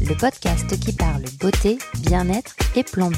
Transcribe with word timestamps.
le 0.00 0.16
podcast 0.16 0.78
qui 0.80 0.92
parle 0.92 1.24
beauté, 1.40 1.78
bien-être 2.00 2.54
et 2.76 2.82
plan. 2.82 3.10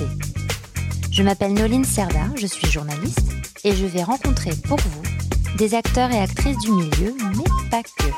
Je 1.11 1.23
m'appelle 1.23 1.55
Noline 1.55 1.85
Serda, 1.85 2.31
je 2.37 2.47
suis 2.47 2.67
journaliste 2.71 3.33
et 3.65 3.75
je 3.75 3.87
vais 3.87 4.03
rencontrer 4.03 4.51
pour 4.67 4.79
vous 4.79 5.03
des 5.57 5.75
acteurs 5.75 6.11
et 6.11 6.19
actrices 6.19 6.59
du 6.59 6.71
milieu, 6.73 7.15
mais 7.37 7.71
pas 7.71 7.83
que. 7.83 8.11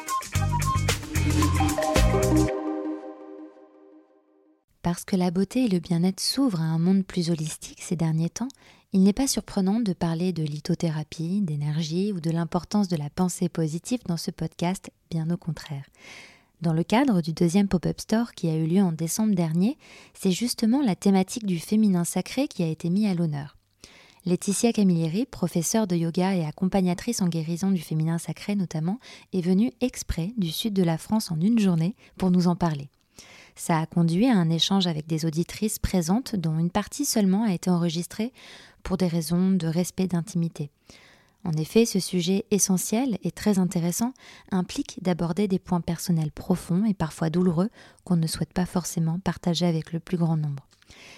Parce 4.82 5.04
que 5.04 5.16
la 5.16 5.30
beauté 5.30 5.64
et 5.64 5.68
le 5.68 5.78
bien-être 5.78 6.20
s'ouvrent 6.20 6.60
à 6.60 6.64
un 6.64 6.78
monde 6.78 7.04
plus 7.04 7.30
holistique 7.30 7.82
ces 7.82 7.96
derniers 7.96 8.30
temps, 8.30 8.48
il 8.92 9.02
n'est 9.02 9.12
pas 9.12 9.26
surprenant 9.26 9.80
de 9.80 9.92
parler 9.92 10.32
de 10.32 10.42
lithothérapie, 10.42 11.42
d'énergie 11.42 12.12
ou 12.12 12.20
de 12.20 12.30
l'importance 12.30 12.88
de 12.88 12.96
la 12.96 13.10
pensée 13.10 13.48
positive 13.48 14.00
dans 14.06 14.16
ce 14.16 14.30
podcast, 14.30 14.90
bien 15.10 15.28
au 15.30 15.36
contraire. 15.36 15.84
Dans 16.60 16.72
le 16.72 16.82
cadre 16.82 17.20
du 17.20 17.32
deuxième 17.32 17.68
pop-up 17.68 18.00
store 18.00 18.32
qui 18.32 18.48
a 18.48 18.56
eu 18.56 18.66
lieu 18.66 18.82
en 18.82 18.90
décembre 18.90 19.34
dernier, 19.34 19.78
c'est 20.12 20.32
justement 20.32 20.82
la 20.82 20.96
thématique 20.96 21.46
du 21.46 21.60
féminin 21.60 22.02
sacré 22.02 22.48
qui 22.48 22.64
a 22.64 22.66
été 22.66 22.90
mis 22.90 23.06
à 23.06 23.14
l'honneur. 23.14 23.56
Laetitia 24.26 24.72
Camilleri, 24.72 25.24
professeure 25.24 25.86
de 25.86 25.94
yoga 25.94 26.34
et 26.34 26.44
accompagnatrice 26.44 27.22
en 27.22 27.28
guérison 27.28 27.70
du 27.70 27.80
féminin 27.80 28.18
sacré 28.18 28.56
notamment, 28.56 28.98
est 29.32 29.40
venue 29.40 29.72
exprès 29.80 30.32
du 30.36 30.50
sud 30.50 30.74
de 30.74 30.82
la 30.82 30.98
France 30.98 31.30
en 31.30 31.40
une 31.40 31.60
journée 31.60 31.94
pour 32.16 32.32
nous 32.32 32.48
en 32.48 32.56
parler. 32.56 32.88
Ça 33.54 33.78
a 33.78 33.86
conduit 33.86 34.26
à 34.26 34.36
un 34.36 34.50
échange 34.50 34.88
avec 34.88 35.06
des 35.06 35.26
auditrices 35.26 35.78
présentes 35.78 36.34
dont 36.34 36.58
une 36.58 36.70
partie 36.70 37.04
seulement 37.04 37.44
a 37.44 37.52
été 37.52 37.70
enregistrée 37.70 38.32
pour 38.82 38.96
des 38.96 39.06
raisons 39.06 39.52
de 39.52 39.68
respect 39.68 40.08
d'intimité. 40.08 40.70
En 41.44 41.52
effet, 41.52 41.86
ce 41.86 42.00
sujet 42.00 42.44
essentiel 42.50 43.18
et 43.22 43.30
très 43.30 43.58
intéressant 43.58 44.12
implique 44.50 45.02
d'aborder 45.02 45.48
des 45.48 45.58
points 45.58 45.80
personnels 45.80 46.32
profonds 46.32 46.84
et 46.84 46.94
parfois 46.94 47.30
douloureux 47.30 47.70
qu'on 48.04 48.16
ne 48.16 48.26
souhaite 48.26 48.52
pas 48.52 48.66
forcément 48.66 49.18
partager 49.18 49.66
avec 49.66 49.92
le 49.92 50.00
plus 50.00 50.16
grand 50.16 50.36
nombre. 50.36 50.66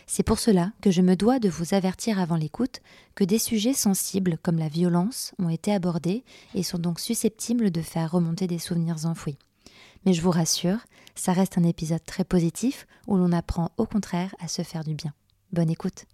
C'est 0.06 0.22
pour 0.22 0.38
cela 0.38 0.72
que 0.82 0.90
je 0.90 1.02
me 1.02 1.16
dois 1.16 1.38
de 1.38 1.48
vous 1.48 1.74
avertir 1.74 2.18
avant 2.18 2.36
l'écoute 2.36 2.80
que 3.14 3.24
des 3.24 3.38
sujets 3.38 3.72
sensibles 3.72 4.38
comme 4.42 4.58
la 4.58 4.68
violence 4.68 5.32
ont 5.38 5.48
été 5.48 5.72
abordés 5.72 6.24
et 6.54 6.62
sont 6.62 6.78
donc 6.78 7.00
susceptibles 7.00 7.70
de 7.70 7.82
faire 7.82 8.10
remonter 8.10 8.46
des 8.46 8.58
souvenirs 8.58 9.06
enfouis. 9.06 9.38
Mais 10.04 10.12
je 10.12 10.22
vous 10.22 10.30
rassure, 10.30 10.78
ça 11.14 11.32
reste 11.32 11.58
un 11.58 11.64
épisode 11.64 12.04
très 12.04 12.24
positif 12.24 12.86
où 13.06 13.16
l'on 13.16 13.32
apprend 13.32 13.70
au 13.76 13.86
contraire 13.86 14.34
à 14.40 14.48
se 14.48 14.62
faire 14.62 14.84
du 14.84 14.94
bien. 14.94 15.12
Bonne 15.52 15.70
écoute. 15.70 16.06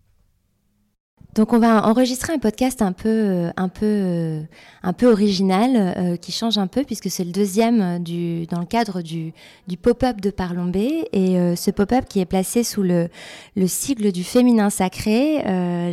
Donc 1.37 1.53
on 1.53 1.59
va 1.59 1.87
enregistrer 1.87 2.33
un 2.33 2.39
podcast 2.39 2.81
un 2.81 2.93
peu, 2.93 3.09
euh, 3.11 3.51
un 3.59 3.69
peu, 3.69 3.85
euh, 3.85 4.43
un 4.83 4.95
peu 4.95 5.07
original, 5.07 5.71
euh, 5.77 6.17
qui 6.17 6.33
change 6.33 6.57
un 6.57 6.67
peu 6.67 6.83
puisque 6.83 7.11
c'est 7.11 7.25
le 7.25 7.31
deuxième 7.31 8.03
du, 8.03 8.47
dans 8.47 8.59
le 8.59 8.65
cadre 8.65 9.03
du, 9.03 9.35
du 9.69 9.77
pop-up 9.77 10.23
de 10.23 10.31
Parlombé 10.31 11.09
et 11.13 11.37
ce 11.55 11.71
pop-up 11.71 12.07
qui 12.09 12.21
est 12.21 12.25
placé 12.25 12.65
sous 12.65 12.83
le, 12.83 13.11
le 13.55 13.67
sigle 13.67 14.13
du 14.13 14.25
féminin 14.25 14.71
sacré. 14.71 15.43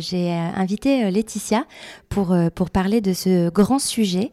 J'ai 0.00 0.32
invité 0.32 1.10
Laetitia 1.10 1.66
pour, 2.08 2.34
pour 2.54 2.70
parler 2.70 3.02
de 3.02 3.12
ce 3.12 3.50
grand 3.50 3.78
sujet. 3.78 4.30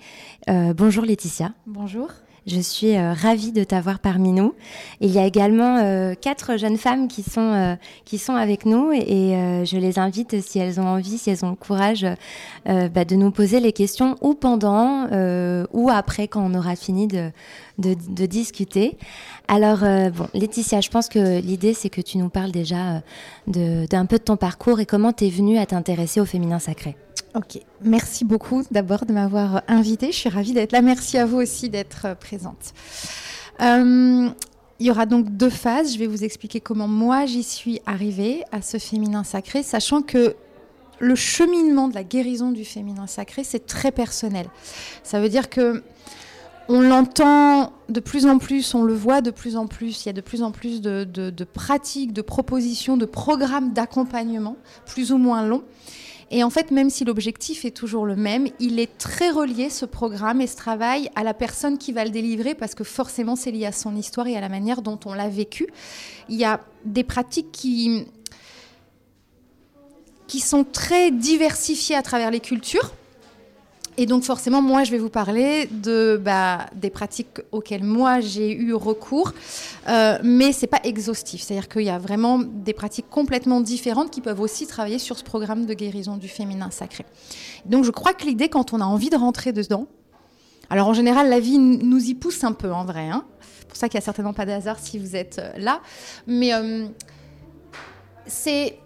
bonjour 0.48 1.04
Laetitia. 1.04 1.52
Bonjour. 1.68 2.08
Je 2.48 2.60
suis 2.60 2.98
euh, 2.98 3.14
ravie 3.14 3.52
de 3.52 3.64
t'avoir 3.64 4.00
parmi 4.00 4.32
nous. 4.32 4.56
Il 5.00 5.12
y 5.12 5.20
a 5.20 5.28
également 5.28 5.78
euh, 5.78 6.16
quatre 6.20 6.58
jeunes 6.58 6.78
femmes 6.78 7.08
qui 7.08 7.22
sont, 7.22 7.54
euh, 7.54 7.76
qui 8.04 8.18
sont 8.18 8.34
avec 8.34 8.66
nous 8.66 8.92
et, 8.92 9.62
je 9.64 9.78
les 9.78 10.00
invite, 10.00 10.42
si 10.42 10.58
elles 10.58 10.80
ont 10.80 10.88
envie, 10.88 11.20
si 11.20 11.30
elles 11.30 11.46
ont 11.46 11.52
le 11.52 11.56
courage, 11.56 12.06
bah, 12.66 13.06
de 13.06 13.16
nous 13.16 13.30
poser 13.30 13.60
les 13.60 13.72
questions 13.72 14.16
ou 14.22 14.34
pendant 14.34 15.08
ou 15.72 15.90
après 15.90 16.28
quand 16.28 16.42
on 16.42 16.54
aura 16.56 16.76
fini 16.76 17.08
de, 17.08 17.32
de, 17.78 18.26
discuter. 18.26 18.98
Alors, 19.48 19.80
Laetitia, 20.34 20.82
je 20.82 20.90
pense 20.90 21.10
que 21.10 21.40
l'idée, 21.40 21.74
c'est 21.74 21.90
que 21.90 22.02
tu 22.02 22.18
nous 22.18 22.30
parles 22.30 22.52
déjà 22.52 23.02
d'un 23.48 24.06
peu 24.06 24.18
de 24.18 24.24
ton 24.24 24.38
parcours 24.38 24.80
et 24.80 24.86
comment 24.86 25.14
tu 25.14 25.26
es 25.26 25.30
venue 25.30 25.58
à 25.58 25.66
t'intéresser 25.66 26.20
au 26.20 26.26
féminin 26.26 26.60
sacré. 26.60 26.96
Ok, 27.34 27.62
merci 27.82 28.26
beaucoup 28.26 28.62
d'abord 28.72 29.06
de 29.06 29.14
m'avoir 29.14 29.62
invitée. 29.70 30.12
Je 30.12 30.18
suis 30.18 30.30
ravie 30.30 30.52
d'être 30.52 30.74
là. 30.74 30.82
Merci 30.82 31.18
à 31.18 31.26
vous 31.26 31.38
aussi 31.38 31.70
d'être 31.70 32.14
présente. 32.20 32.74
Euh, 33.62 34.28
il 34.80 34.86
y 34.86 34.92
aura 34.92 35.06
donc 35.06 35.30
deux 35.38 35.50
phases. 35.50 35.94
Je 35.94 36.00
vais 36.00 36.08
vous 36.08 36.26
expliquer 36.26 36.60
comment 36.60 36.90
moi 36.90 37.26
j'y 37.26 37.44
suis 37.44 37.80
arrivée 37.86 38.44
à 38.52 38.62
ce 38.62 38.78
féminin 38.80 39.24
sacré, 39.24 39.64
sachant 39.64 40.02
que 40.02 40.36
le 41.00 41.16
cheminement 41.16 41.88
de 41.88 41.96
la 41.96 42.04
guérison 42.04 42.52
du 42.52 42.66
féminin 42.66 43.08
sacré, 43.08 43.46
c'est 43.46 43.66
très 43.66 43.94
personnel. 43.94 44.48
Ça 45.02 45.22
veut 45.22 45.30
dire 45.30 45.50
que 45.50 45.84
on 46.68 46.82
l'entend 46.82 47.72
de 47.88 48.00
plus 48.02 48.26
en 48.26 48.40
plus, 48.40 48.76
on 48.76 48.84
le 48.84 48.94
voit 48.94 49.22
de 49.22 49.32
plus 49.32 49.56
en 49.56 49.68
plus. 49.68 50.04
Il 50.04 50.08
y 50.08 50.10
a 50.10 50.14
de 50.14 50.22
plus 50.22 50.44
en 50.44 50.52
plus 50.52 50.82
de, 50.82 51.06
de 51.06 51.44
pratiques, 51.46 52.12
de 52.12 52.22
propositions, 52.22 52.98
de 52.98 53.06
programmes 53.06 53.72
d'accompagnement, 53.72 54.58
plus 54.86 55.14
ou 55.14 55.18
moins 55.18 55.46
longs. 55.46 55.64
Et 56.34 56.46
en 56.46 56.50
fait, 56.50 56.72
même 56.72 56.90
si 56.90 57.04
l'objectif 57.04 57.66
est 57.66 57.72
toujours 57.72 58.06
le 58.06 58.16
même, 58.16 58.48
il 58.62 58.80
est 58.80 58.98
très 58.98 59.30
relié, 59.30 59.70
ce 59.70 59.86
programme 59.86 60.40
et 60.40 60.48
ce 60.48 60.56
travail, 60.56 61.10
à 61.14 61.24
la 61.24 61.34
personne 61.34 61.78
qui 61.78 61.92
va 61.92 62.06
le 62.06 62.10
délivrer, 62.10 62.56
parce 62.56 62.74
que 62.74 62.86
forcément, 62.86 63.36
c'est 63.36 63.52
lié 63.52 63.66
à 63.66 63.74
son 63.74 63.98
histoire 63.98 64.28
et 64.28 64.38
à 64.38 64.42
la 64.42 64.48
manière 64.48 64.82
dont 64.82 64.98
on 65.06 65.14
l'a 65.14 65.28
vécu. 65.28 65.68
Il 66.30 66.38
y 66.38 66.46
a 66.46 66.62
des 66.86 67.04
pratiques 67.04 67.52
qui, 67.52 68.06
qui 70.28 70.40
sont 70.40 70.64
très 70.64 71.12
diversifiées 71.12 71.98
à 71.98 72.02
travers 72.02 72.32
les 72.32 72.40
cultures. 72.40 72.94
Et 73.98 74.06
donc 74.06 74.24
forcément, 74.24 74.62
moi, 74.62 74.84
je 74.84 74.92
vais 74.92 74.98
vous 74.98 75.10
parler 75.10 75.70
bah, 76.22 76.66
des 76.76 76.90
pratiques 76.90 77.42
auxquelles 77.52 77.84
moi 77.84 78.20
j'ai 78.20 78.54
eu 78.54 78.74
recours, 78.74 79.34
euh, 79.88 80.18
mais 80.24 80.54
c'est 80.54 80.68
pas 80.68 80.80
exhaustif. 80.84 81.42
C'est-à-dire 81.42 81.68
qu'il 81.68 81.84
y 81.84 81.90
a 81.90 81.98
vraiment 81.98 82.40
des 82.40 82.74
pratiques 82.74 83.10
complètement 83.10 83.62
différentes 83.62 84.10
qui 84.12 84.22
peuvent 84.22 84.40
aussi 84.40 84.66
travailler 84.66 85.00
sur 85.00 85.18
ce 85.18 85.24
programme 85.24 85.66
de 85.66 85.74
guérison 85.74 86.18
du 86.18 86.28
féminin 86.28 86.72
sacré. 86.72 87.06
Donc 87.66 87.84
je 87.84 87.92
crois 87.92 88.14
que 88.14 88.26
l'idée, 88.26 88.50
quand 88.50 88.74
on 88.74 88.80
a 88.80 88.86
envie 88.86 89.10
de 89.10 89.18
rentrer 89.18 89.52
dedans, 89.52 89.88
alors 90.70 90.88
en 90.88 90.94
général, 90.94 91.30
la 91.30 91.42
vie 91.42 91.60
nous 91.60 92.04
y 92.06 92.14
pousse 92.14 92.46
un 92.46 92.54
peu 92.54 92.72
en 92.72 92.86
vrai. 92.86 93.10
Hein 93.10 93.26
c'est 93.60 93.68
pour 93.68 93.78
ça 93.78 93.90
qu'il 93.90 93.98
n'y 93.98 94.04
a 94.04 94.06
certainement 94.06 94.34
pas 94.34 94.46
de 94.46 94.52
hasard 94.52 94.80
si 94.80 94.98
vous 95.00 95.16
êtes 95.16 95.40
euh, 95.40 95.52
là. 95.58 95.82
Mais 96.28 96.54
euh, 96.54 96.88
c'est 98.26 98.78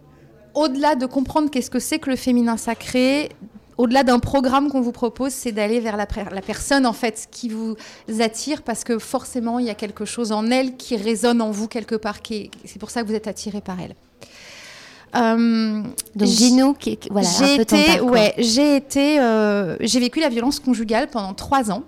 au-delà 0.56 0.96
de 0.96 1.06
comprendre 1.06 1.52
qu'est-ce 1.52 1.70
que 1.70 1.80
c'est 1.80 2.00
que 2.00 2.10
le 2.10 2.16
féminin 2.16 2.58
sacré, 2.58 3.30
au-delà 3.78 4.04
d'un 4.04 4.20
programme 4.20 4.70
qu'on 4.70 4.82
vous 4.82 4.92
propose, 4.92 5.32
c'est 5.32 5.52
d'aller 5.52 5.80
vers 5.80 5.98
la, 5.98 6.06
personne 6.06 6.86
en 6.86 6.94
fait 6.94 7.28
qui 7.32 7.50
vous 7.50 7.76
attire 8.20 8.62
parce 8.62 8.84
que 8.84 9.00
forcément 9.00 9.60
il 9.60 9.66
y 9.66 9.70
a 9.70 9.76
quelque 9.76 10.06
chose 10.06 10.32
en 10.32 10.50
elle 10.50 10.78
qui 10.78 10.96
résonne 10.96 11.42
en 11.42 11.52
vous 11.52 11.68
quelque 11.68 11.96
part. 11.96 12.18
C'est 12.66 12.80
pour 12.80 12.90
ça 12.90 13.02
que 13.02 13.08
vous 13.08 13.16
êtes 13.16 13.28
attiré 13.28 13.62
par 13.62 13.80
elle. 13.80 13.96
Euh, 15.16 15.82
Donc 16.16 16.28
dis-nous, 16.28 16.76
voilà, 17.10 17.30
j'ai 17.40 17.62
été, 17.62 18.02
ouais, 18.02 18.34
j'ai 18.38 18.76
été, 18.76 19.20
euh, 19.20 19.78
j'ai 19.80 20.00
vécu 20.00 20.20
la 20.20 20.30
violence 20.30 20.60
conjugale 20.60 21.08
pendant 21.08 21.34
trois 21.34 21.72
ans. 21.72 21.84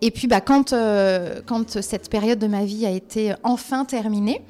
Et 0.00 0.10
puis 0.10 0.26
bah, 0.26 0.40
quand, 0.40 0.72
euh, 0.72 1.40
quand 1.46 1.80
cette 1.80 2.10
période 2.10 2.40
de 2.40 2.48
ma 2.48 2.64
vie 2.64 2.86
a 2.86 2.90
été 2.90 3.34
enfin 3.44 3.84
terminée, 3.84 4.42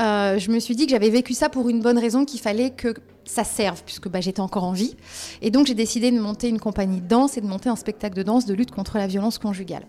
je 0.00 0.50
me 0.50 0.58
suis 0.58 0.74
dit 0.74 0.86
que 0.86 0.90
j'avais 0.90 1.10
vécu 1.10 1.34
ça 1.34 1.48
pour 1.48 1.68
une 1.68 1.80
bonne 1.80 1.98
raison, 1.98 2.24
qu'il 2.24 2.40
fallait 2.40 2.70
que 2.70 2.94
ça 3.24 3.44
serve, 3.44 3.82
puisque 3.84 4.08
bah, 4.08 4.20
j'étais 4.20 4.40
encore 4.40 4.64
en 4.64 4.72
vie. 4.72 4.96
Et 5.42 5.50
donc 5.50 5.66
j'ai 5.66 5.74
décidé 5.74 6.10
de 6.10 6.18
monter 6.18 6.48
une 6.48 6.58
compagnie 6.58 7.00
de 7.00 7.08
danse 7.08 7.36
et 7.36 7.40
de 7.40 7.46
monter 7.46 7.68
un 7.68 7.76
spectacle 7.76 8.16
de 8.16 8.22
danse 8.22 8.46
de 8.46 8.54
lutte 8.54 8.70
contre 8.70 8.98
la 8.98 9.06
violence 9.06 9.38
conjugale. 9.38 9.84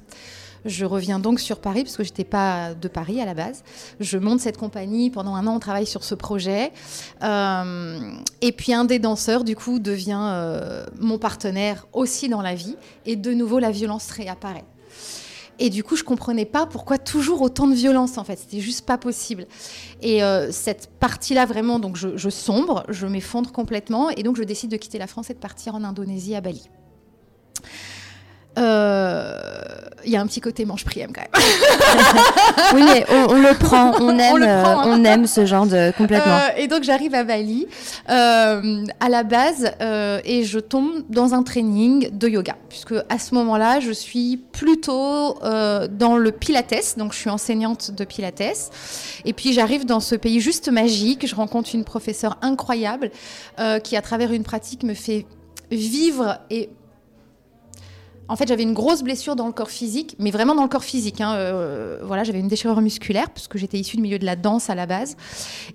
Je 0.66 0.86
reviens 0.86 1.20
donc 1.20 1.40
sur 1.40 1.60
Paris, 1.60 1.84
parce 1.84 1.98
que 1.98 2.04
j'étais 2.04 2.24
pas 2.24 2.74
de 2.74 2.88
Paris 2.88 3.20
à 3.20 3.26
la 3.26 3.34
base. 3.34 3.64
Je 4.00 4.18
monte 4.18 4.42
cette 4.42 4.58
compagnie. 4.58 5.10
Pendant 5.10 5.36
un 5.36 5.48
an, 5.48 5.56
on 5.56 5.60
travaille 5.60 5.88
sur 5.88 6.04
ce 6.04 6.14
projet. 6.14 6.72
Euh, 7.24 8.00
et 8.42 8.52
puis 8.52 8.74
un 8.74 8.86
des 8.86 9.00
danseurs, 9.00 9.44
du 9.44 9.56
coup, 9.56 9.80
devient 9.80 10.20
euh, 10.22 10.86
mon 11.00 11.18
partenaire 11.18 11.88
aussi 11.94 12.30
dans 12.30 12.42
la 12.42 12.54
vie. 12.54 12.76
Et 13.06 13.16
de 13.16 13.34
nouveau, 13.34 13.58
la 13.60 13.72
violence 13.72 14.12
réapparaît. 14.12 14.66
Et 15.64 15.70
du 15.70 15.84
coup, 15.84 15.96
je 15.96 16.04
comprenais 16.04 16.46
pas 16.46 16.66
pourquoi 16.66 16.98
toujours 16.98 17.44
autant 17.44 17.68
de 17.68 17.76
violence, 17.76 18.18
en 18.18 18.24
fait. 18.24 18.40
C'était 18.40 18.60
juste 18.60 18.84
pas 18.84 18.98
possible. 18.98 19.46
Et 20.02 20.24
euh, 20.24 20.52
cette 20.52 20.90
partie-là, 21.00 21.46
vraiment, 21.46 21.78
donc 21.78 21.98
je, 21.98 22.30
sombre, 22.32 22.84
je 22.90 23.06
m'effondre 23.06 23.52
complètement. 23.52 24.10
Et 24.10 24.24
donc, 24.24 24.38
je 24.38 24.44
décide 24.44 24.72
de 24.72 24.78
quitter 24.78 24.98
la 24.98 25.06
France 25.06 25.30
et 25.30 25.36
de 25.36 25.40
partir 25.40 25.76
en 25.76 25.84
Indonésie, 25.84 26.34
à 26.34 26.42
Bali. 26.42 26.68
Euh, 28.58 29.40
il 30.04 30.12
y 30.12 30.18
a 30.18 30.22
un 30.22 30.26
petit 30.26 30.42
côté 30.42 30.66
manche 30.66 30.84
prième 30.84 31.12
quand 31.14 31.22
même. 31.22 31.44
oui, 32.74 32.82
mais 32.84 33.06
on, 33.10 33.36
le 33.36 33.58
prend, 33.58 33.94
on 34.02 34.18
aime, 34.18 34.42
on, 34.42 34.44
hein. 34.44 34.84
on 34.86 35.04
aime 35.06 35.28
ce 35.28 35.46
genre 35.46 35.68
de 35.68 35.92
complètement. 35.96 36.34
Euh, 36.34 36.58
et 36.58 36.68
donc 36.68 36.84
j'arrive 36.84 37.14
à 37.14 37.24
Bali 37.24 37.68
euh, 38.10 38.84
à 39.00 39.10
la 39.10 39.24
base 39.24 39.72
et 40.26 40.44
je 40.44 40.60
tombe 40.60 41.04
dans 41.10 41.34
un 41.34 41.44
training 41.44 42.10
de 42.12 42.28
yoga, 42.28 42.56
puisque 42.68 42.96
à 43.10 43.20
ce 43.20 43.36
moment-là, 43.36 43.80
je 43.80 43.92
suis 43.92 44.38
plutôt 44.52 45.40
dans 45.42 46.18
le 46.18 46.32
Pilates, 46.32 46.98
donc 46.98 47.14
je 47.14 47.20
suis 47.20 47.30
enseignante 47.30 47.92
de 47.92 48.04
Pilates. 48.04 48.72
Et 49.24 49.34
puis 49.34 49.54
j'arrive 49.54 49.86
dans 49.86 50.00
ce 50.00 50.16
pays 50.16 50.42
juste 50.42 50.70
magique, 50.70 51.28
je 51.28 51.36
rencontre 51.36 51.70
une 51.74 51.84
professeure 51.84 52.38
incroyable 52.42 53.12
qui, 53.84 53.96
à 53.96 54.02
travers 54.02 54.32
une 54.34 54.44
pratique, 54.44 54.84
me 54.84 54.96
fait 54.96 55.26
vivre 55.70 56.40
et 56.50 56.70
en 58.32 58.38
fait, 58.38 58.48
j'avais 58.48 58.64
une 58.64 58.74
grosse 58.74 59.04
blessure 59.04 59.36
dans 59.36 59.46
le 59.46 59.52
corps 59.52 59.70
physique, 59.70 60.16
mais 60.18 60.32
vraiment 60.32 60.56
dans 60.56 60.64
le 60.64 60.70
corps 60.70 60.86
physique. 60.86 61.20
Hein, 61.20 61.34
euh, 61.36 62.00
voilà, 62.02 62.24
j'avais 62.24 62.40
une 62.40 62.48
déchirure 62.48 62.80
musculaire 62.80 63.30
parce 63.30 63.50
que 63.50 63.58
j'étais 63.58 63.78
issue 63.78 63.98
du 63.98 64.02
milieu 64.02 64.20
de 64.20 64.26
la 64.26 64.38
danse 64.38 64.70
à 64.70 64.76
la 64.76 64.86
base, 64.86 65.18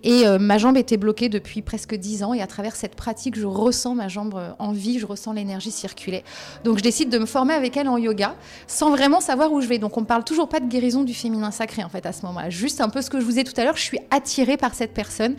et 0.02 0.26
euh, 0.26 0.38
ma 0.38 0.56
jambe 0.56 0.78
était 0.78 0.96
bloquée 0.96 1.28
depuis 1.28 1.60
presque 1.60 1.94
dix 1.94 2.22
ans. 2.22 2.32
Et 2.32 2.40
à 2.40 2.46
travers 2.46 2.74
cette 2.74 2.94
pratique, 2.94 3.38
je 3.38 3.44
ressens 3.44 3.94
ma 3.94 4.08
jambe 4.08 4.36
euh, 4.36 4.52
en 4.58 4.72
vie, 4.72 4.98
je 4.98 5.04
ressens 5.04 5.34
l'énergie 5.34 5.70
circuler. 5.70 6.24
Donc, 6.64 6.78
je 6.78 6.82
décide 6.82 7.10
de 7.10 7.18
me 7.18 7.26
former 7.26 7.52
avec 7.52 7.76
elle 7.76 7.88
en 7.88 7.98
yoga, 7.98 8.34
sans 8.66 8.88
vraiment 8.88 9.20
savoir 9.20 9.52
où 9.52 9.60
je 9.60 9.66
vais. 9.66 9.78
Donc, 9.78 9.98
on 9.98 10.00
ne 10.00 10.06
parle 10.06 10.24
toujours 10.24 10.48
pas 10.48 10.60
de 10.60 10.66
guérison 10.66 11.04
du 11.04 11.12
féminin 11.12 11.50
sacré 11.50 11.84
en 11.84 11.90
fait 11.90 12.06
à 12.06 12.12
ce 12.12 12.24
moment-là. 12.24 12.48
Juste 12.48 12.80
un 12.80 12.88
peu 12.88 13.02
ce 13.02 13.10
que 13.10 13.20
je 13.20 13.26
vous 13.26 13.38
ai 13.38 13.44
tout 13.44 13.58
à 13.60 13.64
l'heure. 13.64 13.76
Je 13.76 13.82
suis 13.82 14.00
attirée 14.10 14.56
par 14.56 14.74
cette 14.74 14.94
personne 14.94 15.36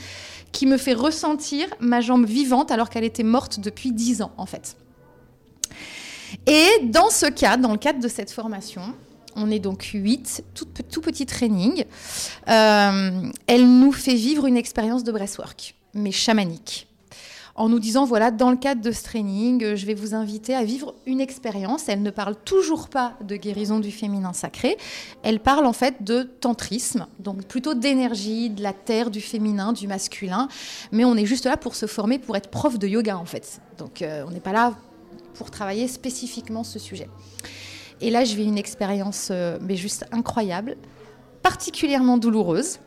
qui 0.52 0.68
me 0.68 0.78
fait 0.78 0.94
ressentir 0.94 1.66
ma 1.80 2.00
jambe 2.00 2.28
vivante 2.28 2.70
alors 2.70 2.92
qu'elle 2.92 3.04
était 3.04 3.24
morte 3.24 3.60
depuis 3.60 3.92
dix 3.92 4.22
ans 4.22 4.32
en 4.38 4.46
fait. 4.46 4.76
Et 6.46 6.68
dans 6.84 7.10
ce 7.10 7.26
cadre, 7.28 7.64
dans 7.64 7.72
le 7.72 7.78
cadre 7.78 8.00
de 8.00 8.08
cette 8.08 8.32
formation, 8.32 8.94
on 9.38 9.52
est 9.52 9.60
donc 9.60 9.92
huit, 9.94 10.44
tout, 10.54 11.02
petit 11.02 11.26
training. 11.26 11.86
Euh, 12.50 13.22
elle 13.46 13.80
nous 13.80 13.92
fait 13.92 14.16
vivre 14.16 14.48
une 14.48 14.58
expérience 14.58 15.04
de 15.04 15.12
breathwork, 15.12 15.76
mais 15.94 16.12
chamanique. 16.12 16.88
En 17.56 17.70
nous 17.70 17.80
disant, 17.80 18.06
voilà, 18.06 18.30
dans 18.30 18.52
le 18.52 18.58
cadre 18.58 18.82
de 18.82 18.92
ce 18.92 19.04
training, 19.04 19.76
je 19.76 19.86
vais 19.88 19.96
vous 19.96 20.14
inviter 20.14 20.54
à 20.54 20.64
vivre 20.64 20.94
une 21.08 21.20
expérience. 21.20 21.90
Elle 21.90 22.04
ne 22.04 22.12
parle 22.12 22.36
toujours 22.36 22.88
pas 22.88 23.14
de 23.22 23.36
guérison 23.36 23.80
du 23.80 23.92
féminin 23.92 24.32
sacré. 24.34 24.78
Elle 25.24 25.40
parle 25.40 25.66
en 25.66 25.74
fait 25.74 26.04
de 26.04 26.22
tantrisme, 26.22 27.08
donc 27.18 27.46
plutôt 27.46 27.74
d'énergie, 27.74 28.52
de 28.52 28.62
la 28.62 28.74
terre, 28.74 29.10
du 29.10 29.22
féminin, 29.22 29.74
du 29.74 29.88
masculin. 29.88 30.50
Mais 30.92 31.04
on 31.04 31.16
est 31.16 31.26
juste 31.26 31.46
là 31.46 31.58
pour 31.58 31.74
se 31.76 31.88
former, 31.88 32.20
pour 32.20 32.38
être 32.38 32.50
prof 32.52 32.78
de 32.78 32.88
yoga 32.88 33.18
en 33.18 33.26
fait. 33.26 33.60
Donc 33.80 34.04
euh, 34.04 34.24
on 34.28 34.32
n'est 34.32 34.40
pas 34.40 34.54
là 34.54 34.76
pour 35.38 35.52
travailler 35.52 35.88
spécifiquement 35.88 36.64
ce 36.64 36.80
sujet. 36.80 37.10
Et 38.02 38.10
là, 38.10 38.24
je 38.24 38.36
vis 38.36 38.46
une 38.46 38.58
expérience 38.58 39.30
euh, 39.32 39.58
mais 39.62 39.76
juste 39.76 40.06
incroyable, 40.12 40.78
particulièrement 41.42 42.18
douloureuse. 42.18 42.80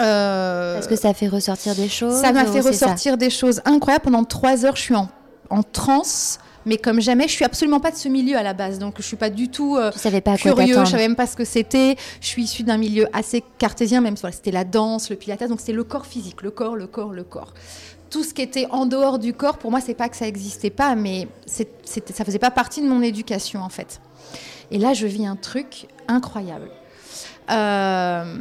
Euh, 0.00 0.78
Est-ce 0.78 0.88
que 0.88 0.96
ça 0.96 1.14
fait 1.14 1.28
ressortir 1.28 1.74
des 1.74 1.88
choses 1.88 2.20
Ça 2.20 2.32
m'a 2.32 2.44
fait 2.44 2.60
ressortir 2.60 3.16
des 3.16 3.30
choses 3.30 3.62
incroyables. 3.64 4.04
Pendant 4.04 4.24
trois 4.24 4.64
heures, 4.64 4.76
je 4.76 4.82
suis 4.82 4.94
en, 4.94 5.08
en 5.50 5.62
transe 5.62 6.38
mais 6.66 6.78
comme 6.78 7.00
jamais, 7.00 7.28
je 7.28 7.32
suis 7.32 7.44
absolument 7.44 7.78
pas 7.78 7.92
de 7.92 7.96
ce 7.96 8.08
milieu 8.08 8.36
à 8.36 8.42
la 8.42 8.52
base, 8.52 8.80
donc 8.80 8.94
je 8.98 9.02
suis 9.02 9.16
pas 9.16 9.30
du 9.30 9.48
tout 9.48 9.76
euh, 9.76 9.92
pas 10.20 10.36
curieux, 10.36 10.84
je 10.84 10.90
savais 10.90 11.06
même 11.06 11.14
pas 11.14 11.28
ce 11.28 11.36
que 11.36 11.44
c'était. 11.44 11.94
Je 12.20 12.26
suis 12.26 12.42
issue 12.42 12.64
d'un 12.64 12.76
milieu 12.76 13.06
assez 13.12 13.44
cartésien, 13.56 14.00
même 14.00 14.16
si 14.16 14.26
c'était 14.32 14.50
la 14.50 14.64
danse, 14.64 15.08
le 15.08 15.14
pilates, 15.14 15.48
donc 15.48 15.60
c'était 15.60 15.72
le 15.72 15.84
corps 15.84 16.06
physique, 16.06 16.42
le 16.42 16.50
corps, 16.50 16.74
le 16.74 16.88
corps, 16.88 17.12
le 17.12 17.22
corps 17.22 17.54
tout 18.10 18.24
ce 18.24 18.34
qui 18.34 18.42
était 18.42 18.66
en 18.70 18.86
dehors 18.86 19.18
du 19.18 19.32
corps, 19.32 19.58
pour 19.58 19.70
moi, 19.70 19.80
c'est 19.80 19.94
pas 19.94 20.08
que 20.08 20.16
ça 20.16 20.24
n'existait 20.26 20.70
pas, 20.70 20.94
mais 20.94 21.28
c'était, 21.46 22.12
ça 22.12 22.24
faisait 22.24 22.38
pas 22.38 22.50
partie 22.50 22.80
de 22.82 22.88
mon 22.88 23.02
éducation 23.02 23.60
en 23.60 23.68
fait. 23.68 24.00
Et 24.70 24.78
là, 24.78 24.94
je 24.94 25.06
vis 25.06 25.26
un 25.26 25.36
truc 25.36 25.86
incroyable. 26.08 26.70
Euh, 27.50 28.38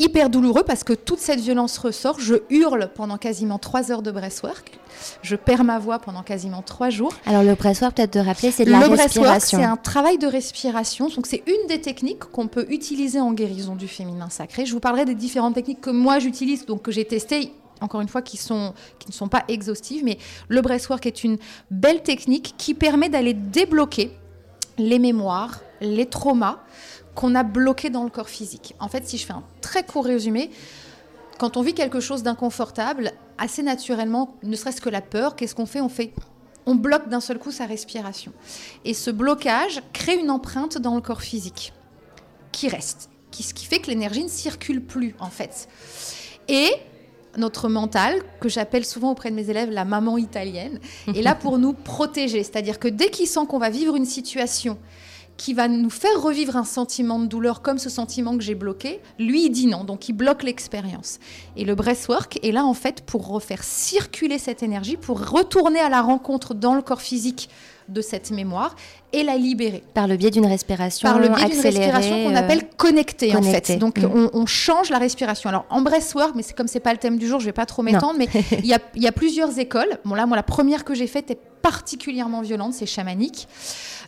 hyper 0.00 0.30
douloureux 0.30 0.64
parce 0.64 0.82
que 0.82 0.92
toute 0.94 1.20
cette 1.20 1.40
violence 1.40 1.78
ressort. 1.78 2.18
Je 2.18 2.36
hurle 2.48 2.90
pendant 2.94 3.18
quasiment 3.18 3.58
trois 3.58 3.92
heures 3.92 4.02
de 4.02 4.10
breathwork. 4.10 4.78
Je 5.22 5.36
perds 5.36 5.62
ma 5.62 5.78
voix 5.78 5.98
pendant 5.98 6.22
quasiment 6.22 6.62
trois 6.62 6.90
jours. 6.90 7.12
Alors 7.26 7.42
le 7.42 7.54
breathwork, 7.54 7.94
peut-être 7.94 8.14
de 8.14 8.20
rappeler, 8.20 8.50
c'est 8.50 8.64
de 8.64 8.70
la 8.70 8.80
respiration. 8.80 9.58
c'est 9.58 9.64
un 9.64 9.76
travail 9.76 10.18
de 10.18 10.26
respiration. 10.26 11.08
Donc 11.08 11.26
c'est 11.26 11.42
une 11.46 11.68
des 11.68 11.80
techniques 11.80 12.24
qu'on 12.24 12.48
peut 12.48 12.66
utiliser 12.70 13.20
en 13.20 13.32
guérison 13.32 13.76
du 13.76 13.86
féminin 13.86 14.30
sacré. 14.30 14.66
Je 14.66 14.72
vous 14.72 14.80
parlerai 14.80 15.04
des 15.04 15.14
différentes 15.14 15.54
techniques 15.54 15.82
que 15.82 15.90
moi 15.90 16.18
j'utilise, 16.18 16.66
donc 16.66 16.82
que 16.82 16.90
j'ai 16.90 17.04
testées 17.04 17.52
encore 17.80 18.00
une 18.00 18.08
fois, 18.08 18.22
qui, 18.22 18.38
ne 18.52 19.12
sont 19.12 19.28
pas 19.28 19.44
exhaustives, 19.48 20.04
mais 20.04 20.18
le 20.48 20.60
breathwork 20.60 21.06
est 21.06 21.24
une 21.24 21.38
belle 21.70 22.02
technique 22.02 22.54
qui 22.58 22.74
permet 22.74 23.08
d'aller 23.08 23.34
débloquer 23.34 24.12
les 24.78 24.98
mémoires, 24.98 25.60
les 25.80 26.06
traumas 26.06 26.60
qu'on 27.14 27.34
a 27.34 27.42
bloqués 27.42 27.90
dans 27.90 28.04
le 28.04 28.10
corps 28.10 28.28
physique. 28.28 28.74
En 28.78 28.88
fait, 28.88 29.06
si 29.06 29.18
je 29.18 29.26
fais 29.26 29.32
un 29.32 29.44
très 29.60 29.84
court 29.84 30.04
résumé, 30.04 30.50
quand 31.38 31.56
on 31.56 31.62
vit 31.62 31.74
quelque 31.74 32.00
chose 32.00 32.22
d'inconfortable, 32.22 33.12
assez 33.38 33.62
naturellement, 33.62 34.36
ne 34.42 34.54
serait-ce 34.54 34.80
que 34.80 34.90
la 34.90 35.00
peur, 35.00 35.36
qu'est-ce 35.36 35.54
qu'on 35.54 35.66
fait? 35.66 35.80
On 35.80 35.88
fait 35.88 36.12
on 36.66 36.74
bloque 36.74 37.08
d'un 37.08 37.20
seul 37.20 37.38
coup 37.38 37.50
sa 37.50 37.66
respiration. 37.66 38.32
Et 38.84 38.94
ce 38.94 39.10
blocage 39.10 39.82
crée 39.92 40.16
une 40.16 40.30
empreinte 40.30 40.78
dans 40.78 40.94
le 40.94 41.00
corps 41.00 41.22
physique 41.22 41.72
qui 42.52 42.68
reste, 42.68 43.10
qui, 43.30 43.42
ce 43.42 43.54
qui 43.54 43.66
fait 43.66 43.80
que 43.80 43.88
l'énergie 43.88 44.22
ne 44.22 44.28
circule 44.28 44.84
plus 44.84 45.14
en 45.18 45.30
fait. 45.30 45.68
Et 46.48 46.70
notre 47.36 47.68
mental, 47.68 48.20
que 48.40 48.48
j'appelle 48.48 48.84
souvent 48.84 49.12
auprès 49.12 49.30
de 49.30 49.36
mes 49.36 49.50
élèves 49.50 49.70
la 49.70 49.84
maman 49.84 50.18
italienne, 50.18 50.80
est 51.08 51.22
là 51.22 51.34
pour 51.34 51.58
nous 51.58 51.72
protéger. 51.72 52.42
C'est-à-dire 52.42 52.78
que 52.78 52.88
dès 52.88 53.10
qu'il 53.10 53.26
sent 53.26 53.46
qu'on 53.48 53.58
va 53.58 53.70
vivre 53.70 53.96
une 53.96 54.04
situation 54.04 54.78
qui 55.36 55.54
va 55.54 55.68
nous 55.68 55.88
faire 55.88 56.20
revivre 56.20 56.56
un 56.56 56.64
sentiment 56.64 57.18
de 57.18 57.24
douleur 57.24 57.62
comme 57.62 57.78
ce 57.78 57.88
sentiment 57.88 58.36
que 58.36 58.44
j'ai 58.44 58.54
bloqué, 58.54 59.00
lui, 59.18 59.46
il 59.46 59.50
dit 59.50 59.66
non, 59.66 59.84
donc 59.84 60.06
il 60.08 60.12
bloque 60.12 60.42
l'expérience. 60.42 61.18
Et 61.56 61.64
le 61.64 61.74
breathwork 61.74 62.38
est 62.44 62.52
là, 62.52 62.66
en 62.66 62.74
fait, 62.74 63.00
pour 63.06 63.26
refaire 63.26 63.64
circuler 63.64 64.38
cette 64.38 64.62
énergie, 64.62 64.98
pour 64.98 65.30
retourner 65.30 65.80
à 65.80 65.88
la 65.88 66.02
rencontre 66.02 66.52
dans 66.52 66.74
le 66.74 66.82
corps 66.82 67.00
physique 67.00 67.48
de 67.90 68.00
cette 68.00 68.30
mémoire 68.30 68.74
et 69.12 69.22
la 69.22 69.36
libérer. 69.36 69.82
Par 69.94 70.06
le 70.06 70.16
biais 70.16 70.30
d'une 70.30 70.46
respiration 70.46 71.08
Par 71.08 71.18
le 71.18 71.28
biais 71.28 71.48
d'une 71.48 71.60
respiration 71.60 72.24
qu'on 72.24 72.34
euh, 72.34 72.38
appelle 72.38 72.68
connectée, 72.76 73.34
en 73.34 73.42
fait. 73.42 73.78
Donc 73.78 73.98
mm. 73.98 74.30
on, 74.32 74.46
change 74.46 74.90
la 74.90 74.98
respiration. 74.98 75.48
Alors 75.48 75.66
en 75.70 75.82
breathwork, 75.82 76.34
mais 76.34 76.42
c'est 76.42 76.56
comme 76.56 76.68
c'est 76.68 76.80
pas 76.80 76.92
le 76.92 76.98
thème 76.98 77.18
du 77.18 77.26
jour, 77.26 77.40
je 77.40 77.46
vais 77.46 77.52
pas 77.52 77.66
trop 77.66 77.82
m'étendre, 77.82 78.14
mais 78.18 78.28
il 78.52 78.66
y 78.66 78.74
a, 78.74 78.78
y 78.96 79.06
a, 79.06 79.12
plusieurs 79.12 79.58
écoles. 79.58 79.98
Bon 80.04 80.14
là, 80.14 80.26
moi 80.26 80.36
la 80.36 80.42
première 80.42 80.84
que 80.84 80.94
j'ai 80.94 81.06
faite 81.06 81.30
est 81.30 81.38
particulièrement 81.62 82.42
violente, 82.42 82.74
c'est 82.74 82.86
chamanique. 82.86 83.48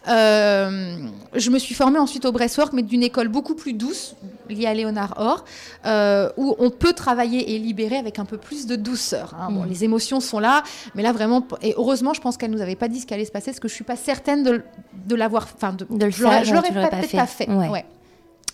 Euh, 0.08 0.96
je 1.34 1.50
me 1.50 1.58
suis 1.58 1.74
formée 1.74 1.98
ensuite 1.98 2.24
au 2.24 2.32
breathwork, 2.32 2.72
mais 2.72 2.82
d'une 2.82 3.02
école 3.02 3.28
beaucoup 3.28 3.54
plus 3.54 3.72
douce, 3.72 4.16
liée 4.48 4.66
à 4.66 4.74
Léonard 4.74 5.14
Or, 5.16 5.44
euh, 5.86 6.30
où 6.36 6.56
on 6.58 6.70
peut 6.70 6.92
travailler 6.92 7.54
et 7.54 7.58
libérer 7.58 7.96
avec 7.96 8.18
un 8.18 8.24
peu 8.24 8.36
plus 8.36 8.66
de 8.66 8.76
douceur. 8.76 9.34
Hein. 9.38 9.50
Bon, 9.50 9.62
mm. 9.62 9.68
Les 9.68 9.84
émotions 9.84 10.20
sont 10.20 10.40
là, 10.40 10.62
mais 10.94 11.02
là 11.02 11.12
vraiment, 11.12 11.46
et 11.62 11.74
heureusement, 11.76 12.14
je 12.14 12.20
pense 12.20 12.36
qu'elle 12.36 12.50
nous 12.50 12.60
avait 12.60 12.76
pas 12.76 12.88
dit 12.88 13.00
ce 13.00 13.06
qui 13.06 13.14
allait 13.14 13.24
se 13.24 13.32
passer, 13.32 13.52
parce 13.52 13.60
que 13.60 13.68
je 13.68 13.74
suis 13.74 13.84
pas 13.84 13.96
certaine 13.96 14.42
de, 14.42 14.62
de 15.06 15.14
l'avoir, 15.14 15.46
enfin, 15.54 15.72
de, 15.72 15.86
de, 15.88 16.04
le 16.04 16.10
faire. 16.10 16.44
Je 16.44 16.54
l'aurais 16.54 16.72
peut-être 16.72 17.12
pas 17.12 17.26
fait. 17.26 17.48
Ouais. 17.48 17.84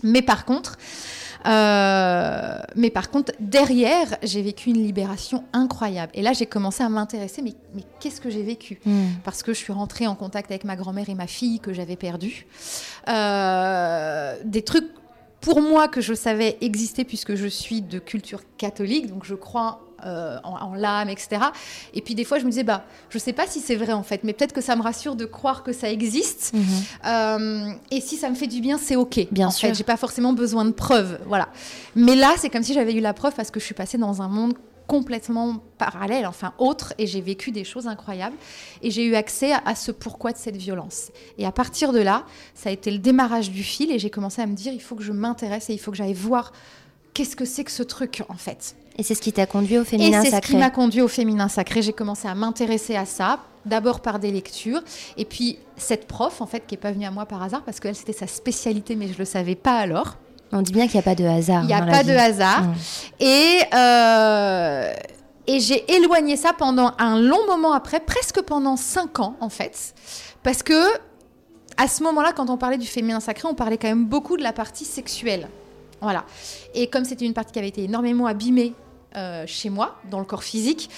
Mais 0.02 0.22
par 0.22 0.44
contre, 0.44 0.76
euh, 1.46 2.58
mais 2.74 2.90
par 2.90 3.10
contre, 3.10 3.32
derrière, 3.40 4.16
j'ai 4.22 4.42
vécu 4.42 4.70
une 4.70 4.82
libération 4.82 5.44
incroyable. 5.52 6.12
Et 6.14 6.22
là, 6.22 6.32
j'ai 6.32 6.46
commencé 6.46 6.82
à 6.82 6.88
m'intéresser, 6.88 7.42
mais, 7.42 7.54
mais 7.74 7.82
qu'est-ce 8.00 8.20
que 8.20 8.30
j'ai 8.30 8.42
vécu 8.42 8.80
hmm. 8.84 9.06
Parce 9.24 9.42
que 9.42 9.52
je 9.52 9.58
suis 9.58 9.72
rentrée 9.72 10.06
en 10.06 10.14
contact 10.14 10.50
avec 10.50 10.64
ma 10.64 10.76
grand-mère 10.76 11.08
et 11.08 11.14
ma 11.14 11.26
fille 11.26 11.60
que 11.60 11.72
j'avais 11.72 11.96
perdue. 11.96 12.46
Euh, 13.08 14.36
des 14.44 14.62
trucs 14.62 14.90
pour 15.40 15.62
moi 15.62 15.88
que 15.88 16.00
je 16.00 16.14
savais 16.14 16.58
exister 16.60 17.04
puisque 17.04 17.34
je 17.34 17.46
suis 17.46 17.80
de 17.80 17.98
culture 17.98 18.42
catholique, 18.56 19.06
donc 19.06 19.24
je 19.24 19.34
crois 19.34 19.87
euh, 20.04 20.38
en, 20.44 20.74
l'âme, 20.74 21.08
etc. 21.08 21.42
Et 21.94 22.02
puis 22.02 22.14
des 22.14 22.24
fois, 22.24 22.38
je 22.38 22.44
me 22.44 22.50
disais, 22.50 22.64
bah, 22.64 22.84
je 23.10 23.18
sais 23.18 23.32
pas 23.32 23.46
si 23.46 23.60
c'est 23.60 23.76
vrai 23.76 23.92
en 23.92 24.02
fait, 24.02 24.22
mais 24.24 24.32
peut-être 24.32 24.52
que 24.52 24.60
ça 24.60 24.76
me 24.76 24.82
rassure 24.82 25.16
de 25.16 25.24
croire 25.24 25.62
que 25.62 25.72
ça 25.72 25.90
existe. 25.90 26.52
Mhm. 26.54 26.62
Euh, 27.06 27.72
et 27.90 28.00
si 28.00 28.16
ça 28.16 28.30
me 28.30 28.34
fait 28.34 28.46
du 28.46 28.60
bien, 28.60 28.78
c'est 28.78 28.96
ok. 28.96 29.26
Bien 29.30 29.48
en 29.48 29.50
sûr. 29.50 29.72
j'ai 29.74 29.84
pas 29.84 29.96
forcément 29.96 30.32
besoin 30.32 30.64
de 30.64 30.70
preuves, 30.70 31.18
voilà. 31.26 31.48
Mais 31.96 32.14
là, 32.14 32.34
c'est 32.36 32.50
comme 32.50 32.62
si 32.62 32.74
j'avais 32.74 32.94
eu 32.94 33.00
la 33.00 33.14
preuve 33.14 33.34
parce 33.34 33.50
que 33.50 33.60
je 33.60 33.64
suis 33.64 33.74
passée 33.74 33.98
dans 33.98 34.22
un 34.22 34.28
monde 34.28 34.54
complètement 34.88 35.62
parallèle, 35.76 36.26
enfin 36.26 36.54
autre, 36.58 36.94
et 36.96 37.06
j'ai 37.06 37.20
vécu 37.20 37.52
des 37.52 37.62
choses 37.62 37.86
incroyables. 37.86 38.36
Et 38.82 38.90
j'ai 38.90 39.04
eu 39.04 39.14
accès 39.14 39.52
à, 39.52 39.74
ce 39.74 39.92
pourquoi 39.92 40.32
de 40.32 40.38
cette 40.38 40.56
violence. 40.56 41.12
Et 41.36 41.46
à 41.46 41.52
partir 41.52 41.92
de 41.92 42.00
là, 42.00 42.24
ça 42.54 42.70
a 42.70 42.72
été 42.72 42.90
le 42.90 42.98
démarrage 42.98 43.50
du 43.50 43.62
fil, 43.62 43.92
et 43.92 43.98
j'ai 43.98 44.10
commencé 44.10 44.40
à 44.40 44.46
me 44.46 44.54
dire, 44.54 44.72
il 44.72 44.80
faut 44.80 44.96
que 44.96 45.02
je 45.02 45.12
m'intéresse 45.12 45.68
et 45.70 45.74
il 45.74 45.78
faut 45.78 45.90
que 45.90 45.96
j'aille 45.96 46.14
voir 46.14 46.52
qu'est-ce 47.12 47.36
que 47.36 47.44
c'est 47.44 47.64
que 47.64 47.70
ce 47.70 47.82
truc 47.82 48.22
en 48.28 48.36
fait. 48.36 48.76
Et 48.98 49.04
c'est 49.04 49.14
ce 49.14 49.22
qui 49.22 49.32
t'a 49.32 49.46
conduit 49.46 49.78
au 49.78 49.84
féminin 49.84 50.24
sacré. 50.24 50.30
C'est 50.30 50.46
ce 50.46 50.52
qui 50.52 50.56
m'a 50.56 50.70
conduit 50.70 51.02
au 51.02 51.08
féminin 51.08 51.48
sacré. 51.48 51.82
J'ai 51.82 51.92
commencé 51.92 52.26
à 52.26 52.34
m'intéresser 52.34 52.96
à 52.96 53.06
ça, 53.06 53.38
d'abord 53.64 54.00
par 54.00 54.18
des 54.18 54.32
lectures, 54.32 54.82
et 55.16 55.24
puis 55.24 55.58
cette 55.76 56.08
prof 56.08 56.40
en 56.40 56.46
fait 56.46 56.66
qui 56.66 56.74
est 56.74 56.78
pas 56.78 56.90
venue 56.90 57.06
à 57.06 57.12
moi 57.12 57.24
par 57.24 57.42
hasard 57.42 57.62
parce 57.62 57.78
qu'elle 57.78 57.94
c'était 57.94 58.12
sa 58.12 58.26
spécialité, 58.26 58.96
mais 58.96 59.06
je 59.06 59.16
le 59.16 59.24
savais 59.24 59.54
pas 59.54 59.78
alors. 59.78 60.16
On 60.50 60.62
dit 60.62 60.72
bien 60.72 60.86
qu'il 60.86 60.94
n'y 60.94 61.00
a 61.00 61.02
pas 61.02 61.14
de 61.14 61.24
hasard. 61.24 61.62
Il 61.62 61.66
n'y 61.66 61.74
a 61.74 61.82
pas 61.82 62.02
de 62.02 62.12
hasard. 62.12 62.62
Mmh. 62.62 62.74
Et 63.20 63.60
euh, 63.74 64.92
et 65.46 65.60
j'ai 65.60 65.94
éloigné 65.94 66.36
ça 66.36 66.52
pendant 66.52 66.92
un 66.98 67.20
long 67.20 67.46
moment 67.46 67.72
après, 67.72 68.00
presque 68.00 68.42
pendant 68.42 68.76
cinq 68.76 69.20
ans 69.20 69.36
en 69.40 69.48
fait, 69.48 69.94
parce 70.42 70.64
que 70.64 70.98
à 71.76 71.86
ce 71.86 72.02
moment-là, 72.02 72.32
quand 72.34 72.50
on 72.50 72.56
parlait 72.56 72.78
du 72.78 72.88
féminin 72.88 73.20
sacré, 73.20 73.46
on 73.48 73.54
parlait 73.54 73.78
quand 73.78 73.86
même 73.86 74.06
beaucoup 74.06 74.36
de 74.36 74.42
la 74.42 74.52
partie 74.52 74.84
sexuelle. 74.84 75.48
Voilà. 76.00 76.24
Et 76.74 76.88
comme 76.88 77.04
c'était 77.04 77.24
une 77.24 77.34
partie 77.34 77.52
qui 77.52 77.58
avait 77.60 77.68
été 77.68 77.84
énormément 77.84 78.26
abîmée 78.26 78.74
euh, 79.16 79.44
chez 79.46 79.70
moi, 79.70 79.96
dans 80.10 80.18
le 80.18 80.24
corps 80.24 80.42
physique, 80.44 80.90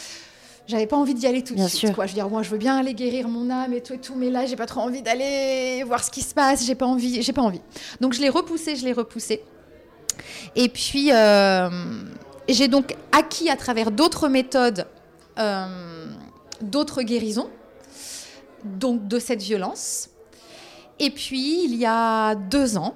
j'avais 0.66 0.86
pas 0.86 0.96
envie 0.96 1.14
d'y 1.14 1.26
aller 1.26 1.42
tout 1.42 1.54
de 1.54 1.58
Bien 1.58 1.68
suite. 1.68 1.80
sûr. 1.80 1.94
Quoi. 1.94 2.06
Je 2.06 2.12
veux 2.12 2.14
dire, 2.14 2.28
moi, 2.28 2.42
je 2.42 2.50
veux 2.50 2.58
bien 2.58 2.76
aller 2.76 2.94
guérir 2.94 3.28
mon 3.28 3.50
âme 3.50 3.72
et 3.72 3.82
tout 3.82 3.94
et 3.94 3.98
tout, 3.98 4.14
mais 4.14 4.30
là, 4.30 4.46
j'ai 4.46 4.56
pas 4.56 4.66
trop 4.66 4.80
envie 4.80 5.02
d'aller 5.02 5.82
voir 5.84 6.02
ce 6.04 6.10
qui 6.10 6.22
se 6.22 6.32
passe. 6.34 6.64
J'ai 6.64 6.74
pas 6.76 6.86
envie. 6.86 7.22
J'ai 7.22 7.32
pas 7.32 7.42
envie. 7.42 7.60
Donc, 8.00 8.12
je 8.12 8.20
l'ai 8.20 8.28
repoussé, 8.28 8.76
je 8.76 8.84
l'ai 8.84 8.92
repoussé. 8.92 9.42
Et 10.54 10.68
puis, 10.68 11.10
euh, 11.12 11.68
j'ai 12.48 12.68
donc 12.68 12.94
acquis 13.12 13.48
à 13.48 13.56
travers 13.56 13.90
d'autres 13.90 14.28
méthodes, 14.28 14.86
euh, 15.38 16.06
d'autres 16.60 17.02
guérisons, 17.02 17.50
donc 18.64 19.08
de 19.08 19.18
cette 19.18 19.42
violence. 19.42 20.08
Et 20.98 21.10
puis, 21.10 21.64
il 21.64 21.74
y 21.76 21.86
a 21.86 22.34
deux 22.34 22.76
ans, 22.76 22.94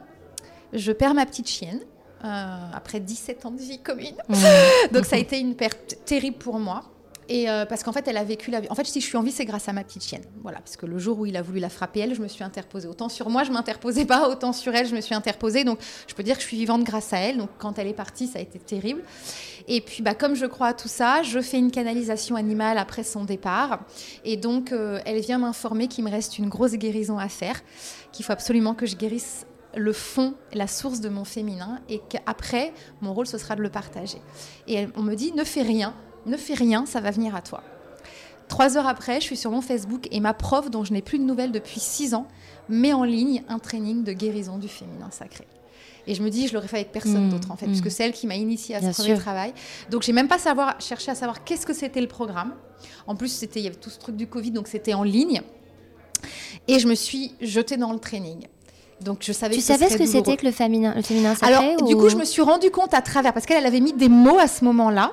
je 0.73 0.93
perds 0.93 1.15
ma 1.15 1.25
petite 1.27 1.49
chienne. 1.49 1.81
Euh, 2.25 2.57
après 2.73 3.01
17 3.01 3.47
ans 3.47 3.51
de 3.51 3.61
vie 3.61 3.79
commune. 3.79 4.17
Donc 4.93 5.05
ça 5.05 5.17
a 5.17 5.19
été 5.19 5.39
une 5.39 5.55
perte 5.55 5.97
terrible 6.05 6.39
pour 6.39 6.59
moi. 6.59 6.83
Et 7.29 7.49
euh, 7.49 7.65
parce 7.65 7.83
qu'en 7.83 7.93
fait, 7.93 8.07
elle 8.07 8.17
a 8.17 8.25
vécu 8.25 8.51
la 8.51 8.61
vie. 8.61 8.69
En 8.71 8.75
fait, 8.75 8.85
si 8.85 9.01
je 9.01 9.07
suis 9.07 9.17
en 9.17 9.23
vie, 9.23 9.33
c'est 9.33 9.45
grâce 9.45 9.69
à 9.69 9.73
ma 9.73 9.83
petite 9.83 10.05
chienne. 10.05 10.25
Voilà, 10.43 10.59
parce 10.59 10.77
que 10.77 10.87
le 10.87 10.99
jour 10.99 11.19
où 11.19 11.27
il 11.27 11.37
a 11.37 11.43
voulu 11.43 11.59
la 11.59 11.69
frapper, 11.69 12.01
elle, 12.01 12.15
je 12.15 12.21
me 12.21 12.29
suis 12.29 12.45
interposée. 12.45 12.87
Autant 12.89 13.09
sur 13.09 13.31
moi, 13.31 13.45
je 13.45 13.51
m'interposais 13.51 14.05
pas, 14.05 14.29
autant 14.29 14.53
sur 14.53 14.75
elle, 14.75 14.87
je 14.87 14.95
me 14.95 15.01
suis 15.01 15.15
interposée. 15.15 15.65
Donc, 15.65 15.79
je 16.07 16.15
peux 16.15 16.23
dire 16.23 16.37
que 16.37 16.43
je 16.43 16.49
suis 16.49 16.57
vivante 16.57 16.85
grâce 16.85 17.13
à 17.13 17.19
elle. 17.19 17.39
Donc, 17.39 17.51
quand 17.59 17.79
elle 17.79 17.89
est 17.89 17.95
partie, 17.95 18.27
ça 18.27 18.39
a 18.39 18.43
été 18.43 18.59
terrible. 18.59 19.03
Et 19.69 19.81
puis, 19.81 20.03
bah, 20.03 20.15
comme 20.15 20.35
je 20.35 20.47
crois 20.47 20.69
à 20.69 20.75
tout 20.75 20.89
ça, 20.89 21.23
je 21.23 21.41
fais 21.41 21.59
une 21.59 21.71
canalisation 21.71 22.37
animale 22.37 22.77
après 22.77 23.05
son 23.05 23.25
départ. 23.25 23.81
Et 24.25 24.37
donc, 24.37 24.73
euh, 24.73 25.01
elle 25.07 25.21
vient 25.21 25.39
m'informer 25.39 25.89
qu'il 25.89 26.05
me 26.05 26.11
reste 26.11 26.39
une 26.39 26.49
grosse 26.49 26.73
guérison 26.73 27.19
à 27.19 27.29
faire, 27.29 27.63
qu'il 28.13 28.25
faut 28.25 28.33
absolument 28.33 28.75
que 28.75 28.87
je 28.87 28.97
guérisse 28.97 29.47
le 29.77 29.93
fond, 29.93 30.35
la 30.53 30.67
source 30.67 31.01
de 31.01 31.09
mon 31.09 31.25
féminin, 31.25 31.81
et 31.89 32.01
qu'après, 32.09 32.73
mon 33.01 33.13
rôle, 33.15 33.27
ce 33.27 33.39
sera 33.39 33.57
de 33.57 33.63
le 33.63 33.71
partager. 33.71 34.19
Et 34.69 34.87
on 34.97 35.03
me 35.03 35.15
dit, 35.15 35.33
ne 35.33 35.45
fais 35.45 35.63
rien, 35.63 35.95
ne 36.27 36.37
fais 36.37 36.55
rien, 36.55 36.87
ça 36.87 37.01
va 37.01 37.11
venir 37.11 37.35
à 37.35 37.43
toi. 37.43 37.63
Trois 38.49 38.77
heures 38.77 38.87
après, 38.87 39.21
je 39.21 39.25
suis 39.25 39.37
sur 39.37 39.51
mon 39.51 39.61
Facebook 39.61 40.07
et 40.11 40.21
ma 40.21 40.35
prof, 40.35 40.71
dont 40.71 40.85
je 40.85 40.93
n'ai 40.93 41.03
plus 41.03 41.19
de 41.19 41.25
nouvelles 41.25 41.53
depuis 41.53 41.81
six 41.81 42.15
ans, 42.15 42.27
met 42.69 42.93
en 42.93 43.05
ligne 43.05 43.43
un 43.49 43.59
training 43.59 44.05
de 44.05 44.13
guérison 44.13 44.59
du 44.59 44.69
féminin 44.69 45.09
sacré. 45.11 45.47
Et 46.07 46.15
je 46.15 46.23
me 46.23 46.29
dis, 46.29 46.47
je 46.49 46.55
l'aurais 46.55 46.69
fait 46.69 46.77
avec 46.77 46.93
personne 46.93 47.29
Mmh, 47.29 47.31
d'autre, 47.31 47.51
en 47.51 47.57
fait, 47.57 47.67
mmh. 47.67 47.71
puisque 47.71 47.91
c'est 47.91 48.05
elle 48.05 48.13
qui 48.13 48.27
m'a 48.27 48.37
initiée 48.37 48.75
à 48.77 48.81
Bien 48.81 48.93
ce 48.93 49.01
premier 49.01 49.15
sûr. 49.15 49.23
travail. 49.23 49.55
Donc, 49.91 50.03
j'ai 50.03 50.13
même 50.13 50.29
pas 50.29 50.39
savoir, 50.39 50.79
cherché 50.81 51.11
à 51.11 51.15
savoir 51.15 51.45
qu'est-ce 51.45 51.65
que 51.65 51.73
c'était 51.73 52.03
le 52.03 52.09
programme. 52.09 52.55
En 53.07 53.17
plus, 53.17 53.29
c'était, 53.29 53.61
il 53.61 53.65
y 53.65 53.67
avait 53.67 53.77
tout 53.77 53.89
ce 53.89 53.99
truc 53.99 54.15
du 54.15 54.27
Covid, 54.27 54.51
donc 54.51 54.69
c'était 54.69 54.93
en 54.93 55.03
ligne. 55.03 55.41
Et 56.69 56.79
je 56.79 56.87
me 56.89 56.95
suis 56.95 57.35
jetée 57.41 57.79
dans 57.79 57.93
le 57.93 57.99
training. 57.99 58.47
Donc, 59.01 59.19
je 59.21 59.33
savais 59.33 59.55
Tu 59.55 59.61
que 59.61 59.67
savais 59.67 59.89
ce 59.91 59.97
que 59.97 60.07
c'était 60.07 60.37
que 60.37 60.47
le 60.47 60.53
féminin, 60.53 60.93
le 60.97 61.03
féminin 61.03 61.35
sacré 61.35 61.55
Alors, 61.55 61.83
du 61.83 61.95
ou- 61.95 61.99
coup, 61.99 62.09
je 62.09 62.17
me 62.17 62.25
suis 62.25 62.43
rendu 62.43 62.71
compte 62.71 62.95
à 62.95 63.03
travers, 63.03 63.33
parce 63.33 63.45
qu'elle 63.47 63.59
elle 63.59 63.67
avait 63.67 63.81
mis 63.81 63.93
des 63.93 64.09
mots 64.09 64.39
à 64.39 64.47
ce 64.47 64.65
moment-là, 64.65 65.13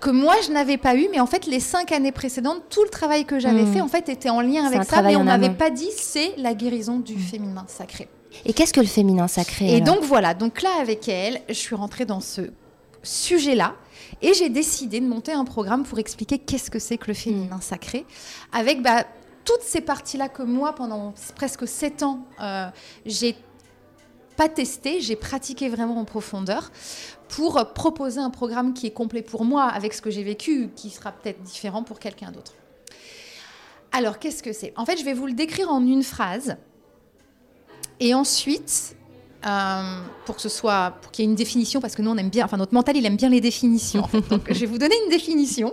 que 0.00 0.10
moi, 0.10 0.34
je 0.46 0.52
n'avais 0.52 0.76
pas 0.76 0.94
eu, 0.94 1.08
mais 1.10 1.18
en 1.20 1.26
fait, 1.26 1.46
les 1.46 1.58
cinq 1.58 1.90
années 1.92 2.12
précédentes, 2.12 2.62
tout 2.68 2.82
le 2.84 2.90
travail 2.90 3.24
que 3.24 3.38
j'avais 3.38 3.62
Hmm. 3.62 3.72
fait, 3.72 3.80
en 3.80 3.88
fait, 3.88 4.08
était 4.10 4.28
en 4.28 4.40
lien 4.42 4.64
avec 4.66 4.84
ça, 4.84 5.00
mais 5.02 5.16
on 5.16 5.26
amont. 5.26 5.54
pas 5.54 5.70
dit 5.70 5.88
c'est 5.96 6.34
la 6.36 6.52
guérison 6.54 6.98
du 6.98 7.18
féminin 7.18 7.64
sacré. 7.66 8.08
Et 8.44 8.52
qu'est-ce 8.52 8.74
que 8.74 8.80
le 8.80 8.86
féminin 8.86 9.26
sacré 9.28 9.74
Et 9.74 9.80
donc, 9.80 10.00
voilà, 10.02 10.34
donc 10.34 10.60
là, 10.60 10.68
avec 10.80 11.08
elle, 11.08 11.40
je 11.48 11.54
suis 11.54 11.74
rentrée 11.74 12.04
dans 12.04 12.20
ce 12.20 12.42
sujet-là. 13.02 13.74
Et 14.22 14.34
j'ai 14.34 14.48
décidé 14.50 15.00
de 15.00 15.06
monter 15.06 15.32
un 15.32 15.44
programme 15.44 15.82
pour 15.84 15.98
expliquer 15.98 16.38
qu'est-ce 16.38 16.70
que 16.70 16.78
c'est 16.78 16.96
que 16.98 17.06
le 17.08 17.14
féminin 17.14 17.60
sacré, 17.60 18.04
avec 18.52 18.82
bah, 18.82 19.04
toutes 19.46 19.62
ces 19.62 19.80
parties-là 19.80 20.28
que 20.28 20.42
moi, 20.42 20.74
pendant 20.74 21.14
presque 21.36 21.66
sept 21.66 22.02
ans, 22.02 22.26
euh, 22.42 22.66
j'ai 23.06 23.36
pas 24.36 24.50
testé, 24.50 25.00
j'ai 25.00 25.16
pratiqué 25.16 25.70
vraiment 25.70 25.98
en 25.98 26.04
profondeur 26.04 26.70
pour 27.28 27.72
proposer 27.72 28.20
un 28.20 28.28
programme 28.28 28.74
qui 28.74 28.86
est 28.86 28.90
complet 28.90 29.22
pour 29.22 29.44
moi, 29.44 29.64
avec 29.64 29.94
ce 29.94 30.02
que 30.02 30.10
j'ai 30.10 30.22
vécu, 30.22 30.68
qui 30.76 30.90
sera 30.90 31.12
peut-être 31.12 31.42
différent 31.42 31.82
pour 31.82 31.98
quelqu'un 31.98 32.30
d'autre. 32.30 32.52
Alors, 33.92 34.18
qu'est-ce 34.18 34.42
que 34.42 34.52
c'est? 34.52 34.74
En 34.76 34.84
fait, 34.84 34.98
je 34.98 35.04
vais 35.04 35.14
vous 35.14 35.26
le 35.26 35.32
décrire 35.32 35.70
en 35.70 35.80
une 35.80 36.02
phrase. 36.02 36.56
Et 37.98 38.12
ensuite, 38.12 38.94
euh, 39.44 40.00
pour 40.24 40.36
que 40.36 40.42
ce 40.42 40.48
soit, 40.48 40.94
pour 41.02 41.12
qu'il 41.12 41.24
y 41.24 41.28
ait 41.28 41.30
une 41.30 41.36
définition, 41.36 41.80
parce 41.80 41.94
que 41.94 42.02
nous 42.02 42.10
on 42.10 42.16
aime 42.16 42.30
bien, 42.30 42.44
enfin 42.44 42.56
notre 42.56 42.74
mental 42.74 42.96
il 42.96 43.04
aime 43.04 43.16
bien 43.16 43.28
les 43.28 43.40
définitions. 43.40 44.04
en 44.04 44.08
fait. 44.08 44.28
Donc 44.28 44.42
je 44.48 44.58
vais 44.60 44.66
vous 44.66 44.78
donner 44.78 44.94
une 45.04 45.10
définition. 45.10 45.72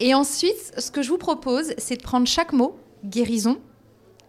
Et 0.00 0.14
ensuite, 0.14 0.72
ce 0.78 0.90
que 0.90 1.02
je 1.02 1.08
vous 1.08 1.18
propose, 1.18 1.72
c'est 1.78 1.96
de 1.96 2.02
prendre 2.02 2.26
chaque 2.26 2.52
mot, 2.52 2.76
guérison, 3.04 3.58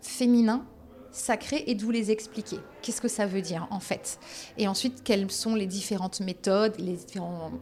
féminin, 0.02 0.66
sacré, 1.12 1.64
et 1.68 1.76
de 1.76 1.84
vous 1.84 1.92
les 1.92 2.12
expliquer. 2.12 2.58
Qu'est-ce 2.82 3.02
que 3.02 3.08
ça 3.08 3.26
veut 3.26 3.42
dire 3.42 3.68
en 3.72 3.80
fait? 3.80 4.20
Et 4.58 4.68
ensuite, 4.68 5.04
quelles 5.04 5.30
sont 5.32 5.56
les 5.56 5.68
différentes 5.68 6.20
méthodes, 6.22 6.76
les 6.80 6.94
différentes 6.94 7.54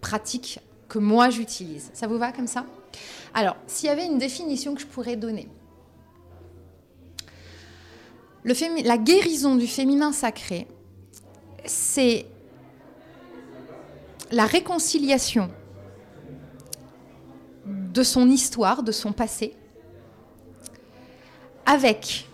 pratiques 0.00 0.60
que 0.88 0.98
moi 0.98 1.30
j'utilise? 1.30 1.90
Ça 1.92 2.06
vous 2.06 2.18
va 2.18 2.32
comme 2.32 2.46
ça? 2.46 2.66
Alors, 3.34 3.56
s'il 3.66 3.86
y 3.86 3.90
avait 3.90 4.06
une 4.06 4.18
définition 4.18 4.74
que 4.74 4.80
je 4.80 4.86
pourrais 4.86 5.16
donner. 5.16 5.48
La 8.44 8.96
guérison 8.96 9.56
du 9.56 9.66
féminin 9.66 10.12
sacré, 10.12 10.66
c'est 11.66 12.26
la 14.30 14.46
réconciliation 14.46 15.50
de 17.66 18.02
son 18.02 18.30
histoire, 18.30 18.82
de 18.82 18.92
son 18.92 19.12
passé, 19.12 19.54
avec 21.66 22.28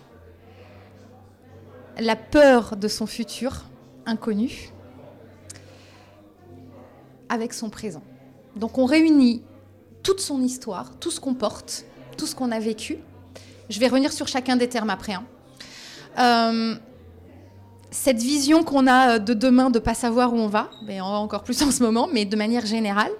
la 1.99 2.15
peur 2.15 2.77
de 2.77 2.87
son 2.87 3.05
futur 3.05 3.65
inconnu, 4.05 4.69
avec 7.27 7.53
son 7.53 7.69
présent. 7.69 8.03
Donc 8.55 8.77
on 8.77 8.85
réunit 8.85 9.43
toute 10.03 10.21
son 10.21 10.41
histoire, 10.41 10.97
tout 10.99 11.11
ce 11.11 11.19
qu'on 11.19 11.33
porte, 11.33 11.85
tout 12.17 12.27
ce 12.27 12.33
qu'on 12.35 12.51
a 12.51 12.59
vécu. 12.59 12.97
Je 13.69 13.79
vais 13.79 13.87
revenir 13.87 14.13
sur 14.13 14.27
chacun 14.27 14.55
des 14.55 14.69
termes 14.69 14.89
après. 14.89 15.13
hein. 15.13 15.25
Euh, 16.19 16.75
cette 17.91 18.21
vision 18.21 18.63
qu'on 18.63 18.87
a 18.87 19.15
euh, 19.15 19.19
de 19.19 19.33
demain 19.33 19.69
de 19.69 19.79
pas 19.79 19.93
savoir 19.93 20.33
où 20.33 20.37
on 20.37 20.47
va, 20.47 20.69
on 20.81 21.11
va 21.11 21.17
encore 21.17 21.43
plus 21.43 21.61
en 21.63 21.71
ce 21.71 21.83
moment, 21.83 22.07
mais 22.11 22.25
de 22.25 22.35
manière 22.35 22.65
générale. 22.65 23.11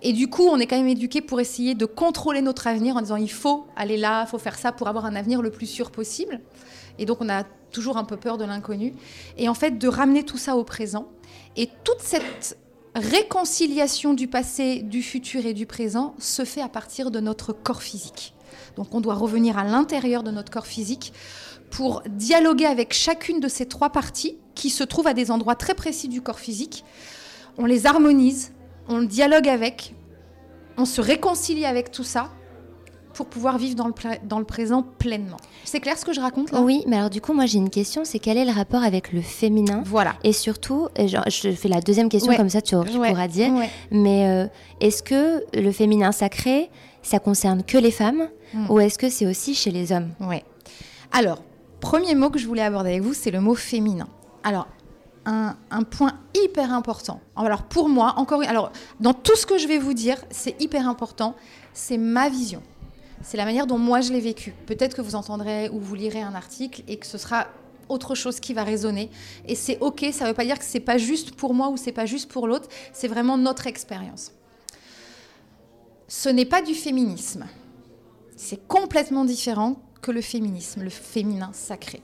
Et 0.00 0.12
du 0.12 0.28
coup, 0.28 0.46
on 0.46 0.58
est 0.58 0.66
quand 0.66 0.76
même 0.76 0.88
éduqué 0.88 1.20
pour 1.20 1.40
essayer 1.40 1.74
de 1.74 1.84
contrôler 1.84 2.40
notre 2.40 2.68
avenir 2.68 2.96
en 2.96 3.00
disant 3.00 3.16
il 3.16 3.30
faut 3.30 3.66
aller 3.76 3.96
là, 3.96 4.24
il 4.26 4.30
faut 4.30 4.38
faire 4.38 4.56
ça 4.56 4.70
pour 4.70 4.86
avoir 4.86 5.06
un 5.06 5.16
avenir 5.16 5.42
le 5.42 5.50
plus 5.50 5.66
sûr 5.66 5.90
possible. 5.90 6.40
Et 6.98 7.04
donc, 7.04 7.18
on 7.20 7.28
a 7.28 7.42
toujours 7.72 7.96
un 7.96 8.04
peu 8.04 8.16
peur 8.16 8.38
de 8.38 8.44
l'inconnu. 8.44 8.94
Et 9.36 9.48
en 9.48 9.54
fait, 9.54 9.72
de 9.72 9.88
ramener 9.88 10.22
tout 10.22 10.38
ça 10.38 10.56
au 10.56 10.64
présent. 10.64 11.08
Et 11.56 11.68
toute 11.84 12.00
cette 12.00 12.58
réconciliation 12.94 14.14
du 14.14 14.28
passé, 14.28 14.82
du 14.82 15.02
futur 15.02 15.44
et 15.46 15.52
du 15.52 15.66
présent 15.66 16.14
se 16.18 16.44
fait 16.44 16.62
à 16.62 16.68
partir 16.68 17.10
de 17.10 17.20
notre 17.20 17.52
corps 17.52 17.82
physique. 17.82 18.34
Donc, 18.76 18.94
on 18.94 19.00
doit 19.00 19.14
revenir 19.14 19.58
à 19.58 19.64
l'intérieur 19.64 20.22
de 20.22 20.30
notre 20.30 20.50
corps 20.50 20.66
physique 20.66 21.12
pour 21.70 22.02
dialoguer 22.08 22.66
avec 22.66 22.92
chacune 22.94 23.40
de 23.40 23.48
ces 23.48 23.66
trois 23.66 23.90
parties 23.90 24.38
qui 24.54 24.70
se 24.70 24.84
trouvent 24.84 25.06
à 25.06 25.14
des 25.14 25.30
endroits 25.30 25.54
très 25.54 25.74
précis 25.74 26.08
du 26.08 26.20
corps 26.22 26.38
physique. 26.40 26.84
On 27.58 27.64
les 27.66 27.86
harmonise, 27.86 28.52
on 28.88 29.02
dialogue 29.02 29.48
avec, 29.48 29.94
on 30.76 30.84
se 30.84 31.00
réconcilie 31.00 31.64
avec 31.66 31.90
tout 31.90 32.04
ça 32.04 32.30
pour 33.14 33.26
pouvoir 33.26 33.58
vivre 33.58 33.74
dans 33.74 33.88
le, 33.88 33.92
pla- 33.92 34.18
dans 34.28 34.38
le 34.38 34.44
présent 34.44 34.82
pleinement. 34.82 35.38
C'est 35.64 35.80
clair 35.80 35.98
ce 35.98 36.04
que 36.04 36.12
je 36.12 36.20
raconte 36.20 36.52
là? 36.52 36.60
Oui, 36.60 36.84
mais 36.86 36.96
alors 36.96 37.10
du 37.10 37.20
coup, 37.20 37.32
moi 37.32 37.46
j'ai 37.46 37.58
une 37.58 37.70
question, 37.70 38.04
c'est 38.04 38.20
quel 38.20 38.36
est 38.38 38.44
le 38.44 38.52
rapport 38.52 38.82
avec 38.84 39.12
le 39.12 39.20
féminin? 39.22 39.82
Voilà. 39.86 40.14
Et 40.22 40.32
surtout, 40.32 40.88
et 40.96 41.08
genre, 41.08 41.24
je 41.28 41.50
fais 41.50 41.68
la 41.68 41.80
deuxième 41.80 42.08
question 42.08 42.30
Ouais. 42.30 42.36
comme 42.36 42.48
ça 42.48 42.60
tu, 42.62 42.76
tu 42.90 42.96
Ouais. 42.98 43.08
pourras 43.10 43.26
dire, 43.26 43.52
Ouais. 43.52 43.68
mais 43.90 44.28
euh, 44.28 44.46
est-ce 44.80 45.02
que 45.02 45.42
le 45.52 45.72
féminin 45.72 46.12
sacré, 46.12 46.70
ça 47.02 47.18
concerne 47.18 47.62
que 47.64 47.76
les 47.78 47.90
femmes? 47.90 48.28
Mm. 48.54 48.70
ou 48.70 48.80
est-ce 48.80 48.96
que 48.98 49.10
c'est 49.10 49.26
aussi 49.26 49.54
chez 49.54 49.70
les 49.70 49.92
hommes? 49.92 50.08
Ouais. 50.20 50.42
Alors, 51.12 51.42
premier 51.80 52.14
mot 52.14 52.30
que 52.30 52.38
je 52.38 52.46
voulais 52.46 52.62
aborder 52.62 52.90
avec 52.90 53.02
vous, 53.02 53.14
c'est 53.14 53.30
le 53.30 53.40
mot 53.40 53.54
féminin. 53.54 54.08
Alors, 54.42 54.68
un, 55.24 55.82
point 55.82 56.12
hyper 56.34 56.72
important. 56.72 57.20
Alors, 57.36 57.62
pour 57.64 57.88
moi, 57.88 58.14
encore 58.16 58.42
alors, 58.42 58.72
dans 59.00 59.12
tout 59.12 59.36
ce 59.36 59.46
que 59.46 59.58
je 59.58 59.68
vais 59.68 59.78
vous 59.78 59.94
dire, 59.94 60.16
c'est 60.30 60.60
hyper 60.60 60.88
important. 60.88 61.34
C'est 61.74 61.98
ma 61.98 62.28
vision. 62.28 62.62
C'est 63.22 63.36
la 63.36 63.44
manière 63.44 63.66
dont 63.66 63.78
moi 63.78 64.00
je 64.00 64.12
l'ai 64.12 64.20
vécu. 64.20 64.54
Peut-être 64.66 64.96
que 64.96 65.02
vous 65.02 65.14
entendrez 65.14 65.68
ou 65.70 65.80
vous 65.80 65.94
lirez 65.94 66.22
un 66.22 66.34
article 66.34 66.82
et 66.88 66.96
que 66.96 67.06
ce 67.06 67.18
sera 67.18 67.46
autre 67.88 68.14
chose 68.14 68.40
qui 68.40 68.54
va 68.54 68.64
résonner. 68.64 69.10
Et 69.46 69.54
c'est 69.54 69.78
ok, 69.80 70.06
ça 70.12 70.24
ne 70.24 70.30
veut 70.30 70.34
pas 70.34 70.44
dire 70.44 70.58
que 70.58 70.64
c'est 70.64 70.80
pas 70.80 70.98
juste 70.98 71.32
pour 71.32 71.54
moi 71.54 71.68
ou 71.68 71.76
c'est 71.76 71.92
pas 71.92 72.06
juste 72.06 72.30
pour 72.30 72.46
l'autre. 72.46 72.68
C'est 72.92 73.08
vraiment 73.08 73.36
notre 73.36 73.66
expérience. 73.66 74.32
Ce 76.06 76.28
n'est 76.28 76.46
pas 76.46 76.62
du 76.62 76.74
féminisme. 76.74 77.46
C'est 78.36 78.66
complètement 78.68 79.24
différent 79.24 79.76
que 80.00 80.10
le 80.10 80.20
féminisme, 80.20 80.82
le 80.82 80.90
féminin 80.90 81.50
sacré. 81.52 82.02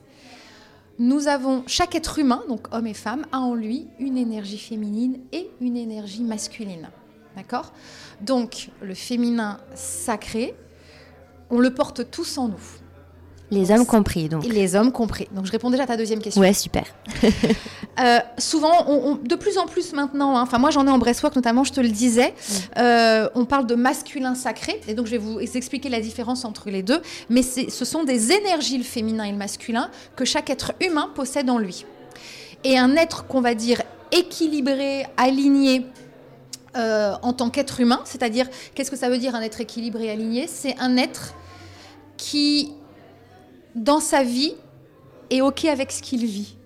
Nous 0.99 1.27
avons, 1.27 1.65
chaque 1.67 1.95
être 1.95 2.19
humain, 2.19 2.43
donc 2.49 2.73
homme 2.73 2.87
et 2.87 2.95
femme, 2.95 3.27
a 3.33 3.41
en 3.41 3.55
lui 3.55 3.89
une 3.99 4.17
énergie 4.17 4.59
féminine 4.59 5.19
et 5.33 5.51
une 5.61 5.77
énergie 5.77 6.23
masculine. 6.23 6.89
D'accord? 7.37 7.73
Donc, 8.21 8.71
le 8.81 8.95
féminin 8.95 9.59
sacré, 9.75 10.55
on 11.51 11.59
le 11.59 11.75
porte 11.75 12.11
tous 12.11 12.39
en 12.39 12.49
nous. 12.49 12.84
Les 13.51 13.71
hommes 13.71 13.87
compris, 13.87 14.29
donc. 14.29 14.45
Les 14.47 14.75
hommes 14.75 14.91
compris. 14.91 15.29
Donc 15.33 15.45
je 15.47 15.53
réponds 15.53 15.71
déjà 15.71 15.85
à 15.85 15.87
ta 15.87 15.97
deuxième 15.97 16.21
question. 16.21 16.41
Ouais, 16.41 16.53
super. 16.53 16.85
Euh, 18.01 18.19
souvent, 18.39 18.73
on- 18.89 19.11
on- 19.13 19.15
de 19.15 19.37
plus 19.37 19.57
en 19.57 19.67
plus 19.69 19.93
maintenant, 19.93 20.37
hein, 20.37 20.43
enfin 20.43 20.59
moi 20.59 20.71
j'en 20.73 20.85
ai 20.85 20.91
en 20.91 20.99
breastwork 20.99 21.37
notamment, 21.37 21.63
je 21.63 21.73
te 21.73 21.81
le 21.81 21.91
disais, 21.91 22.35
euh, 22.77 23.29
on 23.37 23.45
parle 23.45 23.69
de 23.69 23.77
masculin 23.77 24.35
sacré, 24.35 24.81
et 24.89 24.95
donc 24.95 25.07
je 25.07 25.13
vais 25.13 25.19
vous 25.19 25.39
expliquer 25.39 25.89
la 25.89 26.01
différence 26.01 26.45
entre 26.45 26.71
les 26.71 26.83
deux, 26.83 27.01
mais 27.29 27.43
ce 27.43 27.85
sont 27.85 28.03
des 28.03 28.33
énergies, 28.33 28.79
le 28.79 28.83
féminin 28.83 29.23
et 29.23 29.31
le 29.31 29.37
masculin, 29.37 29.91
que 30.17 30.25
chaque 30.25 30.51
être 30.51 30.73
humain 30.81 31.09
possède 31.15 31.49
en 31.49 31.57
lui. 31.59 31.87
Et 32.65 32.77
un 32.77 32.97
être 32.97 33.29
qu'on 33.29 33.41
va 33.41 33.55
dire 33.55 33.81
équilibré, 34.11 35.07
aligné, 35.17 35.87
euh, 36.77 37.13
en 37.23 37.33
tant 37.33 37.49
qu'être 37.49 37.79
humain, 37.79 38.01
c'est-à-dire 38.07 38.47
qu'est-ce 38.75 38.91
que 38.91 38.97
ça 38.97 39.09
veut 39.09 39.19
dire 39.19 39.37
un 39.37 39.41
être 39.41 39.61
équilibré, 39.61 40.11
aligné? 40.11 40.49
C'est 40.49 40.75
un 40.81 40.97
être 40.97 41.35
qui, 42.17 42.73
dans 43.75 44.01
sa 44.01 44.23
vie, 44.23 44.55
est 45.31 45.41
OK 45.41 45.65
avec 45.65 45.91
ce 45.93 46.03
qu'il 46.03 46.25
vit. 46.27 46.57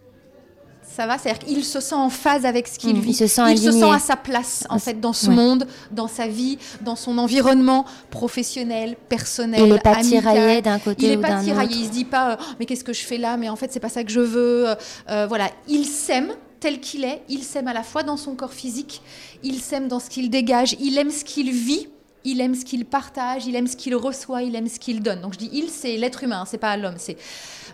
Ça 0.82 1.06
va? 1.06 1.16
C'est-à-dire 1.16 1.38
qu'il 1.46 1.64
se 1.64 1.78
sent 1.80 1.94
en 1.94 2.10
phase 2.10 2.44
avec 2.44 2.66
ce 2.66 2.76
qu'il 2.78 2.96
Mm, 2.96 3.00
vit. 3.00 3.10
il 3.10 3.14
se 3.14 3.26
sent 3.28 3.42
il 3.52 3.58
se 3.58 3.68
aligné. 3.68 3.80
sent 3.82 3.90
à 3.94 3.98
sa 4.00 4.16
place, 4.16 4.66
en 4.68 4.78
fait, 4.80 5.00
dans 5.00 5.12
ce 5.12 5.28
Ouais. 5.28 5.34
monde, 5.36 5.66
dans 5.92 6.08
sa 6.08 6.26
vie, 6.26 6.58
dans 6.80 6.96
son 6.96 7.18
environnement 7.18 7.84
professionnel, 8.10 8.96
personnel, 9.08 9.60
Il 9.64 9.72
n'est 9.72 9.78
pas 9.78 9.92
amical. 9.92 10.20
tiraillé 10.22 10.62
d'un 10.62 10.78
côté 10.80 11.04
Il 11.06 11.10
n'est 11.10 11.16
ou 11.16 11.20
pas 11.20 11.28
d'un 11.28 11.42
tiraillé, 11.44 11.68
autre. 11.76 11.80
il 11.82 11.86
se 11.86 11.92
dit 11.92 12.04
pas 12.04 12.32
euh, 12.32 12.36
mais 12.58 12.66
qu'est-ce 12.66 12.82
que 12.84 12.92
je 12.92 13.04
fais 13.04 13.16
là? 13.18 13.36
Mais 13.36 13.48
en 13.48 13.54
fait 13.56 13.72
c'est 13.72 13.78
pas 13.80 13.88
ça 13.90 14.02
que 14.02 14.10
je 14.10 14.20
veux. 14.20 14.68
Euh, 14.70 14.74
euh, 15.10 15.26
voilà, 15.28 15.50
il 15.68 15.84
s'aime 15.84 16.32
tel 16.58 16.80
qu'il 16.80 17.04
est, 17.04 17.22
il 17.28 17.44
s'aime 17.44 17.68
à 17.68 17.72
la 17.74 17.84
fois 17.84 18.02
dans 18.02 18.16
son 18.16 18.34
corps 18.34 18.52
physique, 18.52 19.00
il 19.44 19.60
s'aime 19.60 19.86
dans 19.86 20.00
ce 20.00 20.10
qu'il 20.10 20.28
dégage, 20.30 20.74
il 20.80 20.98
aime 20.98 21.10
ce 21.12 21.22
qu'il 21.24 21.52
vit, 21.52 21.86
il 22.25 22.40
aime 22.40 22.54
ce 22.54 22.64
qu'il 22.64 22.84
partage, 22.84 23.46
il 23.46 23.56
aime 23.56 23.66
ce 23.66 23.76
qu'il 23.76 23.94
reçoit, 23.96 24.42
il 24.42 24.54
aime 24.56 24.68
ce 24.68 24.78
qu'il 24.78 25.02
donne. 25.02 25.20
Donc 25.20 25.34
je 25.34 25.38
dis 25.38 25.50
il 25.52 25.70
c'est 25.70 25.96
l'être 25.96 26.22
humain, 26.25 26.44
c'est 26.46 26.58
pas 26.58 26.76
l'homme, 26.76 26.96
c'est 26.98 27.16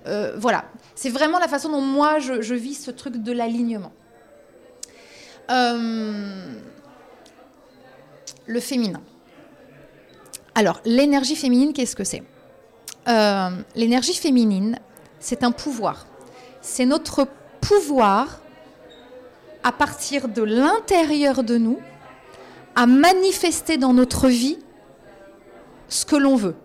euh, 0.06 0.34
voilà, 0.36 0.66
c'est 0.94 1.10
vraiment 1.10 1.38
la 1.38 1.48
façon 1.48 1.70
dont 1.70 1.80
moi 1.80 2.18
je, 2.18 2.42
je 2.42 2.54
vis 2.54 2.74
ce 2.74 2.90
truc 2.90 3.16
de 3.16 3.32
l'alignement. 3.32 3.92
Euh, 5.50 6.54
le 8.46 8.60
féminin. 8.60 9.00
Alors, 10.54 10.80
l'énergie 10.84 11.36
féminine, 11.36 11.72
qu'est-ce 11.72 11.96
que 11.96 12.04
c'est? 12.04 12.22
Euh, 13.08 13.50
L'énergie 13.74 14.14
féminine, 14.14 14.78
c'est 15.18 15.42
un 15.42 15.50
pouvoir. 15.50 16.06
C'est 16.60 16.86
notre 16.86 17.26
pouvoir 17.60 18.40
à 19.62 19.72
partir 19.72 20.28
de 20.28 20.42
l'intérieur 20.42 21.42
de 21.42 21.58
nous 21.58 21.80
à 22.74 22.86
manifester 22.86 23.76
dans 23.76 23.92
notre 23.92 24.28
vie 24.28 24.58
ce 25.88 26.04
que 26.04 26.16
l'on 26.16 26.36
veut. 26.36 26.56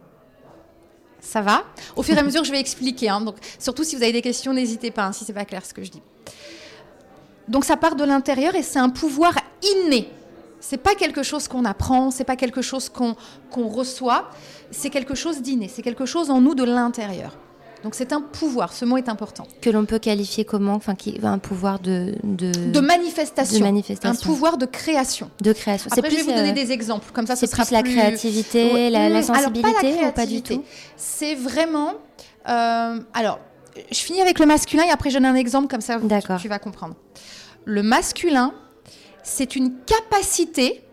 Ça 1.19 1.41
va? 1.41 1.63
Au 1.95 2.03
fur 2.03 2.15
et 2.15 2.19
à 2.19 2.23
mesure, 2.23 2.43
je 2.43 2.51
vais 2.51 2.59
expliquer. 2.59 3.09
hein. 3.09 3.21
donc, 3.21 3.35
surtout 3.59 3.83
si 3.83 3.95
vous 3.95 4.03
avez 4.03 4.13
des 4.13 4.21
questions, 4.21 4.53
n'hésitez 4.53 4.89
pas, 4.91 5.05
hein, 5.05 5.11
si 5.11 5.25
c'est 5.25 5.33
pas 5.33 5.45
clair 5.45 5.65
ce 5.65 5.73
que 5.73 5.83
je 5.83 5.91
dis. 5.91 6.01
Donc 7.47 7.65
ça 7.65 7.77
part 7.77 7.95
de 7.95 8.03
l'intérieur 8.03 8.55
et 8.55 8.63
c'est 8.63 8.79
un 8.79 8.89
pouvoir 8.89 9.33
inné. 9.63 10.09
C'est 10.59 10.77
pas 10.77 10.93
quelque 10.93 11.23
chose 11.23 11.47
qu'on 11.47 11.65
apprend, 11.65 12.11
c'est 12.11 12.23
pas 12.23 12.35
quelque 12.35 12.61
chose 12.61 12.89
qu'on 12.89 13.15
qu'on 13.49 13.67
reçoit, 13.67 14.29
c'est 14.71 14.89
quelque 14.89 15.15
chose 15.15 15.41
d'inné, 15.41 15.67
c'est 15.67 15.81
quelque 15.81 16.05
chose 16.05 16.29
en 16.29 16.41
nous 16.41 16.53
de 16.53 16.63
l'intérieur. 16.63 17.37
Donc 17.83 17.95
c'est 17.95 18.11
un 18.11 18.19
pouvoir, 18.21 18.73
ce 18.73 18.83
mot 18.83 18.97
est 18.97 19.07
important. 19.07 19.47
Que 19.61 19.69
l'on 19.69 19.85
peut 19.85 19.99
qualifier 19.99 20.43
comment 20.43 20.73
Enfin, 20.73 20.95
qui 20.95 21.17
un 21.23 21.37
pouvoir 21.37 21.79
de. 21.79 22.13
De, 22.23 22.51
De 22.51 22.79
manifestation, 22.81 23.57
de 23.59 23.63
manifestation. 23.63 24.09
un 24.21 24.25
pouvoir 24.25 24.57
de 24.57 24.65
création. 24.65 25.29
de 25.41 25.53
création. 25.53 25.89
Après, 25.91 26.09
je 26.09 26.15
vais 26.15 26.21
plus, 26.23 26.29
vous 26.29 26.35
donner 26.37 26.49
euh, 26.49 26.53
des 26.65 26.71
exemples, 26.73 27.11
comme 27.13 27.25
ça 27.25 27.35
ce 27.37 27.45
sera 27.47 27.63
plus 27.65 27.73
la 27.73 27.81
plus- 27.83 27.93
créativité, 27.95 28.71
Ouais, 28.73 28.89
la, 28.89 29.07
la 29.09 29.21
hmm, 29.21 29.23
alors, 29.23 29.27
pas 29.27 29.33
la 29.33 29.43
sensibilité 29.43 29.69
ou 29.69 30.11
pas 30.11 30.25
du 30.25 30.41
créativité. 30.41 30.55
tout 30.55 30.63
C'est 30.97 31.35
vraiment. 31.35 31.93
euh, 32.49 32.99
alors, 33.13 33.39
je 33.91 33.97
finis 33.99 34.21
avec 34.21 34.39
le 34.39 34.45
masculin 34.45 34.83
et 34.83 34.91
après 34.91 35.09
je 35.09 35.15
donne 35.15 35.25
un 35.25 35.35
exemple, 35.35 35.67
comme 35.69 35.79
ça 35.81 35.99
D'accord. 35.99 36.39
tu 36.41 36.49
vas 36.49 36.59
comprendre. 36.59 36.95
Le 37.63 37.81
masculin, 37.81 38.53
c'est 39.23 39.55
une 39.55 39.73
capacité 39.85 40.83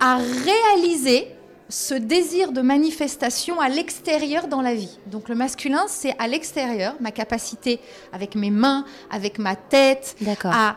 à 0.00 0.16
réaliser 0.18 1.28
ce 1.68 1.94
désir 1.94 2.52
de 2.52 2.60
manifestation 2.62 3.60
à 3.60 3.68
l'extérieur 3.68 4.46
dans 4.46 4.62
la 4.62 4.74
vie. 4.74 4.98
Donc 5.06 5.28
le 5.28 5.34
masculin, 5.34 5.84
c'est 5.88 6.14
à 6.18 6.28
l'extérieur, 6.28 6.94
ma 7.00 7.10
capacité 7.10 7.80
avec 8.12 8.34
mes 8.36 8.50
mains, 8.50 8.84
avec 9.10 9.38
ma 9.38 9.56
tête, 9.56 10.16
à 10.52 10.76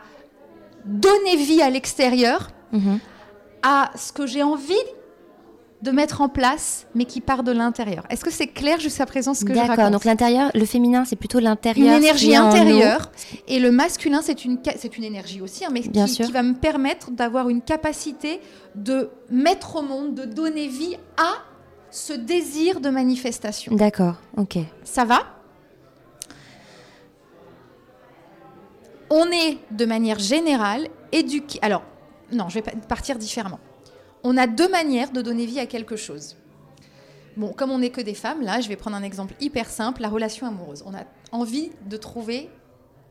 donner 0.85 1.35
vie 1.35 1.61
à 1.61 1.69
l'extérieur, 1.69 2.49
Mhm. 2.71 2.99
à 3.63 3.91
ce 3.95 4.11
que 4.11 4.25
j'ai 4.25 4.43
envie 4.43 4.73
de 5.81 5.91
mettre 5.91 6.19
en 6.19 6.27
place, 6.27 6.87
mais 6.93 7.05
qui 7.05 7.21
part 7.21 7.41
de 7.41 7.53
l'intérieur. 7.53 8.03
Est-ce 8.09 8.25
que 8.25 8.31
c'est 8.31 8.47
clair 8.47 8.81
jusqu'à 8.81 9.05
présent 9.05 9.33
ce 9.33 9.45
que 9.45 9.53
je 9.53 9.59
D'accord. 9.59 9.77
raconte 9.77 9.93
Donc 9.93 10.03
l'intérieur, 10.03 10.51
le 10.53 10.65
féminin, 10.65 11.05
c'est 11.05 11.15
plutôt 11.15 11.39
une 11.39 11.45
l'intérieur. 11.45 11.97
qui 11.97 12.03
énergie 12.05 12.35
intérieure 12.35 13.11
et 13.47 13.59
le 13.59 13.71
masculin 13.71 14.21
c'est 14.21 14.43
une 14.43 14.59
c'est 14.77 14.97
une 14.97 15.05
énergie 15.05 15.39
aussi 15.41 15.63
hein, 15.63 15.69
mais 15.71 15.79
Bien 15.81 16.05
qui, 16.05 16.13
sûr. 16.15 16.25
qui 16.25 16.31
va 16.33 16.43
me 16.43 16.53
permettre 16.53 17.11
d'avoir 17.11 17.47
une 17.47 17.61
capacité 17.61 18.41
de 18.75 19.09
mettre 19.29 19.77
au 19.77 19.81
monde 19.81 20.15
de 20.15 20.25
donner 20.25 20.67
vie 20.67 20.97
à 21.17 21.35
ce 21.91 22.11
désir 22.13 22.81
de 22.81 22.89
manifestation 22.89 23.73
D'accord. 23.73 24.15
Ok. 24.35 24.57
ça 24.83 25.05
va? 25.05 25.19
On 29.09 29.25
est 29.31 29.57
de 29.71 29.85
manière 29.85 30.19
générale 30.19 30.87
éduqué 31.11 31.57
alors 31.61 31.83
non 32.31 32.49
je 32.49 32.55
vais 32.55 32.61
pa- 32.61 32.71
partir 32.87 33.17
différemment 33.17 33.59
on 34.23 34.37
a 34.37 34.47
deux 34.47 34.69
manières 34.69 35.11
de 35.11 35.21
donner 35.21 35.45
vie 35.45 35.59
à 35.59 35.65
quelque 35.65 35.95
chose 35.95 36.35
Bon, 37.37 37.53
comme 37.53 37.71
on 37.71 37.77
n'est 37.79 37.89
que 37.91 38.01
des 38.01 38.15
femmes, 38.15 38.41
là, 38.41 38.59
je 38.59 38.67
vais 38.67 38.75
prendre 38.75 38.97
un 38.97 39.03
exemple 39.03 39.33
hyper 39.39 39.69
simple, 39.69 40.01
la 40.01 40.09
relation 40.09 40.45
amoureuse. 40.47 40.83
On 40.85 40.93
a 40.93 41.03
envie 41.31 41.71
de 41.89 41.95
trouver 41.95 42.49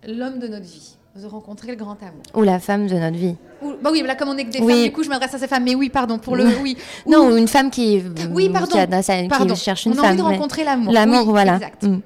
l'homme 0.07 0.39
de 0.39 0.49
notre 0.49 0.67
vie, 0.67 0.97
de 1.17 1.25
rencontrer 1.27 1.69
le 1.69 1.77
grand 1.77 1.97
amour. 2.03 2.23
Ou 2.35 2.43
la 2.43 2.59
femme 2.59 2.89
de 2.89 2.95
notre 2.95 3.17
vie. 3.17 3.37
Ou- 3.63 3.75
bah 3.81 3.89
oui, 3.91 4.03
là, 4.03 4.17
comme 4.17 4.29
on 4.29 4.35
n'est 4.35 4.45
que 4.45 4.51
des 4.51 4.59
Oui. 4.61 4.73
femmes, 4.73 4.83
du 4.85 4.93
coup, 4.93 5.03
je 5.03 5.09
m'adresse 5.09 5.33
à 5.33 5.39
ces 5.39 5.47
femmes. 5.49 5.65
Mais 5.65 5.75
oui, 5.75 5.89
pardon, 5.89 6.19
pour 6.19 6.37
le 6.37 6.45
oui. 6.63 6.77
Ou- 7.07 7.11
Non, 7.11 7.29
ou 7.31 7.37
une 7.39 7.49
femme 7.49 7.71
qui. 7.71 8.03
Oui, 8.31 8.51
pardon, 8.51 8.67
Qui, 8.67 8.79
a- 8.81 9.55
cherche 9.55 9.87
une 9.87 9.93
on 9.93 9.95
a 9.95 10.03
femme. 10.03 10.07
envie 10.09 10.19
de 10.19 10.23
rencontrer 10.23 10.65
l'amour. 10.65 10.93
L'amour, 10.93 11.21
Oui, 11.27 11.31
voilà. 11.31 11.55
Exact. 11.55 11.83
Mm. 11.85 12.01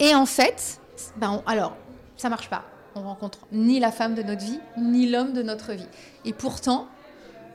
Et 0.00 0.14
en 0.16 0.26
fait, 0.26 0.80
ben, 1.18 1.40
on- 1.46 1.48
alors, 1.48 1.76
ça 2.16 2.28
marche 2.30 2.50
pas. 2.50 2.64
On 2.96 3.02
rencontre 3.02 3.38
ni 3.52 3.78
la 3.78 3.92
femme 3.92 4.14
de 4.16 4.22
notre 4.22 4.44
vie, 4.44 4.58
ni 4.76 5.08
l'homme 5.08 5.34
de 5.34 5.42
notre 5.42 5.72
vie. 5.72 5.86
Et 6.24 6.32
pourtant, 6.32 6.88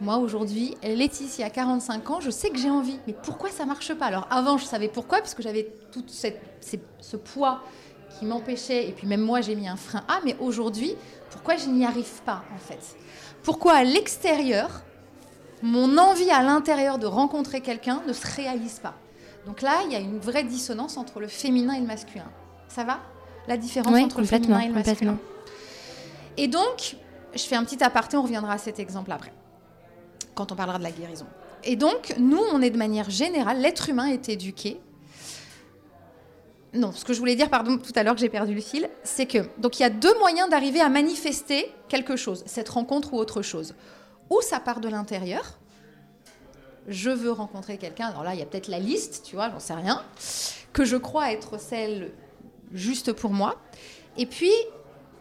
moi 0.01 0.17
aujourd'hui, 0.17 0.75
Laetitia, 0.83 1.49
45 1.49 2.09
ans, 2.09 2.19
je 2.21 2.29
sais 2.29 2.49
que 2.49 2.57
j'ai 2.57 2.69
envie. 2.69 2.99
Mais 3.07 3.13
pourquoi 3.23 3.49
ça 3.49 3.65
marche 3.65 3.93
pas? 3.93 4.05
Alors 4.05 4.27
avant, 4.29 4.57
je 4.57 4.65
savais 4.65 4.87
pourquoi, 4.89 5.19
parce 5.19 5.33
que 5.33 5.43
j'avais 5.43 5.67
tout 5.91 6.03
cette- 6.07 6.41
ces- 6.61 6.81
ce 6.99 7.15
poids 7.17 7.61
qui 8.19 8.25
m'empêchait. 8.25 8.87
Et 8.87 8.91
puis 8.91 9.07
même 9.07 9.21
moi, 9.21 9.41
j'ai 9.41 9.55
mis 9.55 9.67
un 9.67 9.75
frein 9.77 10.03
à. 10.07 10.19
Mais 10.25 10.35
aujourd'hui, 10.39 10.95
pourquoi 11.31 11.55
je 11.57 11.67
n'y 11.69 11.85
arrive 11.85 12.21
pas 12.25 12.43
en 12.53 12.57
fait? 12.59 12.95
Pourquoi 13.43 13.73
à 13.73 13.83
l'extérieur, 13.83 14.81
mon 15.61 15.97
envie 15.97 16.29
à 16.31 16.43
l'intérieur 16.43 16.97
de 16.97 17.05
rencontrer 17.05 17.61
quelqu'un 17.61 18.01
ne 18.07 18.13
se 18.13 18.25
réalise 18.35 18.79
pas? 18.79 18.95
Donc 19.45 19.61
là, 19.61 19.81
il 19.85 19.91
y 19.91 19.95
a 19.95 19.99
une 19.99 20.19
vraie 20.19 20.43
dissonance 20.43 20.97
entre 20.97 21.19
le 21.19 21.27
féminin 21.27 21.73
et 21.73 21.79
le 21.81 21.87
masculin. 21.87 22.29
Ça 22.67 22.83
va? 22.83 22.99
La 23.47 23.57
différence 23.57 23.93
Oui, 23.93 24.01
entre 24.03 24.21
le 24.21 24.25
féminin 24.25 24.59
et 24.61 24.67
le 24.69 24.73
masculin. 24.73 25.17
Et 26.37 26.47
donc, 26.47 26.95
je 27.35 27.41
fais 27.43 27.55
un 27.55 27.63
petit 27.63 27.83
aparté, 27.83 28.15
on 28.17 28.23
reviendra 28.23 28.53
à 28.53 28.57
cet 28.57 28.79
exemple 28.79 29.11
après, 29.11 29.33
quand 30.35 30.51
on 30.51 30.55
parlera 30.55 30.77
de 30.77 30.83
la 30.83 30.91
guérison. 30.91 31.25
Et 31.63 31.75
donc, 31.75 32.13
nous, 32.17 32.41
on 32.51 32.61
est 32.61 32.69
de 32.69 32.77
manière 32.77 33.09
générale, 33.09 33.59
l'être 33.59 33.89
humain 33.89 34.07
est 34.07 34.29
éduqué. 34.29 34.79
Non, 36.73 36.91
ce 36.91 37.05
que 37.05 37.13
je 37.13 37.19
voulais 37.19 37.35
dire, 37.35 37.49
pardon, 37.49 37.77
tout 37.77 37.91
à 37.95 38.03
l'heure 38.03 38.15
que 38.15 38.21
j'ai 38.21 38.29
perdu 38.29 38.55
le 38.55 38.61
fil, 38.61 38.89
c'est 39.03 39.27
que 39.27 39.39
donc 39.59 39.79
il 39.79 39.83
y 39.83 39.85
a 39.85 39.91
deux 39.91 40.17
moyens 40.17 40.49
d'arriver 40.49 40.81
à 40.81 40.89
manifester 40.89 41.71
quelque 41.87 42.15
chose, 42.15 42.43
cette 42.47 42.69
rencontre 42.69 43.13
ou 43.13 43.17
autre 43.17 43.43
chose. 43.43 43.75
Ou 44.31 44.41
ça 44.41 44.59
part 44.59 44.79
de 44.79 44.89
l'intérieur. 44.89 45.59
Je 46.87 47.11
veux 47.11 47.31
rencontrer 47.31 47.77
quelqu'un. 47.77 48.07
Alors 48.07 48.23
là, 48.23 48.33
il 48.33 48.39
y 48.39 48.41
a 48.41 48.45
peut-être 48.45 48.67
la 48.67 48.79
liste, 48.79 49.23
tu 49.23 49.35
vois, 49.35 49.51
j'en 49.51 49.59
sais 49.59 49.75
rien, 49.75 50.03
que 50.73 50.83
je 50.83 50.97
crois 50.97 51.31
être 51.31 51.59
celle 51.59 52.11
juste 52.73 53.13
pour 53.13 53.31
moi. 53.31 53.55
Et 54.17 54.25
puis, 54.25 54.51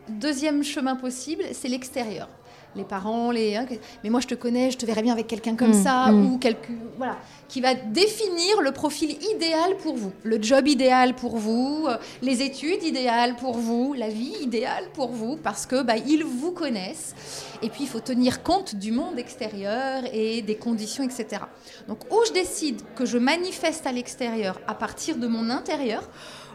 deuxième 0.08 0.64
chemin 0.64 0.96
possible, 0.96 1.44
c'est 1.52 1.68
l'extérieur. 1.68 2.28
Les 2.74 2.84
parents, 2.84 3.30
les. 3.30 3.56
hein, 3.56 3.66
mais 4.02 4.08
moi, 4.10 4.20
je 4.20 4.26
te 4.26 4.34
connais, 4.34 4.70
je 4.70 4.78
te 4.78 4.86
verrais 4.86 5.02
bien 5.02 5.12
avec 5.12 5.26
quelqu'un 5.26 5.56
comme 5.56 5.70
Mm, 5.72 5.82
ça, 5.82 6.10
mm. 6.10 6.32
ou 6.32 6.38
quelque. 6.38 6.68
Voilà. 6.96 7.18
Qui 7.48 7.60
va 7.60 7.74
définir 7.74 8.62
le 8.62 8.72
profil 8.72 9.10
idéal 9.34 9.76
pour 9.82 9.94
vous. 9.96 10.12
Le 10.22 10.40
job 10.42 10.66
idéal 10.66 11.14
pour 11.14 11.36
vous, 11.36 11.86
euh, 11.86 11.98
les 12.22 12.40
études 12.40 12.82
idéales 12.82 13.36
pour 13.36 13.58
vous, 13.58 13.92
la 13.92 14.08
vie 14.08 14.32
idéale 14.40 14.84
pour 14.94 15.10
vous, 15.10 15.36
parce 15.36 15.66
que 15.66 15.82
bah, 15.82 15.96
ils 15.98 16.24
vous 16.24 16.52
connaissent. 16.52 17.14
Et 17.60 17.68
puis, 17.68 17.82
il 17.82 17.88
faut 17.88 18.00
tenir 18.00 18.42
compte 18.42 18.74
du 18.74 18.90
monde 18.90 19.18
extérieur 19.18 20.02
et 20.12 20.40
des 20.40 20.56
conditions, 20.56 21.04
etc. 21.04 21.42
Donc, 21.88 21.98
ou 22.10 22.18
je 22.26 22.32
décide 22.32 22.80
que 22.96 23.04
je 23.04 23.18
manifeste 23.18 23.86
à 23.86 23.92
l'extérieur 23.92 24.58
à 24.66 24.74
partir 24.74 25.16
de 25.16 25.26
mon 25.26 25.50
intérieur, 25.50 26.08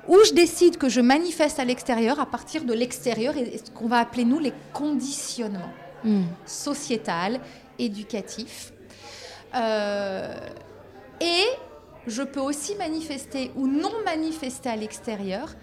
ou 0.07 0.17
je 0.25 0.33
décide 0.33 0.77
que 0.77 0.89
je 0.89 1.01
manifeste 1.01 1.59
à 1.59 1.65
l'extérieur 1.65 2.19
à 2.19 2.25
partir 2.25 2.63
de 2.63 2.73
l'extérieur 2.73 3.35
et 3.37 3.57
ce 3.63 3.69
qu'on 3.71 3.87
va 3.87 3.99
appeler, 3.99 4.25
nous, 4.25 4.39
les 4.39 4.53
conditionnements 4.73 5.71
Mm. 6.07 6.23
sociétal, 6.45 7.39
éducatif. 7.79 8.73
Euh, 9.55 10.35
et 11.21 11.43
je 12.07 12.21
peux 12.23 12.39
aussi 12.39 12.75
manifester 12.75 13.51
ou 13.55 13.67
non 13.67 13.91
manifester 14.05 14.69
à 14.69 14.75
l'extérieur 14.75 15.55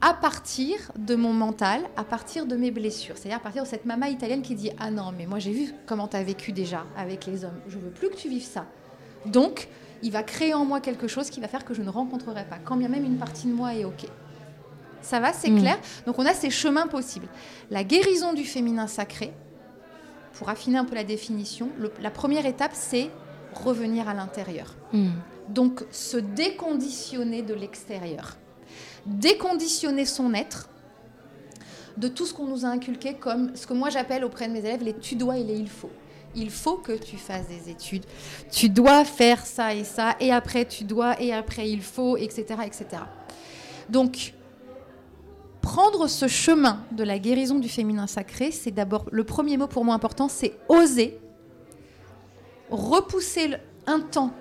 à 0.00 0.14
partir 0.14 0.76
de 0.96 1.16
mon 1.16 1.32
mental, 1.32 1.80
à 1.96 2.04
partir 2.04 2.46
de 2.46 2.56
mes 2.56 2.70
blessures. 2.70 3.16
C'est-à-dire 3.16 3.38
à 3.38 3.40
partir 3.42 3.64
de 3.64 3.68
cette 3.68 3.84
maman 3.84 4.06
italienne 4.06 4.42
qui 4.42 4.54
dit 4.54 4.70
Ah 4.78 4.90
non, 4.90 5.12
mais 5.16 5.26
moi 5.26 5.38
j'ai 5.40 5.52
vu 5.52 5.74
comment 5.86 6.06
tu 6.06 6.16
as 6.16 6.22
vécu 6.22 6.52
déjà 6.52 6.84
avec 6.96 7.26
les 7.26 7.44
hommes. 7.44 7.58
Je 7.68 7.78
veux 7.78 7.90
plus 7.90 8.08
que 8.10 8.16
tu 8.16 8.28
vives 8.28 8.44
ça. 8.44 8.66
Donc, 9.26 9.68
il 10.02 10.12
va 10.12 10.22
créer 10.22 10.54
en 10.54 10.64
moi 10.64 10.80
quelque 10.80 11.08
chose 11.08 11.28
qui 11.30 11.40
va 11.40 11.48
faire 11.48 11.64
que 11.64 11.74
je 11.74 11.82
ne 11.82 11.90
rencontrerai 11.90 12.44
pas, 12.44 12.58
quand 12.64 12.76
bien 12.76 12.88
même 12.88 13.04
une 13.04 13.18
partie 13.18 13.48
de 13.48 13.52
moi 13.52 13.74
est 13.74 13.84
OK. 13.84 14.04
Ça 15.02 15.18
va, 15.18 15.32
c'est 15.32 15.50
Mm. 15.50 15.58
clair? 15.60 15.78
Donc 16.06 16.18
on 16.20 16.26
a 16.26 16.34
ces 16.34 16.50
chemins 16.50 16.86
possibles. 16.86 17.26
La 17.70 17.82
guérison 17.82 18.32
du 18.32 18.44
féminin 18.44 18.86
sacré, 18.86 19.32
pour 20.38 20.48
affiner 20.48 20.78
un 20.78 20.84
peu 20.84 20.94
la 20.94 21.04
définition, 21.04 21.68
le- 21.78 21.92
la 22.00 22.10
première 22.10 22.46
étape, 22.46 22.70
c'est 22.74 23.10
revenir 23.52 24.08
à 24.08 24.14
l'intérieur. 24.14 24.74
Hmm. 24.92 25.10
Donc 25.48 25.84
se 25.90 26.16
déconditionner 26.16 27.42
de 27.42 27.54
l'extérieur. 27.54 28.36
Déconditionner 29.06 30.04
son 30.04 30.34
être 30.34 30.68
de 31.96 32.08
tout 32.08 32.26
ce 32.26 32.34
qu'on 32.34 32.46
nous 32.46 32.64
a 32.64 32.68
inculqué 32.68 33.14
comme 33.14 33.56
ce 33.56 33.66
que 33.66 33.72
moi 33.72 33.90
j'appelle 33.90 34.24
auprès 34.24 34.46
de 34.48 34.52
mes 34.52 34.60
élèves 34.60 34.82
les 34.84 34.94
tu 34.94 35.16
dois 35.16 35.38
et 35.38 35.44
les 35.44 35.56
il 35.56 35.68
faut. 35.68 35.90
Il 36.36 36.50
faut 36.50 36.76
que 36.76 36.92
tu 36.92 37.16
fasses 37.16 37.48
des 37.48 37.70
études. 37.70 38.04
Tu 38.52 38.68
dois 38.68 39.04
faire 39.04 39.44
ça 39.46 39.74
et 39.74 39.82
ça, 39.82 40.14
et 40.20 40.30
après 40.30 40.66
tu 40.66 40.84
dois, 40.84 41.20
et 41.20 41.32
après 41.32 41.68
il 41.70 41.82
faut, 41.82 42.16
etc. 42.18 42.44
etc. 42.66 42.86
Donc, 43.88 44.34
prendre 45.68 46.06
ce 46.06 46.28
chemin 46.28 46.80
de 46.92 47.04
la 47.04 47.18
guérison 47.18 47.58
du 47.58 47.68
féminin 47.68 48.06
sacré, 48.06 48.50
c'est 48.52 48.70
d'abord 48.70 49.04
le 49.12 49.22
premier 49.22 49.58
mot 49.58 49.66
pour 49.66 49.84
moi 49.84 49.94
important, 49.94 50.28
c'est 50.28 50.54
oser 50.70 51.18
repousser 52.70 53.54
un 53.86 54.00
temps 54.00 54.32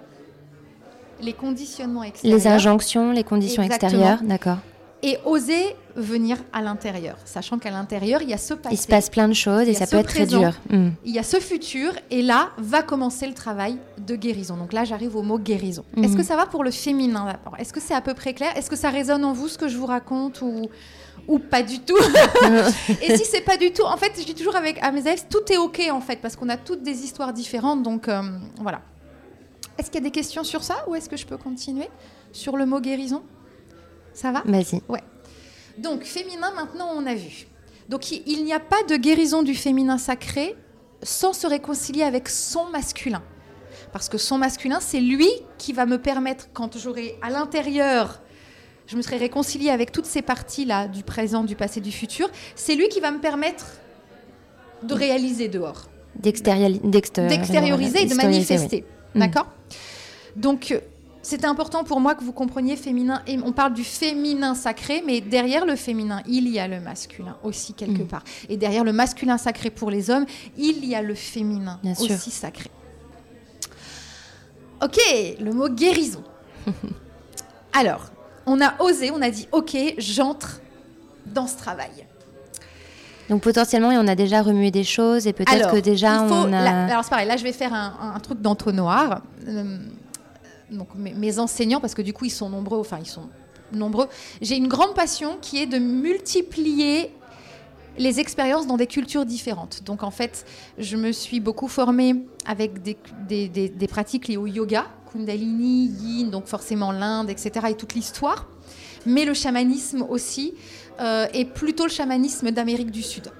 les 1.19 1.33
conditionnements 1.33 2.03
extérieurs 2.03 2.37
Les 2.37 2.47
injonctions, 2.47 3.11
les 3.11 3.25
conditions 3.25 3.61
Exactement. 3.61 3.91
extérieures, 3.91 4.19
d'accord. 4.23 4.59
et 5.03 5.17
oser 5.25 5.75
venir 5.97 6.37
à 6.53 6.61
l'intérieur, 6.61 7.17
sachant 7.25 7.57
qu'à 7.57 7.71
l'intérieur, 7.71 8.21
il 8.21 8.29
y 8.29 8.33
a 8.33 8.37
ce 8.37 8.53
passé, 8.53 8.75
Il 8.75 8.77
se 8.77 8.87
passe 8.87 9.09
plein 9.09 9.27
de 9.27 9.33
choses 9.33 9.67
et 9.67 9.73
ça 9.73 9.85
peut 9.85 9.97
être 9.97 10.07
très 10.07 10.27
dur. 10.27 10.53
Hmm. 10.69 10.91
il 11.03 11.13
y 11.13 11.19
a 11.19 11.23
ce 11.23 11.37
futur, 11.41 11.91
et 12.09 12.21
là 12.21 12.51
va 12.57 12.83
commencer 12.83 13.27
le 13.27 13.33
travail 13.33 13.77
de 13.97 14.15
guérison. 14.15 14.55
Donc 14.55 14.71
là, 14.71 14.85
j'arrive 14.85 15.15
au 15.17 15.23
mot 15.23 15.39
guérison. 15.39 15.83
Est-ce 16.01 16.15
que 16.15 16.23
ça 16.23 16.37
va 16.37 16.45
pour 16.45 16.63
le 16.63 16.71
féminin 16.71 17.25
d'abord? 17.25 17.59
Est-ce 17.59 17.73
que 17.73 17.81
c'est 17.81 17.95
à 17.95 18.01
peu 18.01 18.13
près 18.13 18.33
clair? 18.33 18.55
Est-ce 18.55 18.69
que 18.69 18.77
ça 18.77 18.91
résonne 18.91 19.25
en 19.25 19.33
vous 19.33 19.49
ce 19.49 19.57
que 19.57 19.67
je 19.67 19.77
vous 19.77 19.87
raconte 19.87 20.41
ou 20.41 20.69
ou 21.27 21.39
pas 21.39 21.61
du 21.61 21.79
tout 21.79 21.97
Et 23.01 23.17
si 23.17 23.25
c'est 23.25 23.41
pas 23.41 23.57
du 23.57 23.71
tout, 23.71 23.83
en 23.83 23.97
fait, 23.97 24.13
je 24.17 24.25
dis 24.25 24.35
toujours 24.35 24.55
avec 24.55 24.81
à 24.81 24.91
mes 24.91 25.01
élèves, 25.01 25.25
tout 25.29 25.51
est 25.51 25.57
ok 25.57 25.81
en 25.91 26.01
fait, 26.01 26.17
parce 26.21 26.35
qu'on 26.35 26.49
a 26.49 26.57
toutes 26.57 26.83
des 26.83 27.03
histoires 27.03 27.33
différentes, 27.33 27.83
donc 27.83 28.07
euh, 28.07 28.21
voilà. 28.61 28.81
Est-ce 29.77 29.91
qu'il 29.91 30.01
y 30.01 30.03
a 30.03 30.07
des 30.07 30.11
questions 30.11 30.43
sur 30.43 30.63
ça, 30.63 30.85
ou 30.87 30.95
est-ce 30.95 31.09
que 31.09 31.17
je 31.17 31.25
peux 31.25 31.37
continuer 31.37 31.89
sur 32.31 32.57
le 32.57 32.65
mot 32.65 32.79
guérison? 32.79 33.23
Ça 34.13 34.31
va? 34.31 34.41
Vas-y. 34.45 34.81
donc, 35.77 36.03
féminin, 36.03 36.51
maintenant, 36.55 36.89
on 36.95 37.05
a 37.05 37.13
vu. 37.13 37.47
Donc, 37.87 38.11
il, 38.11 38.23
il 38.25 38.43
n'y 38.43 38.53
a 38.53 38.59
pas 38.59 38.81
de 38.89 38.95
guérison 38.95 39.43
du 39.43 39.53
féminin 39.53 39.99
sacré 39.99 40.55
sans 41.03 41.33
se 41.33 41.45
réconcilier 41.45 42.03
avec 42.03 42.27
son 42.27 42.65
masculin. 42.69 43.21
Parce 43.93 44.09
que 44.09 44.17
son 44.17 44.39
masculin, 44.39 44.79
c'est 44.79 44.99
lui 44.99 45.29
qui 45.57 45.73
va 45.73 45.85
me 45.85 45.99
permettre, 45.99 46.47
quand 46.53 46.77
j'aurai 46.77 47.17
à 47.21 47.29
l'intérieur, 47.29 48.21
je 48.87 48.95
me 48.97 49.01
serai 49.01 49.17
réconciliée 49.17 49.69
avec 49.69 49.91
toutes 49.91 50.05
ces 50.05 50.21
parties-là, 50.21 50.87
du 50.87 51.03
présent, 51.03 51.43
du 51.43 51.55
passé, 51.55 51.81
du 51.81 51.91
futur, 51.91 52.29
c'est 52.55 52.75
lui 52.75 52.87
qui 52.89 52.99
va 52.99 53.11
me 53.11 53.19
permettre 53.19 53.65
de 54.83 54.93
réaliser 54.93 55.47
dehors 55.47 55.89
d'extérioriser 56.15 58.01
et 58.01 58.05
de 58.05 58.11
oui. 58.11 58.17
manifester. 58.17 58.85
Mm. 59.13 59.19
D'accord? 59.19 59.47
Donc, 60.35 60.71
euh, 60.71 60.79
c'est 61.21 61.45
important 61.45 61.83
pour 61.83 61.99
moi 61.99 62.15
que 62.15 62.23
vous 62.23 62.31
compreniez 62.31 62.75
féminin. 62.75 63.21
Et 63.27 63.37
on 63.43 63.51
parle 63.51 63.73
du 63.73 63.83
féminin 63.83 64.55
sacré, 64.55 65.03
mais 65.05 65.21
derrière 65.21 65.65
le 65.65 65.75
féminin, 65.75 66.23
il 66.27 66.47
y 66.47 66.57
a 66.57 66.67
le 66.67 66.79
masculin 66.79 67.37
aussi 67.43 67.73
quelque 67.73 68.01
Mm. 68.03 68.07
part. 68.07 68.23
Et 68.49 68.57
derrière 68.57 68.83
le 68.83 68.93
masculin 68.93 69.37
sacré 69.37 69.69
pour 69.69 69.91
les 69.91 70.09
hommes, 70.09 70.25
il 70.57 70.83
y 70.85 70.95
a 70.95 71.01
le 71.03 71.13
féminin 71.13 71.79
Bien 71.83 71.93
sûr. 71.93 72.15
aussi 72.15 72.31
sacré. 72.31 72.69
Ok, 74.83 74.97
le 75.39 75.51
mot 75.53 75.69
guérison. 75.69 76.23
Alors, 77.73 78.09
on 78.47 78.59
a 78.61 78.73
osé, 78.81 79.11
on 79.11 79.21
a 79.21 79.29
dit, 79.29 79.47
ok, 79.51 79.75
j'entre 79.99 80.61
dans 81.27 81.45
ce 81.47 81.57
travail. 81.57 81.91
Donc 83.29 83.41
potentiellement, 83.41 83.89
on 83.89 84.07
a 84.07 84.15
déjà 84.15 84.41
remué 84.41 84.71
des 84.71 84.85
choses 84.85 85.27
et 85.27 85.33
peut-être 85.33 85.71
que 85.71 85.77
déjà 85.79 86.23
il 86.23 86.29
faut- 86.29 86.33
on 86.35 86.53
a. 86.53 86.63
là- 86.63 86.85
alors 86.85 87.03
c'est 87.03 87.09
pareil, 87.09 87.27
là 87.27 87.35
je 87.35 87.43
vais 87.43 87.51
faire 87.51 87.73
un, 87.73 87.93
un- 88.01 88.15
un 88.15 88.19
truc 88.19 88.41
d'entonnoir. 88.41 89.21
Euh, 89.47 89.77
donc 90.71 90.87
mes, 90.95 91.13
mes 91.13 91.37
enseignants, 91.39 91.81
parce 91.81 91.93
que 91.93 92.01
du 92.01 92.13
coup 92.13 92.23
ils 92.25 92.29
sont 92.31 92.49
nombreux, 92.49 92.79
enfin 92.79 92.99
ils 93.01 93.05
sont 93.07 93.27
nombreux, 93.73 94.07
j'ai 94.41 94.55
une 94.55 94.69
grande 94.69 94.93
passion 94.93 95.37
qui 95.41 95.61
est 95.61 95.65
de 95.65 95.77
multiplier 95.77 97.11
les 97.97 98.19
expériences 98.21 98.65
dans 98.67 98.77
des 98.77 98.87
cultures 98.87 99.25
différentes. 99.25 99.81
Donc 99.83 100.03
en 100.03 100.11
fait, 100.11 100.45
je 100.77 100.95
me 100.95 101.11
suis 101.11 101.41
beaucoup 101.41 101.67
formée 101.67 102.15
avec 102.45 102.81
des, 102.81 102.95
des- 103.27 103.49
des- 103.49 103.67
des 103.69 103.87
pratiques 103.87 104.29
liées 104.29 104.37
au 104.37 104.47
yoga, 104.47 104.85
Kundalini, 105.21 105.87
Yin, 106.01 106.29
donc 106.29 106.45
forcément 106.45 106.91
l'Inde, 106.91 107.29
etc. 107.29 107.67
et 107.69 107.73
toute 107.75 107.93
l'histoire, 107.95 108.47
mais 109.05 109.25
le 109.25 109.33
chamanisme 109.33 110.03
aussi, 110.07 110.53
euh, 110.99 111.25
et 111.33 111.45
plutôt 111.45 111.85
le 111.85 111.89
chamanisme 111.91 112.51
d'Amérique 112.51 112.91
du 112.91 113.01
Sud. 113.03 113.31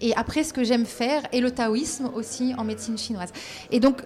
Et 0.00 0.14
après, 0.16 0.44
ce 0.44 0.52
que 0.52 0.64
j'aime 0.64 0.86
faire, 0.86 1.22
et 1.32 1.40
le 1.40 1.50
taoïsme 1.50 2.10
aussi 2.14 2.54
en 2.58 2.64
médecine 2.64 2.96
chinoise. 2.98 3.30
Et 3.70 3.80
donc, 3.80 4.02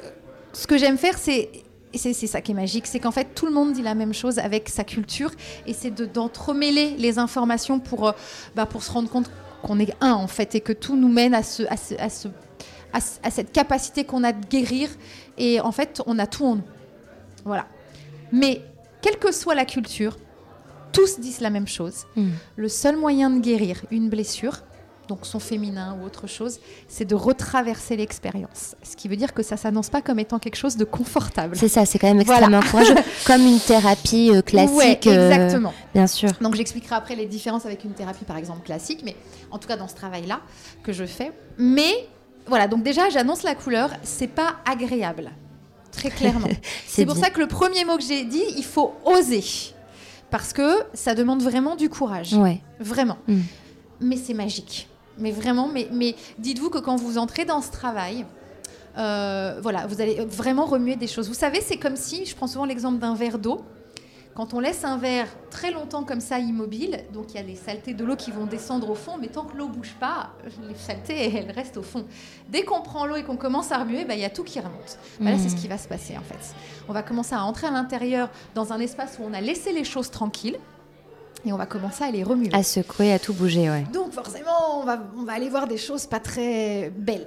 ce 0.52 0.66
que 0.66 0.78
j'aime 0.78 0.96
faire, 0.98 1.18
c'est. 1.18 1.50
et 1.92 1.98
C'est 1.98 2.12
ça 2.26 2.40
qui 2.40 2.52
est 2.52 2.54
magique, 2.54 2.86
c'est 2.86 3.00
qu'en 3.00 3.10
fait 3.10 3.28
tout 3.34 3.46
le 3.46 3.52
monde 3.52 3.72
dit 3.72 3.82
la 3.82 3.94
même 3.94 4.12
chose 4.14 4.38
avec 4.38 4.68
sa 4.68 4.84
culture 4.84 5.30
et 5.66 5.72
c'est 5.72 5.90
de- 5.90 6.04
d'entremêler 6.06 6.94
les 6.98 7.18
informations 7.18 7.78
pour, 7.80 8.08
euh, 8.08 8.12
bah, 8.54 8.66
pour 8.66 8.82
se 8.82 8.90
rendre 8.92 9.08
compte 9.10 9.30
qu'on 9.62 9.78
est 9.80 9.92
un 10.02 10.12
en 10.12 10.26
fait 10.28 10.54
et 10.54 10.60
que 10.60 10.72
tout 10.74 10.96
nous 10.96 11.08
mène 11.08 11.32
à, 11.34 11.42
ce- 11.42 11.62
à, 11.68 11.76
ce- 11.78 11.94
à 11.94 12.10
ce- 12.10 12.28
à 13.22 13.30
cette 13.30 13.52
capacité 13.52 14.04
qu'on 14.04 14.22
a 14.22 14.32
de 14.32 14.46
guérir 14.46 14.88
et 15.38 15.60
en 15.60 15.72
fait 15.72 16.02
on 16.06 16.18
a 16.18 16.26
tout 16.26 16.44
en 16.44 16.56
nous. 16.56 16.62
Voilà. 17.48 17.66
Mais 18.30 18.62
quelle 19.02 19.18
que 19.18 19.32
soit 19.32 19.54
la 19.54 19.64
culture, 19.64 20.16
tous 20.92 21.18
disent 21.18 21.40
la 21.40 21.50
même 21.50 21.66
chose. 21.66 22.04
Hmm. 22.14 22.28
Le 22.56 22.68
seul 22.68 22.96
moyen 22.96 23.30
de 23.30 23.40
guérir 23.40 23.82
une 23.90 24.08
blessure, 24.10 24.58
donc 25.08 25.20
son 25.24 25.38
féminin 25.40 25.96
ou 25.98 26.04
autre 26.04 26.26
chose, 26.26 26.60
c'est 26.88 27.06
de 27.06 27.14
retraverser 27.14 27.96
l'expérience. 27.96 28.76
Ce 28.82 28.94
qui 28.96 29.08
veut 29.08 29.16
dire 29.16 29.32
que 29.32 29.42
ça 29.42 29.56
s'annonce 29.56 29.88
pas 29.88 30.02
comme 30.02 30.18
étant 30.18 30.38
quelque 30.38 30.56
chose 30.56 30.76
de 30.76 30.84
confortable. 30.84 31.56
C'est 31.56 31.68
ça, 31.68 31.86
c'est 31.86 31.98
quand 31.98 32.08
même 32.12 32.22
Voilà. 32.22 32.48
extrêmement 32.48 32.70
courageux. 32.70 32.94
Comme 33.26 33.40
une 33.46 33.58
thérapie 33.60 34.30
euh, 34.34 34.42
classique. 34.42 34.76
Ouais, 34.76 34.98
euh, 35.06 35.30
exactement. 35.32 35.72
bien 35.94 36.06
sûr. 36.06 36.30
Donc 36.42 36.54
j'expliquerai 36.56 36.94
après 36.96 37.16
les 37.16 37.24
différences 37.24 37.64
avec 37.64 37.84
une 37.84 37.92
thérapie 37.92 38.26
par 38.26 38.36
exemple 38.36 38.60
classique, 38.66 39.00
mais 39.02 39.16
en 39.50 39.58
tout 39.58 39.66
cas 39.68 39.78
dans 39.78 39.88
ce 39.88 39.94
travail-là 39.94 40.40
que 40.82 40.92
je 40.92 41.06
fais. 41.06 41.32
Mais 41.56 42.06
voilà, 42.46 42.68
donc 42.68 42.82
déjà 42.82 43.08
j'annonce 43.08 43.42
la 43.44 43.54
couleur, 43.54 43.90
c'est 44.02 44.26
pas 44.26 44.56
agréable, 44.70 45.30
très 45.98 46.10
clairement. 46.10 46.48
c'est 46.86 47.04
pour 47.06 47.16
ça 47.16 47.30
que 47.30 47.40
le 47.40 47.46
premier 47.48 47.84
mot 47.84 47.96
que 47.96 48.02
j'ai 48.02 48.24
dit, 48.24 48.42
il 48.56 48.64
faut 48.64 48.94
oser, 49.04 49.44
parce 50.30 50.52
que 50.52 50.68
ça 50.94 51.14
demande 51.14 51.42
vraiment 51.42 51.76
du 51.76 51.88
courage, 51.88 52.34
Ouais. 52.34 52.60
vraiment. 52.80 53.18
Mm. 53.26 53.40
Mais 54.00 54.16
c'est 54.16 54.34
magique, 54.34 54.88
mais 55.18 55.30
vraiment. 55.32 55.68
Mais, 55.72 55.88
mais 55.92 56.14
dites-vous 56.38 56.70
que 56.70 56.78
quand 56.78 56.96
vous 56.96 57.18
entrez 57.18 57.44
dans 57.44 57.60
ce 57.60 57.70
travail. 57.70 58.24
euh, 58.96 59.58
voilà, 59.62 59.86
vous 59.86 60.00
allez 60.00 60.24
vraiment 60.28 60.64
remuer 60.66 60.96
des 60.96 61.06
choses. 61.06 61.28
Vous 61.28 61.34
savez, 61.34 61.60
c'est 61.60 61.76
comme 61.76 61.96
si, 61.96 62.24
je 62.26 62.34
prends 62.34 62.46
souvent 62.48 62.64
l'exemple 62.64 62.98
d'un 62.98 63.14
verre 63.14 63.38
d'eau. 63.38 63.60
Quand 64.38 64.54
on 64.54 64.60
laisse 64.60 64.84
un 64.84 64.98
verre 64.98 65.26
très 65.50 65.72
longtemps 65.72 66.04
comme 66.04 66.20
ça 66.20 66.38
immobile, 66.38 67.00
donc 67.12 67.30
il 67.30 67.38
y 67.38 67.40
a 67.40 67.42
les 67.42 67.56
saletés 67.56 67.92
de 67.92 68.04
l'eau 68.04 68.14
qui 68.14 68.30
vont 68.30 68.46
descendre 68.46 68.88
au 68.88 68.94
fond, 68.94 69.18
mais 69.20 69.26
tant 69.26 69.42
que 69.42 69.56
l'eau 69.56 69.66
bouge 69.66 69.96
pas, 69.98 70.30
les 70.68 70.76
saletés 70.76 71.34
elles 71.36 71.50
restent 71.50 71.76
au 71.76 71.82
fond. 71.82 72.04
Dès 72.48 72.62
qu'on 72.62 72.80
prend 72.80 73.04
l'eau 73.04 73.16
et 73.16 73.24
qu'on 73.24 73.36
commence 73.36 73.72
à 73.72 73.78
remuer, 73.78 74.04
bah, 74.04 74.14
il 74.14 74.20
y 74.20 74.24
a 74.24 74.30
tout 74.30 74.44
qui 74.44 74.60
remonte. 74.60 74.96
Bah, 75.18 75.32
là, 75.32 75.38
c'est 75.38 75.48
ce 75.48 75.56
qui 75.56 75.66
va 75.66 75.76
se 75.76 75.88
passer 75.88 76.16
en 76.16 76.22
fait. 76.22 76.54
On 76.88 76.92
va 76.92 77.02
commencer 77.02 77.34
à 77.34 77.42
entrer 77.42 77.66
à 77.66 77.72
l'intérieur 77.72 78.30
dans 78.54 78.72
un 78.72 78.78
espace 78.78 79.18
où 79.18 79.24
on 79.28 79.34
a 79.34 79.40
laissé 79.40 79.72
les 79.72 79.82
choses 79.82 80.12
tranquilles 80.12 80.60
et 81.44 81.52
on 81.52 81.56
va 81.56 81.66
commencer 81.66 82.04
à 82.04 82.12
les 82.12 82.22
remuer. 82.22 82.50
À 82.52 82.62
secouer, 82.62 83.12
à 83.12 83.18
tout 83.18 83.34
bouger, 83.34 83.68
ouais. 83.68 83.86
Donc 83.92 84.12
forcément, 84.12 84.80
on 84.80 84.84
va, 84.84 85.00
on 85.16 85.24
va 85.24 85.32
aller 85.32 85.48
voir 85.48 85.66
des 85.66 85.78
choses 85.78 86.06
pas 86.06 86.20
très 86.20 86.92
belles 86.96 87.26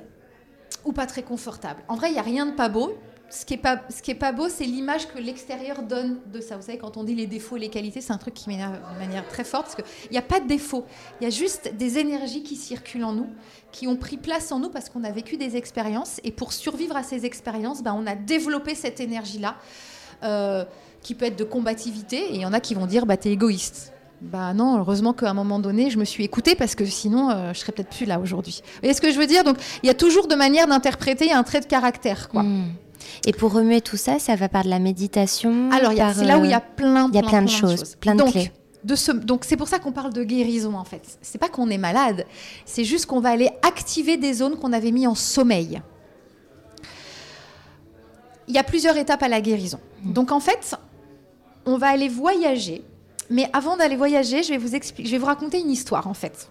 ou 0.85 0.93
pas 0.93 1.07
très 1.07 1.23
confortables. 1.23 1.83
En 1.89 1.95
vrai, 1.95 2.07
il 2.11 2.13
n'y 2.13 2.19
a 2.19 2.23
rien 2.23 2.45
de 2.45 2.53
pas 2.53 2.69
beau. 2.69 2.93
Ce 3.31 3.45
qui 3.45 3.53
est 3.53 4.15
pas, 4.15 4.31
beau, 4.33 4.49
c'est 4.49 4.65
l'image 4.65 5.07
que 5.07 5.17
l'extérieur 5.17 5.83
donne 5.83 6.19
de 6.33 6.41
ça. 6.41 6.57
Vous 6.57 6.63
savez, 6.63 6.77
quand 6.77 6.97
on 6.97 7.03
dit 7.05 7.15
les 7.15 7.27
défauts 7.27 7.55
et 7.55 7.61
les 7.61 7.69
qualités, 7.69 8.01
c'est 8.01 8.11
un 8.11 8.17
truc 8.17 8.33
qui 8.33 8.49
m'énerve 8.49 8.73
de 8.73 8.99
manière 8.99 9.25
très 9.27 9.45
forte 9.45 9.67
parce 9.67 9.75
qu'il 9.75 10.11
n'y 10.11 10.17
a 10.17 10.21
pas 10.21 10.41
de 10.41 10.47
défaut. 10.47 10.85
Il 11.19 11.23
y 11.23 11.27
a 11.27 11.29
juste 11.29 11.73
des 11.77 11.97
énergies 11.97 12.43
qui 12.43 12.57
circulent 12.57 13.05
en 13.05 13.13
nous, 13.13 13.29
qui 13.71 13.87
ont 13.87 13.95
pris 13.95 14.17
place 14.17 14.51
en 14.51 14.59
nous 14.59 14.69
parce 14.69 14.89
qu'on 14.89 15.05
a 15.05 15.11
vécu 15.11 15.37
des 15.37 15.55
expériences. 15.55 16.19
Et 16.25 16.31
pour 16.31 16.51
survivre 16.51 16.97
à 16.97 17.03
ces 17.03 17.25
expériences, 17.25 17.81
ben, 17.81 17.95
on 17.97 18.05
a 18.05 18.15
développé 18.15 18.75
cette 18.75 18.99
énergie-là, 18.99 19.55
euh, 20.23 20.65
qui 21.01 21.15
peut 21.15 21.25
être 21.25 21.37
de 21.37 21.45
combativité. 21.45 22.17
Et 22.17 22.35
il 22.35 22.41
y 22.41 22.45
en 22.45 22.53
a 22.53 22.59
qui 22.59 22.75
vont 22.75 22.85
dire, 22.85 23.05
bah, 23.05 23.15
t'es 23.15 23.31
égoïste. 23.31 23.93
Bah 24.21 24.53
non, 24.53 24.77
heureusement 24.77 25.13
qu'à 25.13 25.31
un 25.31 25.33
moment 25.33 25.57
donné, 25.57 25.89
je 25.89 25.97
me 25.97 26.05
suis 26.05 26.23
écoutée 26.23 26.53
parce 26.53 26.75
que 26.75 26.85
sinon, 26.85 27.31
euh, 27.31 27.53
je 27.53 27.59
serais 27.59 27.71
peut-être 27.71 27.89
plus 27.89 28.05
là 28.05 28.19
aujourd'hui. 28.19 28.61
Vous 28.63 28.79
voyez 28.81 28.93
ce 28.93 29.01
que 29.01 29.11
je 29.11 29.17
veux 29.17 29.25
dire? 29.25 29.43
Donc, 29.43 29.57
il 29.81 29.87
y 29.87 29.89
a 29.89 29.95
toujours 29.95 30.27
de 30.27 30.35
manière 30.35 30.67
d'interpréter, 30.67 31.31
un 31.31 31.41
trait 31.41 31.59
de 31.59 31.65
caractère, 31.65 32.29
quoi. 32.29 32.43
Hmm. 32.43 32.67
Et 33.25 33.33
pour 33.33 33.53
remuer 33.53 33.81
tout 33.81 33.97
ça, 33.97 34.19
ça 34.19 34.35
va 34.35 34.49
par 34.49 34.63
de 34.63 34.69
la 34.69 34.79
méditation 34.79 35.69
Alors, 35.71 35.91
c'est 36.15 36.25
là 36.25 36.39
où 36.39 36.45
il 36.45 36.51
y 36.51 36.53
a 36.53 36.57
euh, 36.57 36.75
plein, 36.75 37.07
il 37.09 37.15
y 37.15 37.17
a 37.17 37.21
plein, 37.21 37.29
plein 37.29 37.41
de 37.43 37.49
choses, 37.49 37.95
plein 37.95 38.13
de 38.15 38.19
donc, 38.19 38.31
clés. 38.31 38.51
de 38.83 38.95
ce- 38.95 39.11
donc 39.11 39.43
c'est 39.45 39.57
pour 39.57 39.67
ça 39.67 39.79
qu'on 39.79 39.91
parle 39.91 40.11
de 40.13 40.23
guérison 40.23 40.75
en 40.75 40.83
fait. 40.83 41.03
C'est 41.21 41.37
pas 41.37 41.49
qu'on 41.49 41.69
est 41.69 41.77
malade, 41.77 42.25
c'est 42.65 42.83
juste 42.83 43.05
qu'on 43.05 43.19
va 43.19 43.29
aller 43.29 43.49
activer 43.67 44.17
des 44.17 44.33
zones 44.33 44.57
qu'on 44.57 44.73
avait 44.73 44.91
mis 44.91 45.05
en 45.07 45.15
sommeil. 45.15 45.81
Il 48.47 48.55
y 48.55 48.57
a 48.57 48.63
plusieurs 48.63 48.97
étapes 48.97 49.23
à 49.23 49.27
la 49.29 49.39
guérison. 49.41 49.79
Mm. 50.03 50.13
Donc 50.13 50.31
en 50.31 50.39
fait, 50.39 50.75
on 51.65 51.77
va 51.77 51.87
aller 51.89 52.09
voyager, 52.09 52.83
mais 53.29 53.49
avant 53.53 53.77
d'aller 53.77 53.95
voyager, 53.95 54.43
je 54.43 54.49
vais 54.49 54.57
vous 54.57 54.75
expliquer, 54.75 55.07
je 55.07 55.13
vais 55.13 55.19
vous 55.19 55.27
raconter 55.27 55.59
une 55.59 55.69
histoire 55.71 56.07
en 56.07 56.13
fait. 56.13 56.49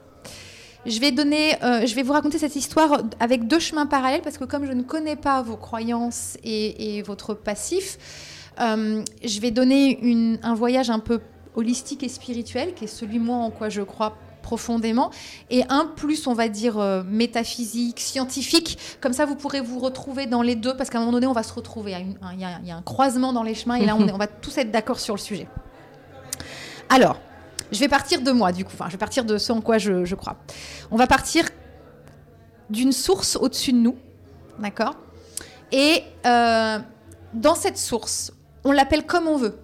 Je 0.87 0.99
vais 0.99 1.13
donner, 1.13 1.63
euh, 1.63 1.85
je 1.85 1.95
vais 1.95 2.03
vous 2.03 2.13
raconter 2.13 2.39
cette 2.39 2.57
histoire 2.57 3.03
avec 3.21 3.47
deux 3.47 3.59
chemins 3.59 3.87
parallèles 3.87 4.23
parce 4.23 4.39
que 4.39 4.45
comme 4.45 4.65
je 4.65 4.73
ne 4.73 4.83
connais 4.83 5.17
pas 5.17 5.43
vos 5.43 5.57
croyances 5.57 6.39
et, 6.43 7.03
votre 7.03 7.35
passif, 7.35 7.99
euh, 8.61 9.03
je 9.23 9.41
vais 9.41 9.51
donner 9.51 10.39
un 10.43 10.55
voyage 10.55 10.89
un 10.89 10.99
peu 10.99 11.21
holistique 11.55 12.03
et 12.03 12.09
spirituel, 12.09 12.75
qui 12.75 12.85
est 12.85 12.89
celui 12.89 13.19
moi 13.19 13.37
en 13.37 13.51
quoi 13.51 13.69
je 13.69 13.83
crois 13.83 14.17
profondément, 14.43 15.11
et 15.51 15.65
un 15.69 15.85
plus, 15.85 16.27
on 16.27 16.33
va 16.33 16.49
dire, 16.49 16.79
euh, 16.79 17.03
métaphysique, 17.05 18.01
scientifique. 18.01 18.79
Comme 19.03 19.13
ça, 19.13 19.27
vous 19.27 19.37
pourrez 19.37 19.61
vous 19.61 19.79
retrouver 19.79 20.25
dans 20.27 20.41
les 20.41 20.55
deux, 20.55 20.75
parce 20.75 20.89
qu'à 20.89 20.97
un 20.97 21.03
moment 21.03 21.13
donné, 21.13 21.27
on 21.27 21.35
va 21.35 21.43
se 21.43 21.53
retrouver. 21.53 21.95
Il 22.33 22.41
y 22.41 22.45
a, 22.45 22.77
un- 22.77 22.83
croisement 22.83 23.35
dans 23.35 23.43
les 23.43 23.55
chemins, 23.55 23.75
et 23.75 23.85
là, 23.85 23.95
on 23.97 24.17
va 24.17 24.27
tous 24.27 24.57
être 24.57 24.71
d'accord 24.71 24.99
sur 24.99 25.15
le 25.15 25.21
sujet. 25.21 25.47
Alors, 26.89 27.19
je 27.73 27.79
vais 27.79 27.89
partir 27.89 28.23
de 28.23 28.33
moi, 28.33 28.53
du 28.53 28.65
coup. 28.65 28.73
Enfin, 28.75 28.87
je 28.87 28.93
vais 28.93 28.99
partir 28.99 29.25
de 29.25 29.39
ce 29.39 29.53
en 29.53 29.61
quoi 29.61 29.79
je, 29.79 30.15
crois. 30.15 30.37
On 30.91 30.97
va 30.97 31.07
partir 31.07 31.45
d'une 32.69 32.93
source 32.93 33.37
au-dessus 33.37 33.73
de 33.73 33.79
nous, 33.79 33.97
d'accord? 34.59 34.97
Et 35.73 36.03
euh, 36.27 36.79
dans 37.35 37.55
cette 37.55 37.79
source, 37.79 38.33
on 38.65 38.73
l'appelle 38.73 39.07
comme 39.07 39.27
on 39.27 39.37
veut. 39.37 39.59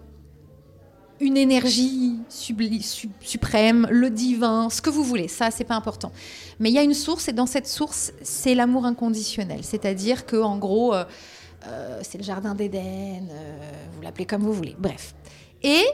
Une 1.19 1.37
énergie 1.38 2.19
suprême, 2.29 3.88
le 3.90 4.11
divin, 4.11 4.69
ce 4.69 4.83
que 4.83 4.90
vous 4.90 5.03
voulez, 5.03 5.29
ça 5.29 5.51
c'est 5.51 5.64
pas 5.64 5.75
important. 5.75 6.12
Mais 6.61 6.69
il 6.69 6.75
y 6.75 6.79
a 6.79 6.83
une 6.83 6.92
source 6.92 7.29
et 7.29 7.33
dans 7.33 7.47
cette 7.47 7.66
source, 7.66 8.12
c'est 8.23 8.55
l'amour 8.55 8.85
inconditionnel. 8.85 9.61
C'est-à-dire 9.62 10.27
que 10.27 10.37
en 10.37 10.59
gros, 10.59 10.95
euh, 10.95 11.05
euh, 11.69 12.01
c'est 12.03 12.19
le 12.19 12.25
jardin 12.25 12.55
d'Éden, 12.55 13.29
vous 13.95 14.03
l'appelez 14.03 14.27
comme 14.27 14.42
vous 14.42 14.53
voulez. 14.53 14.77
Bref. 14.79 15.14
Et 15.62 15.85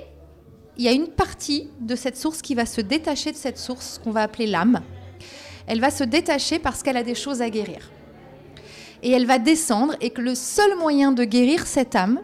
il 0.76 0.84
y 0.84 0.88
a 0.88 0.92
une 0.92 1.08
partie 1.08 1.68
de 1.80 1.94
cette 1.94 2.16
source 2.16 2.42
qui 2.42 2.54
va 2.54 2.66
se 2.66 2.80
détacher 2.80 3.32
de 3.32 3.36
cette 3.36 3.58
source 3.58 4.00
qu'on 4.02 4.10
va 4.10 4.22
appeler 4.22 4.46
l'âme. 4.46 4.80
Elle 5.66 5.80
va 5.80 5.90
se 5.90 6.04
détacher 6.04 6.58
parce 6.58 6.82
qu'elle 6.82 6.96
a 6.96 7.02
des 7.02 7.14
choses 7.14 7.42
à 7.42 7.50
guérir. 7.50 7.90
Et 9.02 9.10
elle 9.10 9.26
va 9.26 9.38
descendre 9.38 9.94
et 10.00 10.10
que 10.10 10.20
le 10.20 10.34
seul 10.34 10.76
moyen 10.78 11.12
de 11.12 11.24
guérir 11.24 11.66
cette 11.66 11.94
âme, 11.94 12.20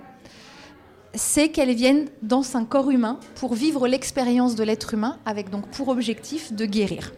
c'est 1.14 1.48
qu'elle 1.48 1.74
vienne 1.74 2.08
dans 2.22 2.56
un 2.56 2.64
corps 2.64 2.90
humain 2.90 3.18
pour 3.34 3.54
vivre 3.54 3.88
l'expérience 3.88 4.54
de 4.54 4.62
l'être 4.62 4.94
humain 4.94 5.18
avec 5.26 5.50
donc 5.50 5.68
pour 5.70 5.88
objectif 5.88 6.52
de 6.52 6.64
guérir. 6.64 7.12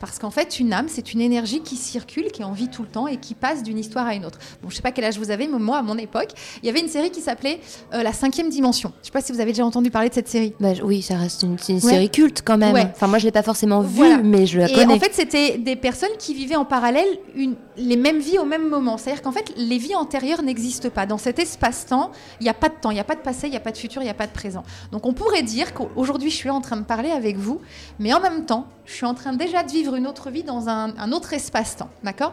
Parce 0.00 0.18
qu'en 0.18 0.30
fait, 0.30 0.58
une 0.58 0.72
âme, 0.72 0.86
c'est 0.88 1.12
une 1.12 1.20
énergie 1.20 1.60
qui 1.60 1.76
circule, 1.76 2.32
qui 2.32 2.40
est 2.42 2.44
en 2.44 2.52
vie 2.52 2.68
tout 2.68 2.82
le 2.82 2.88
temps 2.88 3.06
et 3.06 3.18
qui 3.18 3.34
passe 3.34 3.62
d'une 3.62 3.78
histoire 3.78 4.06
à 4.06 4.14
une 4.14 4.24
autre. 4.24 4.38
Bon, 4.62 4.70
je 4.70 4.76
sais 4.76 4.82
pas 4.82 4.92
quel 4.92 5.04
âge 5.04 5.18
vous 5.18 5.30
avez, 5.30 5.46
mais 5.46 5.58
moi, 5.58 5.78
à 5.78 5.82
mon 5.82 5.98
époque, 5.98 6.30
il 6.62 6.66
y 6.66 6.68
avait 6.70 6.80
une 6.80 6.88
série 6.88 7.10
qui 7.10 7.20
s'appelait 7.20 7.60
euh, 7.92 8.02
La 8.02 8.12
cinquième 8.14 8.48
dimension. 8.48 8.92
Je 9.02 9.06
sais 9.06 9.12
pas 9.12 9.20
si 9.20 9.30
vous 9.32 9.40
avez 9.40 9.52
déjà 9.52 9.64
entendu 9.64 9.90
parler 9.90 10.08
de 10.08 10.14
cette 10.14 10.28
série. 10.28 10.54
Bah, 10.58 10.70
oui, 10.82 11.02
ça 11.02 11.16
reste 11.16 11.42
une, 11.42 11.52
Ouais. 11.52 11.78
série 11.80 12.10
culte 12.10 12.42
quand 12.44 12.56
même. 12.58 12.72
Ouais. 12.74 12.86
Enfin, 12.94 13.06
moi, 13.08 13.18
je 13.18 13.26
l'ai 13.26 13.30
pas 13.32 13.42
forcément 13.42 13.80
vue, 13.82 13.96
Voilà. 13.96 14.18
mais 14.18 14.46
je 14.46 14.58
la 14.58 14.70
Et 14.70 14.74
connais. 14.74 14.94
en 14.94 14.98
fait, 14.98 15.12
c'était 15.14 15.58
des 15.58 15.76
personnes 15.76 16.16
qui 16.18 16.32
vivaient 16.34 16.56
en 16.56 16.64
parallèle 16.64 17.06
une- 17.34 17.56
les 17.76 17.96
mêmes 17.96 18.18
vies 18.20 18.38
au 18.38 18.44
même 18.46 18.68
moment. 18.68 18.96
C'est-à-dire 18.96 19.22
qu'en 19.22 19.32
fait, 19.32 19.52
les 19.56 19.78
vies 19.78 19.94
antérieures 19.96 20.42
n'existent 20.42 20.88
pas. 20.90 21.04
Dans 21.06 21.18
cet 21.18 21.38
espace-temps, 21.38 22.10
il 22.40 22.44
n'y 22.44 22.50
a 22.50 22.54
pas 22.54 22.68
de 22.68 22.74
temps, 22.80 22.90
il 22.90 22.94
n'y 22.94 23.00
a 23.00 23.04
pas 23.04 23.14
de 23.16 23.20
passé, 23.20 23.46
il 23.46 23.50
n'y 23.50 23.56
a 23.56 23.60
pas 23.60 23.70
de 23.72 23.76
futur, 23.78 24.00
il 24.02 24.06
n'y 24.06 24.10
a 24.10 24.14
pas 24.14 24.26
de 24.26 24.32
présent. 24.32 24.62
Donc 24.92 25.04
on 25.06 25.12
pourrait 25.12 25.42
dire 25.42 25.74
qu'aujourd'hui, 25.74 26.30
je 26.30 26.36
suis 26.36 26.48
là 26.48 26.54
en 26.54 26.60
train 26.60 26.76
de 26.76 26.84
parler 26.84 27.10
avec 27.10 27.36
vous, 27.36 27.60
mais 27.98 28.12
en 28.14 28.20
même 28.20 28.44
temps, 28.46 28.66
je 28.90 28.96
suis 28.96 29.06
en 29.06 29.14
train 29.14 29.32
déjà 29.32 29.62
de 29.62 29.70
vivre 29.70 29.94
une 29.94 30.06
autre 30.06 30.30
vie 30.30 30.42
dans 30.42 30.68
un, 30.68 31.12
autre 31.12 31.32
espace-temps. 31.32 31.90
D'accord? 32.02 32.32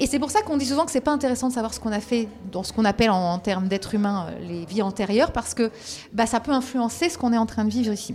Et 0.00 0.06
c'est 0.06 0.18
pour 0.18 0.30
ça 0.30 0.42
qu'on 0.42 0.56
dit 0.56 0.66
souvent 0.66 0.84
que 0.84 0.92
c'est 0.92 1.00
pas 1.00 1.12
intéressant 1.12 1.48
de 1.48 1.54
savoir 1.54 1.72
ce 1.72 1.80
qu'on 1.80 1.92
a 1.92 2.00
fait 2.00 2.28
dans 2.52 2.62
ce 2.62 2.72
qu'on 2.72 2.84
appelle 2.84 3.10
en, 3.10 3.38
termes 3.38 3.68
d'être 3.68 3.94
humain 3.94 4.26
euh, 4.28 4.38
les 4.46 4.64
vies 4.64 4.82
antérieures, 4.82 5.32
parce 5.32 5.54
que 5.54 5.70
bah, 6.12 6.26
ça 6.26 6.40
peut 6.40 6.52
influencer 6.52 7.08
ce 7.08 7.18
qu'on 7.18 7.32
est 7.32 7.38
en 7.38 7.46
train 7.46 7.64
de 7.64 7.70
vivre 7.70 7.92
ici. 7.92 8.14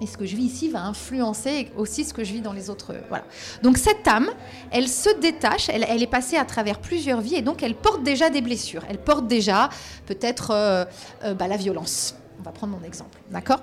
Et 0.00 0.06
ce 0.06 0.16
que 0.16 0.26
je 0.26 0.34
vis 0.34 0.44
ici 0.44 0.68
va 0.68 0.82
influencer 0.82 1.70
aussi 1.76 2.04
ce 2.04 2.12
que 2.12 2.24
je 2.24 2.32
vis 2.32 2.40
dans 2.40 2.52
les 2.52 2.70
autres. 2.70 2.92
Voilà. 3.08 3.24
Donc 3.62 3.78
cette 3.78 4.06
âme, 4.08 4.30
elle 4.72 4.88
se 4.88 5.10
détache, 5.20 5.68
elle, 5.68 6.02
est 6.02 6.06
passée 6.08 6.36
à 6.36 6.44
travers 6.44 6.80
plusieurs 6.80 7.20
vies 7.20 7.36
et 7.36 7.42
donc 7.42 7.62
elle 7.62 7.76
porte 7.76 8.02
déjà 8.02 8.28
des 8.28 8.40
blessures. 8.40 8.82
Elle 8.88 8.98
porte 8.98 9.28
déjà 9.28 9.70
peut-être 10.06 10.50
euh, 10.50 10.84
euh, 11.22 11.34
bah, 11.34 11.46
la 11.46 11.56
violence. 11.56 12.16
On 12.42 12.44
va 12.44 12.50
prendre 12.50 12.76
mon 12.76 12.84
exemple, 12.84 13.20
d'accord? 13.30 13.60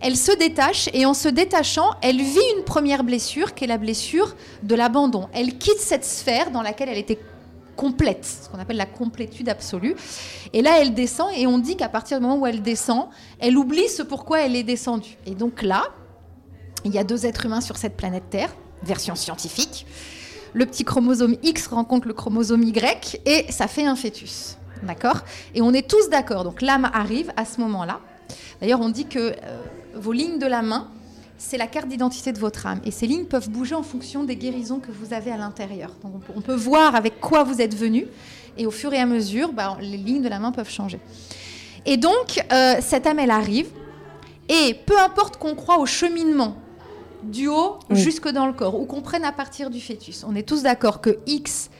Elle 0.00 0.16
se 0.16 0.32
détache 0.32 0.88
et 0.94 1.04
en 1.04 1.12
se 1.12 1.28
détachant, 1.28 1.90
elle 2.00 2.16
vit 2.16 2.40
une 2.56 2.64
première 2.64 3.04
blessure 3.04 3.52
qui 3.52 3.64
est 3.64 3.66
la 3.66 3.76
blessure 3.76 4.34
de 4.62 4.74
l'abandon. 4.74 5.28
Elle 5.34 5.58
quitte 5.58 5.78
cette 5.78 6.06
sphère 6.06 6.50
dans 6.50 6.62
laquelle 6.62 6.88
elle 6.88 6.96
était 6.96 7.18
complète, 7.76 8.24
ce 8.24 8.48
qu'on 8.48 8.58
appelle 8.58 8.78
la 8.78 8.86
complétude 8.86 9.50
absolue. 9.50 9.94
Et 10.54 10.62
là, 10.62 10.80
elle 10.80 10.94
descend 10.94 11.28
et 11.36 11.46
on 11.46 11.58
dit 11.58 11.76
qu'à 11.76 11.90
partir 11.90 12.18
du 12.18 12.26
moment 12.26 12.40
où 12.40 12.46
elle 12.46 12.62
descend, 12.62 13.08
elle 13.40 13.58
oublie 13.58 13.90
ce 13.90 14.02
pourquoi 14.02 14.40
elle 14.40 14.56
est 14.56 14.62
descendue. 14.62 15.18
Et 15.26 15.34
donc 15.34 15.60
là, 15.60 15.82
il 16.86 16.94
y 16.94 16.98
a 16.98 17.04
deux 17.04 17.26
êtres 17.26 17.44
humains 17.44 17.60
sur 17.60 17.76
cette 17.76 17.94
planète 17.94 18.30
Terre, 18.30 18.54
version 18.82 19.16
scientifique. 19.16 19.84
Le 20.54 20.64
petit 20.64 20.84
chromosome 20.84 21.36
X 21.42 21.66
rencontre 21.66 22.08
le 22.08 22.14
chromosome 22.14 22.62
Y 22.62 23.20
et 23.26 23.52
ça 23.52 23.66
fait 23.66 23.84
un 23.84 23.96
fœtus. 23.96 24.56
D'accord? 24.82 25.20
Et 25.54 25.62
on 25.62 25.72
est 25.72 25.88
tous 25.88 26.08
d'accord. 26.08 26.44
Donc 26.44 26.62
l'âme 26.62 26.90
arrive 26.92 27.32
à 27.36 27.44
ce 27.44 27.60
moment-là. 27.60 28.00
D'ailleurs, 28.60 28.80
on 28.80 28.88
dit 28.88 29.06
que 29.06 29.18
euh, 29.18 29.34
vos 29.94 30.12
lignes 30.12 30.38
de 30.38 30.46
la 30.46 30.62
main, 30.62 30.88
c'est 31.36 31.58
la 31.58 31.66
carte 31.66 31.88
d'identité 31.88 32.32
de 32.32 32.38
votre 32.38 32.66
âme. 32.66 32.80
Et 32.84 32.90
ces 32.90 33.06
lignes 33.06 33.26
peuvent 33.26 33.50
bouger 33.50 33.74
en 33.74 33.82
fonction 33.82 34.24
des 34.24 34.36
guérisons 34.36 34.78
que 34.80 34.90
vous 34.92 35.12
avez 35.12 35.30
à 35.30 35.36
l'intérieur. 35.36 35.90
Donc 36.02 36.12
on 36.14 36.18
peut, 36.18 36.32
on 36.36 36.40
peut 36.40 36.54
voir 36.54 36.94
avec 36.94 37.20
quoi 37.20 37.42
vous 37.42 37.60
êtes 37.60 37.74
venu. 37.74 38.06
Et 38.56 38.66
au 38.66 38.70
fur 38.70 38.92
et 38.92 38.98
à 38.98 39.06
mesure, 39.06 39.52
bah, 39.52 39.76
les 39.80 39.96
lignes 39.96 40.22
de 40.22 40.28
la 40.28 40.38
main 40.38 40.52
peuvent 40.52 40.70
changer. 40.70 41.00
Et 41.86 41.96
donc, 41.96 42.44
euh, 42.52 42.76
cette 42.80 43.06
âme, 43.06 43.18
elle 43.18 43.30
arrive. 43.32 43.66
Et 44.48 44.74
peu 44.86 44.98
importe 44.98 45.36
qu'on 45.38 45.54
croit 45.54 45.78
au 45.78 45.86
cheminement 45.86 46.56
du 47.22 47.48
haut 47.48 47.78
Oui. 47.90 47.96
jusque 47.96 48.28
dans 48.28 48.46
le 48.46 48.52
corps, 48.52 48.78
ou 48.78 48.84
qu'on 48.84 49.00
prenne 49.00 49.24
à 49.24 49.32
partir 49.32 49.70
du 49.70 49.80
fœtus, 49.80 50.24
on 50.28 50.34
est 50.36 50.42
tous 50.46 50.62
d'accord 50.62 51.00
que 51.00 51.18
X, 51.26 51.70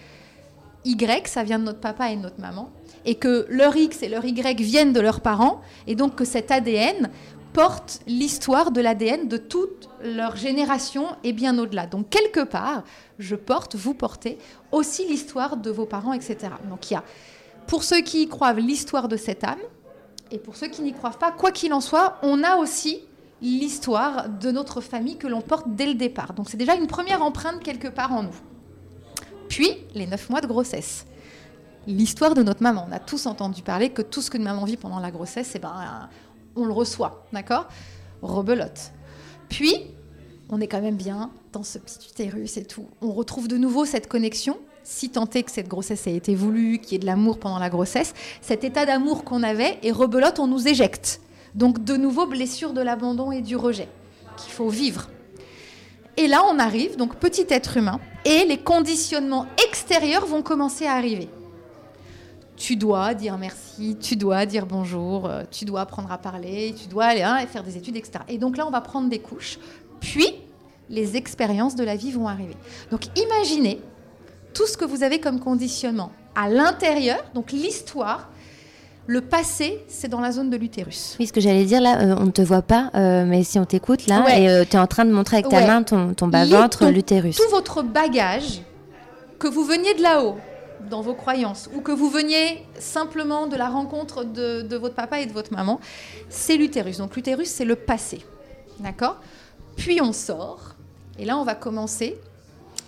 Y, 0.84 1.28
ça 1.28 1.42
vient 1.44 1.58
de 1.58 1.64
notre 1.64 1.80
papa 1.80 2.10
et 2.10 2.16
de 2.16 2.22
notre 2.22 2.40
maman, 2.40 2.70
et 3.04 3.16
que 3.16 3.46
leur 3.48 3.76
X 3.76 4.02
et 4.02 4.08
leur 4.08 4.24
Y 4.24 4.60
viennent 4.60 4.92
de 4.92 5.00
leurs 5.00 5.20
parents, 5.20 5.60
et 5.86 5.94
donc 5.94 6.14
que 6.14 6.24
cet 6.24 6.50
ADN 6.50 7.10
porte 7.52 8.00
l'histoire 8.06 8.72
de 8.72 8.80
l'ADN 8.80 9.28
de 9.28 9.36
toute 9.36 9.88
leur 10.02 10.36
génération 10.36 11.06
et 11.22 11.32
bien 11.32 11.56
au-delà. 11.56 11.86
Donc 11.86 12.10
quelque 12.10 12.44
part, 12.44 12.82
je 13.18 13.36
porte, 13.36 13.76
vous 13.76 13.94
portez 13.94 14.38
aussi 14.72 15.06
l'histoire 15.06 15.56
de 15.56 15.70
vos 15.70 15.86
parents, 15.86 16.12
etc. 16.12 16.36
Donc 16.68 16.90
il 16.90 16.94
y 16.94 16.96
a, 16.96 17.04
pour 17.68 17.84
ceux 17.84 18.00
qui 18.00 18.22
y 18.22 18.28
croient, 18.28 18.52
l'histoire 18.54 19.08
de 19.08 19.16
cette 19.16 19.44
âme, 19.44 19.60
et 20.32 20.38
pour 20.38 20.56
ceux 20.56 20.66
qui 20.66 20.82
n'y 20.82 20.92
croient 20.92 21.10
pas, 21.10 21.30
quoi 21.30 21.52
qu'il 21.52 21.72
en 21.72 21.80
soit, 21.80 22.18
on 22.22 22.42
a 22.42 22.56
aussi 22.56 23.02
l'histoire 23.40 24.28
de 24.28 24.50
notre 24.50 24.80
famille 24.80 25.16
que 25.16 25.28
l'on 25.28 25.40
porte 25.40 25.66
dès 25.68 25.86
le 25.86 25.94
départ. 25.94 26.32
Donc 26.32 26.48
c'est 26.48 26.56
déjà 26.56 26.74
une 26.74 26.88
première 26.88 27.22
empreinte 27.22 27.62
quelque 27.62 27.88
part 27.88 28.12
en 28.12 28.24
nous. 28.24 28.36
Puis 29.48 29.70
les 29.94 30.06
neuf 30.06 30.28
mois 30.28 30.40
de 30.40 30.48
grossesse. 30.48 31.06
L'histoire 31.86 32.34
de 32.34 32.42
notre 32.42 32.62
maman. 32.62 32.86
On 32.88 32.92
a 32.92 32.98
tous 32.98 33.26
entendu 33.26 33.62
parler 33.62 33.90
que 33.90 34.02
tout 34.02 34.22
ce 34.22 34.30
que 34.30 34.38
maman 34.38 34.64
vit 34.64 34.76
pendant 34.76 35.00
la 35.00 35.10
grossesse, 35.10 35.52
eh 35.54 35.58
ben, 35.58 35.74
euh, 35.80 36.06
on 36.56 36.64
le 36.64 36.72
reçoit, 36.72 37.26
d'accord? 37.32 37.68
Rebelote. 38.22 38.92
Puis, 39.48 39.74
on 40.48 40.60
est 40.60 40.66
quand 40.66 40.80
même 40.80 40.96
bien 40.96 41.30
dans 41.52 41.62
ce 41.62 41.78
petit 41.78 42.08
utérus 42.10 42.56
et 42.56 42.64
tout. 42.64 42.86
On 43.02 43.12
retrouve 43.12 43.48
de 43.48 43.56
nouveau 43.56 43.84
cette 43.84 44.08
connexion, 44.08 44.58
si 44.82 45.10
tant 45.10 45.28
est 45.30 45.42
que 45.42 45.50
cette 45.50 45.68
grossesse 45.68 46.06
ait 46.06 46.16
été 46.16 46.34
voulue, 46.34 46.78
qu'il 46.78 46.92
y 46.92 46.94
ait 46.96 46.98
de 46.98 47.06
l'amour 47.06 47.38
pendant 47.38 47.58
la 47.58 47.70
grossesse, 47.70 48.14
cet 48.40 48.64
état 48.64 48.86
d'amour 48.86 49.24
qu'on 49.24 49.42
avait, 49.42 49.78
et 49.82 49.92
rebelote, 49.92 50.38
on 50.38 50.46
nous 50.46 50.68
éjecte. 50.68 51.20
Donc 51.54 51.84
de 51.84 51.96
nouveau, 51.96 52.26
blessure 52.26 52.72
de 52.72 52.80
l'abandon 52.80 53.30
et 53.30 53.40
du 53.40 53.56
rejet, 53.56 53.88
qu'il 54.36 54.52
faut 54.52 54.68
vivre. 54.68 55.10
Et 56.16 56.28
là, 56.28 56.42
on 56.48 56.58
arrive, 56.58 56.96
donc 56.96 57.16
petit 57.16 57.46
être 57.48 57.76
humain, 57.76 58.00
et 58.24 58.44
les 58.44 58.58
conditionnements 58.58 59.46
extérieurs 59.68 60.26
vont 60.26 60.42
commencer 60.42 60.86
à 60.86 60.94
arriver. 60.94 61.28
Tu 62.56 62.76
dois 62.76 63.14
dire 63.14 63.36
merci, 63.36 63.96
tu 64.00 64.14
dois 64.16 64.46
dire 64.46 64.64
bonjour, 64.66 65.26
euh, 65.26 65.42
tu 65.50 65.64
dois 65.64 65.80
apprendre 65.80 66.12
à 66.12 66.18
parler, 66.18 66.72
tu 66.80 66.86
dois 66.88 67.06
aller 67.06 67.22
hein, 67.22 67.38
faire 67.48 67.64
des 67.64 67.76
études, 67.76 67.96
etc. 67.96 68.20
Et 68.28 68.38
donc 68.38 68.56
là, 68.56 68.64
on 68.66 68.70
va 68.70 68.80
prendre 68.80 69.08
des 69.08 69.18
couches, 69.18 69.58
puis 70.00 70.28
les 70.88 71.16
expériences 71.16 71.74
de 71.74 71.82
la 71.82 71.96
vie 71.96 72.12
vont 72.12 72.28
arriver. 72.28 72.56
Donc 72.92 73.02
imaginez 73.18 73.80
tout 74.52 74.66
ce 74.68 74.76
que 74.76 74.84
vous 74.84 75.02
avez 75.02 75.18
comme 75.18 75.40
conditionnement 75.40 76.12
à 76.36 76.48
l'intérieur, 76.48 77.18
donc 77.34 77.50
l'histoire, 77.50 78.30
le 79.06 79.20
passé, 79.20 79.84
c'est 79.88 80.08
dans 80.08 80.20
la 80.20 80.30
zone 80.30 80.48
de 80.48 80.56
l'utérus. 80.56 81.16
Oui, 81.18 81.26
ce 81.26 81.32
que 81.32 81.40
j'allais 81.40 81.64
dire 81.64 81.80
là, 81.80 82.00
euh, 82.00 82.16
on 82.18 82.26
ne 82.26 82.30
te 82.30 82.40
voit 82.40 82.62
pas, 82.62 82.90
euh, 82.94 83.24
mais 83.26 83.42
si 83.42 83.58
on 83.58 83.64
t'écoute 83.64 84.06
là, 84.06 84.22
Ouais. 84.24 84.62
et 84.62 84.66
tu 84.66 84.76
es 84.76 84.78
en 84.78 84.86
train 84.86 85.04
de 85.04 85.10
montrer 85.12 85.38
avec 85.38 85.48
ta 85.48 85.56
Ouais. 85.58 85.66
main 85.66 85.82
ton, 85.82 86.14
ton 86.14 86.28
bas-ventre, 86.28 86.86
l'utérus. 86.86 87.36
Tout 87.36 87.50
votre 87.50 87.82
bagage, 87.82 88.62
que 89.40 89.48
vous 89.48 89.64
veniez 89.64 89.92
de 89.94 90.02
là-haut, 90.02 90.36
dans 90.88 91.00
vos 91.00 91.14
croyances, 91.14 91.68
ou 91.74 91.80
que 91.80 91.92
vous 91.92 92.10
veniez 92.10 92.64
simplement 92.78 93.46
de 93.46 93.56
la 93.56 93.68
rencontre 93.68 94.24
de, 94.24 94.76
votre 94.76 94.94
papa 94.94 95.20
et 95.20 95.26
de 95.26 95.32
votre 95.32 95.52
maman, 95.52 95.80
c'est 96.28 96.56
l'utérus. 96.56 96.98
Donc 96.98 97.16
l'utérus, 97.16 97.48
c'est 97.48 97.64
le 97.64 97.76
passé. 97.76 98.24
D'accord? 98.80 99.20
Puis 99.76 100.00
on 100.00 100.12
sort, 100.12 100.74
et 101.18 101.24
là, 101.24 101.38
on 101.38 101.44
va 101.44 101.54
commencer 101.54 102.16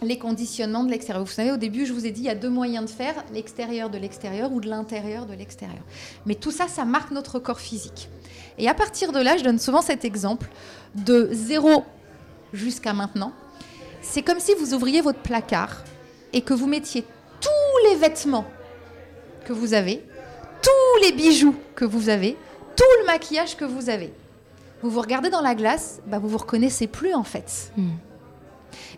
les 0.02 0.18
conditionnements 0.18 0.85
de 0.85 0.90
l'extérieur. 0.90 1.24
Vous 1.24 1.30
savez, 1.30 1.52
au 1.52 1.56
début, 1.56 1.87
je 1.87 1.92
vous 1.92 2.06
ai 2.06 2.11
dit, 2.11 2.20
il 2.22 2.26
y 2.26 2.30
a 2.30 2.35
deux 2.35 2.50
moyens 2.50 2.85
de 2.85 2.90
faire, 2.90 3.14
l'extérieur 3.32 3.88
de 3.88 3.98
l'extérieur 3.98 4.52
ou 4.52 4.61
de 4.61 4.68
l'intérieur 4.68 5.26
de 5.26 5.35
l'extérieur. 5.35 5.82
Mais 6.26 6.35
tout 6.35 6.50
ça, 6.50 6.68
ça 6.68 6.85
marque 6.85 7.12
notre 7.12 7.38
corps 7.38 7.61
physique. 7.61 8.09
Et 8.59 8.68
à 8.68 8.74
partir 8.74 9.12
de 9.12 9.20
là, 9.20 9.37
je 9.37 9.44
donne 9.44 9.59
souvent 9.59 9.82
cet 9.82 10.04
exemple 10.04 10.48
de 10.94 11.28
zéro 11.32 11.85
jusqu'à 12.52 12.92
maintenant. 12.92 13.32
C'est 14.02 14.22
comme 14.22 14.40
si 14.40 14.52
vous 14.54 14.74
ouvriez 14.74 15.00
votre 15.00 15.18
placard 15.20 15.82
et 16.32 16.42
que 16.42 16.54
vous 16.54 16.66
mettiez 16.66 17.04
tous 17.40 17.88
les 17.90 17.96
vêtements 17.96 18.46
que 19.44 19.53
vous 19.53 19.75
avez, 19.75 20.05
tous 20.62 21.03
les 21.03 21.12
bijoux 21.12 21.55
que 21.75 21.85
vous 21.85 22.09
avez, 22.09 22.37
tout 22.77 22.85
le 23.01 23.07
maquillage 23.07 23.57
que 23.57 23.64
vous 23.64 23.88
avez. 23.90 24.12
Vous 24.83 24.90
vous 24.90 25.01
regardez 25.01 25.31
dans 25.31 25.40
la 25.40 25.55
glace, 25.55 26.01
bah 26.07 26.18
vous 26.18 26.29
vous 26.29 26.38
reconnaissez 26.38 26.87
plus 26.87 27.14
en 27.14 27.25
fait. 27.25 27.72
Hmm. 27.77 27.90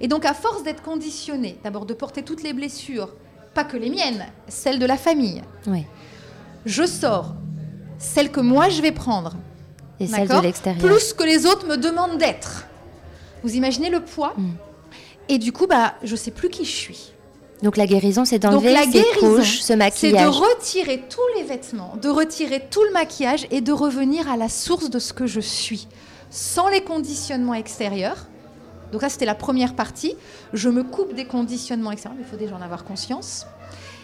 Et 0.00 0.08
donc 0.08 0.24
à 0.24 0.34
force 0.34 0.62
d'être 0.62 0.82
conditionné, 0.82 1.58
d'abord 1.62 1.86
de 1.86 1.94
porter 1.94 2.22
toutes 2.22 2.42
les 2.42 2.52
blessures, 2.52 3.14
pas 3.54 3.64
que 3.64 3.76
les 3.76 3.90
miennes, 3.90 4.26
celles 4.48 4.78
de 4.78 4.86
la 4.86 4.96
famille, 4.96 5.42
Oui. 5.66 5.84
je 6.66 6.84
sors 6.86 7.34
celle 7.98 8.30
que 8.30 8.40
moi 8.40 8.68
je 8.68 8.82
vais 8.82 8.92
prendre, 8.92 9.36
Et 10.00 10.06
celle 10.06 10.28
de 10.28 10.40
l'extérieur. 10.40 10.84
plus 10.84 11.12
que 11.12 11.22
les 11.24 11.46
autres 11.46 11.66
me 11.66 11.76
demandent 11.76 12.18
d'être. 12.18 12.66
Vous 13.44 13.54
imaginez 13.54 13.90
le 13.90 14.00
poids 14.00 14.34
Mm. 14.36 14.50
Et 15.30 15.36
du 15.38 15.52
coup, 15.52 15.66
bah, 15.66 15.94
je 16.02 16.16
sais 16.16 16.30
plus 16.30 16.48
qui 16.48 16.64
je 16.64 16.74
suis. 16.74 17.12
Donc 17.62 17.76
la 17.76 17.86
guérison, 17.86 18.24
c'est 18.24 18.38
d'enlever 18.38 18.72
la 18.72 18.84
ces 18.84 19.04
couches, 19.18 19.58
ce 19.58 19.66
c'est 19.66 19.72
de 19.74 19.78
maquillage. 19.78 20.28
retirer 20.28 21.02
tous 21.08 21.20
les 21.36 21.42
vêtements, 21.42 21.94
de 22.00 22.08
retirer 22.08 22.64
tout 22.70 22.82
le 22.84 22.92
maquillage 22.92 23.46
et 23.50 23.60
de 23.60 23.72
revenir 23.72 24.30
à 24.30 24.36
la 24.36 24.48
source 24.48 24.90
de 24.90 24.98
ce 24.98 25.12
que 25.12 25.26
je 25.26 25.40
suis, 25.40 25.88
sans 26.30 26.68
les 26.68 26.82
conditionnements 26.82 27.54
extérieurs. 27.54 28.26
Donc 28.92 29.00
ça, 29.02 29.08
c'était 29.08 29.26
la 29.26 29.34
première 29.34 29.74
partie. 29.74 30.16
Je 30.52 30.68
me 30.68 30.82
coupe 30.82 31.14
des 31.14 31.26
conditionnements 31.26 31.92
extérieurs, 31.92 32.18
mais 32.18 32.26
il 32.26 32.30
faut 32.30 32.38
déjà 32.38 32.54
en 32.56 32.62
avoir 32.62 32.84
conscience. 32.84 33.46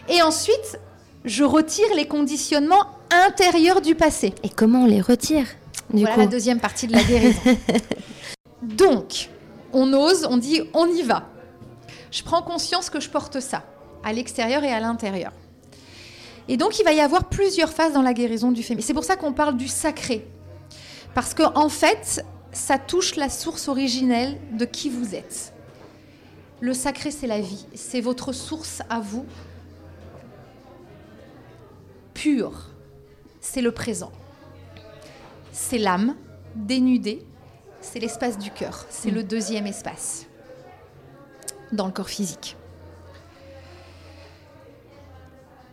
Et 0.08 0.20
ensuite, 0.20 0.78
je 1.24 1.44
retire 1.44 1.86
les 1.96 2.06
conditionnements 2.06 2.86
intérieurs 3.10 3.80
du 3.80 3.94
passé. 3.94 4.34
Et 4.42 4.48
comment 4.48 4.82
on 4.82 4.86
les 4.86 5.00
retire 5.00 5.46
du 5.92 6.00
voilà 6.00 6.14
coup 6.14 6.20
la 6.20 6.26
deuxième 6.26 6.60
partie 6.60 6.86
de 6.86 6.92
la 6.92 7.02
guérison. 7.02 7.40
Donc, 8.62 9.28
on 9.72 9.92
ose, 9.92 10.26
on 10.30 10.38
dit 10.38 10.62
on 10.72 10.86
y 10.86 11.02
va. 11.02 11.28
Je 12.14 12.22
prends 12.22 12.42
conscience 12.42 12.90
que 12.90 13.00
je 13.00 13.10
porte 13.10 13.40
ça, 13.40 13.64
à 14.04 14.12
l'extérieur 14.12 14.62
et 14.62 14.72
à 14.72 14.78
l'intérieur. 14.78 15.32
Et 16.46 16.56
donc, 16.56 16.78
il 16.78 16.84
va 16.84 16.92
y 16.92 17.00
avoir 17.00 17.28
plusieurs 17.28 17.72
phases 17.72 17.94
dans 17.94 18.02
la 18.02 18.14
guérison 18.14 18.52
du 18.52 18.62
féminin. 18.62 18.86
C'est 18.86 18.94
pour 18.94 19.04
ça 19.04 19.16
qu'on 19.16 19.32
parle 19.32 19.56
du 19.56 19.66
sacré. 19.66 20.26
Parce 21.14 21.34
qu'en 21.34 21.52
en 21.56 21.68
fait, 21.68 22.24
ça 22.52 22.78
touche 22.78 23.16
la 23.16 23.28
source 23.28 23.66
originelle 23.66 24.38
de 24.52 24.64
qui 24.64 24.90
vous 24.90 25.16
êtes. 25.16 25.52
Le 26.60 26.72
sacré, 26.72 27.10
c'est 27.10 27.26
la 27.26 27.40
vie. 27.40 27.66
C'est 27.74 28.00
votre 28.00 28.32
source 28.32 28.82
à 28.88 29.00
vous, 29.00 29.26
pure. 32.14 32.70
C'est 33.40 33.62
le 33.62 33.72
présent 33.72 34.12
c'est 35.54 35.78
l'âme 35.78 36.16
dénudée, 36.56 37.24
c'est 37.80 38.00
l'espace 38.00 38.38
du 38.38 38.50
cœur, 38.50 38.84
c'est 38.90 39.10
le 39.10 39.22
deuxième 39.22 39.66
espace 39.66 40.26
dans 41.74 41.86
le 41.86 41.92
corps 41.92 42.08
physique. 42.08 42.56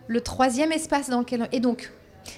Le 0.07 0.21
troisième 0.21 0.71
espace 0.71 1.09
dans 1.09 1.19
lequel... 1.19 1.47
Et 1.53 1.59
donc, 1.61 1.89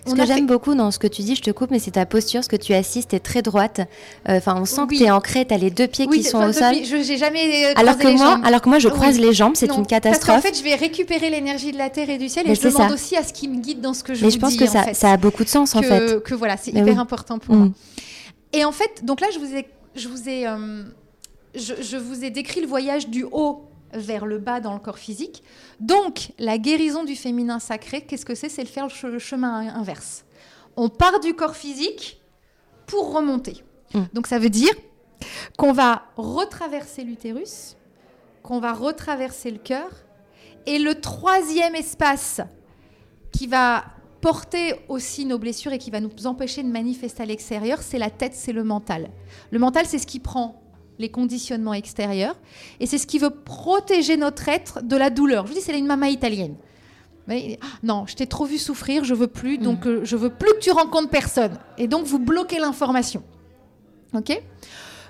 Ce 0.06 0.12
on 0.12 0.16
que 0.16 0.26
j'aime 0.26 0.38
fait- 0.38 0.42
beaucoup 0.44 0.76
dans 0.76 0.92
ce 0.92 1.00
que 1.00 1.08
tu 1.08 1.24
dis, 1.24 1.36
je 1.36 1.42
te 1.42 1.50
coupe, 1.50 1.72
mais 1.72 1.80
c'est 1.80 1.92
ta 1.92 2.06
posture, 2.06 2.44
ce 2.44 2.50
que 2.50 2.56
tu 2.56 2.74
assistes, 2.74 3.10
t'es 3.12 3.20
très 3.20 3.42
droite. 3.42 3.80
Euh, 4.30 4.38
Enfin, 4.38 4.56
on 4.60 4.66
sent 4.66 4.82
Oui. 4.88 5.00
que 5.00 5.04
t'es 5.06 5.10
ancrée, 5.12 5.46
t'as 5.46 5.58
les 5.58 5.72
deux 5.72 5.88
pieds 5.88 6.06
Oui, 6.08 6.20
qui 6.20 6.24
sont 6.24 6.38
au 6.44 6.54
sol. 6.54 6.76
depuis- 6.76 6.86
Je 7.04 7.18
jamais 7.18 7.66
euh, 7.68 7.74
Alors 7.76 7.98
que 7.98 8.06
les 8.08 8.14
moi, 8.16 8.26
jambes. 8.36 8.46
alors 8.46 8.62
que 8.62 8.70
moi, 8.70 8.78
je 8.80 8.90
Oui. 8.90 8.94
croise 8.94 9.18
les 9.20 9.34
jambes, 9.34 9.54
c'est 9.56 9.66
une 9.68 9.76
Parce 9.78 9.88
catastrophe. 9.88 10.36
qu'en 10.36 10.42
fait, 10.42 10.56
je 10.58 10.64
vais 10.64 10.76
récupérer 10.76 11.30
l'énergie 11.32 11.72
de 11.72 11.78
la 11.78 11.90
terre 11.90 12.10
et 12.12 12.18
du 12.20 12.30
ciel 12.30 12.46
Mais 12.46 12.52
et 12.54 12.56
je 12.56 12.62
demande 12.68 12.90
ça. 12.90 12.94
aussi 12.94 13.16
à 13.18 13.24
ce 13.24 13.34
qui 13.34 13.48
me 13.48 13.60
guide 13.60 13.82
dans 13.82 13.94
ce 13.96 14.04
que 14.04 14.14
je 14.14 14.22
mais 14.22 14.28
vous 14.30 14.36
je 14.36 14.40
pense 14.40 14.52
dis, 14.52 14.58
que 14.58 14.66
en 14.66 14.72
ça, 14.72 14.84
fait. 14.84 14.94
ça 14.94 15.12
a 15.12 15.18
beaucoup 15.18 15.44
de 15.44 15.50
sens 15.50 15.76
en 15.76 15.82
fait. 15.82 16.22
que 16.24 16.36
voilà, 16.36 16.58
c'est 16.58 16.72
hyper 16.72 17.00
important 17.00 17.40
pour 17.40 17.56
Mm. 17.56 17.60
moi. 17.60 17.70
Et 18.54 18.66
en 18.66 18.72
fait, 18.72 19.04
donc 19.04 19.20
là, 19.20 19.28
je 19.34 19.40
vous 19.40 19.56
ai, 19.56 19.68
je 19.96 20.08
vous 20.08 20.30
ai, 20.30 20.48
euh, 20.48 20.84
je, 21.56 21.82
je 21.82 21.98
vous 21.98 22.24
ai 22.24 22.30
décrit 22.30 22.62
le 22.62 22.68
voyage 22.68 23.10
du 23.10 23.24
haut 23.24 23.70
vers 23.94 24.26
le 24.26 24.40
bas 24.40 24.60
dans 24.60 24.74
le 24.74 24.80
corps 24.80 24.98
physique. 24.98 25.44
Donc, 25.80 26.32
la 26.40 26.58
guérison 26.58 27.04
du 27.04 27.16
féminin 27.16 27.60
sacré, 27.60 28.02
qu'est-ce 28.02 28.26
que 28.26 28.36
c'est? 28.36 28.50
C'est 28.50 28.64
le 28.64 28.68
faire 28.68 28.88
le 29.04 29.20
chemin 29.20 29.74
inverse. 29.76 30.26
On 30.76 30.90
part 30.90 31.20
du 31.20 31.34
corps 31.34 31.56
physique 31.56 32.20
pour 32.88 33.14
remonter. 33.14 33.64
Mm. 33.94 34.04
Donc, 34.14 34.28
ça 34.28 34.40
veut 34.40 34.50
dire 34.50 34.74
qu'on 35.58 35.72
va 35.72 36.04
retraverser 36.18 37.04
l'utérus, 37.04 37.78
qu'on 38.42 38.60
va 38.60 38.74
retraverser 38.74 39.52
le 39.52 39.60
cœur, 39.60 39.90
et 40.66 40.80
le 40.80 41.00
troisième 41.00 41.76
espace 41.76 42.42
qui 43.32 43.48
va 43.48 43.86
porter 44.22 44.76
aussi 44.88 45.26
nos 45.26 45.38
blessures 45.38 45.74
et 45.74 45.78
qui 45.78 45.92
va 45.92 46.00
nous 46.00 46.28
empêcher 46.28 46.64
de 46.64 46.70
manifester 46.70 47.24
à 47.24 47.26
l'extérieur, 47.26 47.82
c'est 47.82 47.98
la 47.98 48.10
tête, 48.10 48.34
c'est 48.34 48.54
le 48.54 48.64
mental. 48.64 49.10
Le 49.52 49.60
mental, 49.60 49.86
c'est 49.86 49.98
ce 49.98 50.08
qui 50.08 50.20
prend 50.20 50.63
les 51.00 51.10
conditionnements 51.10 51.74
extérieurs 51.74 52.36
et 52.80 52.86
c'est 52.86 52.98
ce 52.98 53.08
qui 53.08 53.20
veut 53.20 53.30
protéger 53.30 54.18
notre 54.18 54.48
être 54.50 54.82
de 54.84 54.96
la 54.96 55.10
douleur. 55.10 55.46
Je 55.46 55.54
vous 55.54 55.58
dis, 55.58 55.64
c'est 55.64 55.78
une 55.78 55.88
maman 55.88 56.06
italienne. 56.08 56.56
Mais, 57.28 57.58
ah, 57.62 57.68
non, 57.84 58.06
je 58.06 58.16
t'ai 58.16 58.28
trop 58.28 58.46
vu 58.46 58.58
souffrir, 58.58 59.06
je 59.06 59.14
veux 59.14 59.28
plus, 59.28 59.58
donc 59.58 59.88
euh, 59.88 60.02
je 60.04 60.18
veux 60.18 60.30
plus 60.30 60.52
que 60.54 60.60
tu 60.60 60.72
rencontres 60.72 61.10
personne. 61.10 61.58
Et 61.78 61.88
donc 61.88 62.06
vous 62.06 62.20
bloquez 62.20 62.60
l'information. 62.60 63.24
Ok? 64.14 64.42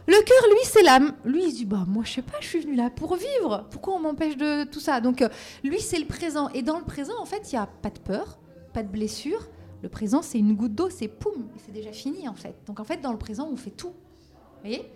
Le 0.05 0.21
cœur, 0.21 0.49
lui, 0.49 0.59
c'est 0.63 0.83
l'âme. 0.83 1.13
Lui, 1.23 1.45
il 1.45 1.51
se 1.51 1.55
dit, 1.55 1.65
bah 1.65 1.85
moi, 1.87 2.03
je 2.05 2.11
sais 2.11 2.21
pas, 2.21 2.33
je 2.41 2.47
suis 2.47 2.59
venu 2.59 2.75
là 2.75 2.89
pour 2.89 3.15
vivre. 3.15 3.65
Pourquoi 3.71 3.95
on 3.95 3.99
m'empêche 3.99 4.35
de 4.35 4.65
tout 4.65 4.81
ça? 4.81 4.99
Donc 4.99 5.21
euh, 5.21 5.29
lui, 5.63 5.79
c'est 5.79 5.97
le 5.97 6.05
présent. 6.05 6.49
Et 6.49 6.61
dans 6.61 6.77
le 6.77 6.83
présent, 6.83 7.13
en 7.19 7.25
fait, 7.25 7.51
il 7.51 7.55
y 7.55 7.57
a 7.57 7.65
pas 7.65 7.89
de 7.89 7.99
peur, 7.99 8.37
pas 8.73 8.83
de 8.83 8.89
blessure. 8.89 9.47
Le 9.81 9.89
présent, 9.89 10.21
c'est 10.21 10.39
une 10.39 10.53
goutte 10.55 10.75
d'eau, 10.75 10.89
c'est 10.89 11.09
poum, 11.09 11.47
c'est 11.65 11.73
déjà 11.73 11.91
fini 11.91 12.29
en 12.29 12.33
fait. 12.33 12.55
Donc 12.67 12.79
en 12.79 12.85
fait, 12.85 13.01
dans 13.01 13.11
le 13.11 13.17
présent, 13.17 13.49
on 13.51 13.57
fait 13.57 13.71
tout. 13.71 13.89
Vous 13.89 14.69
voyez? 14.69 14.89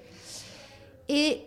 Et, 1.09 1.41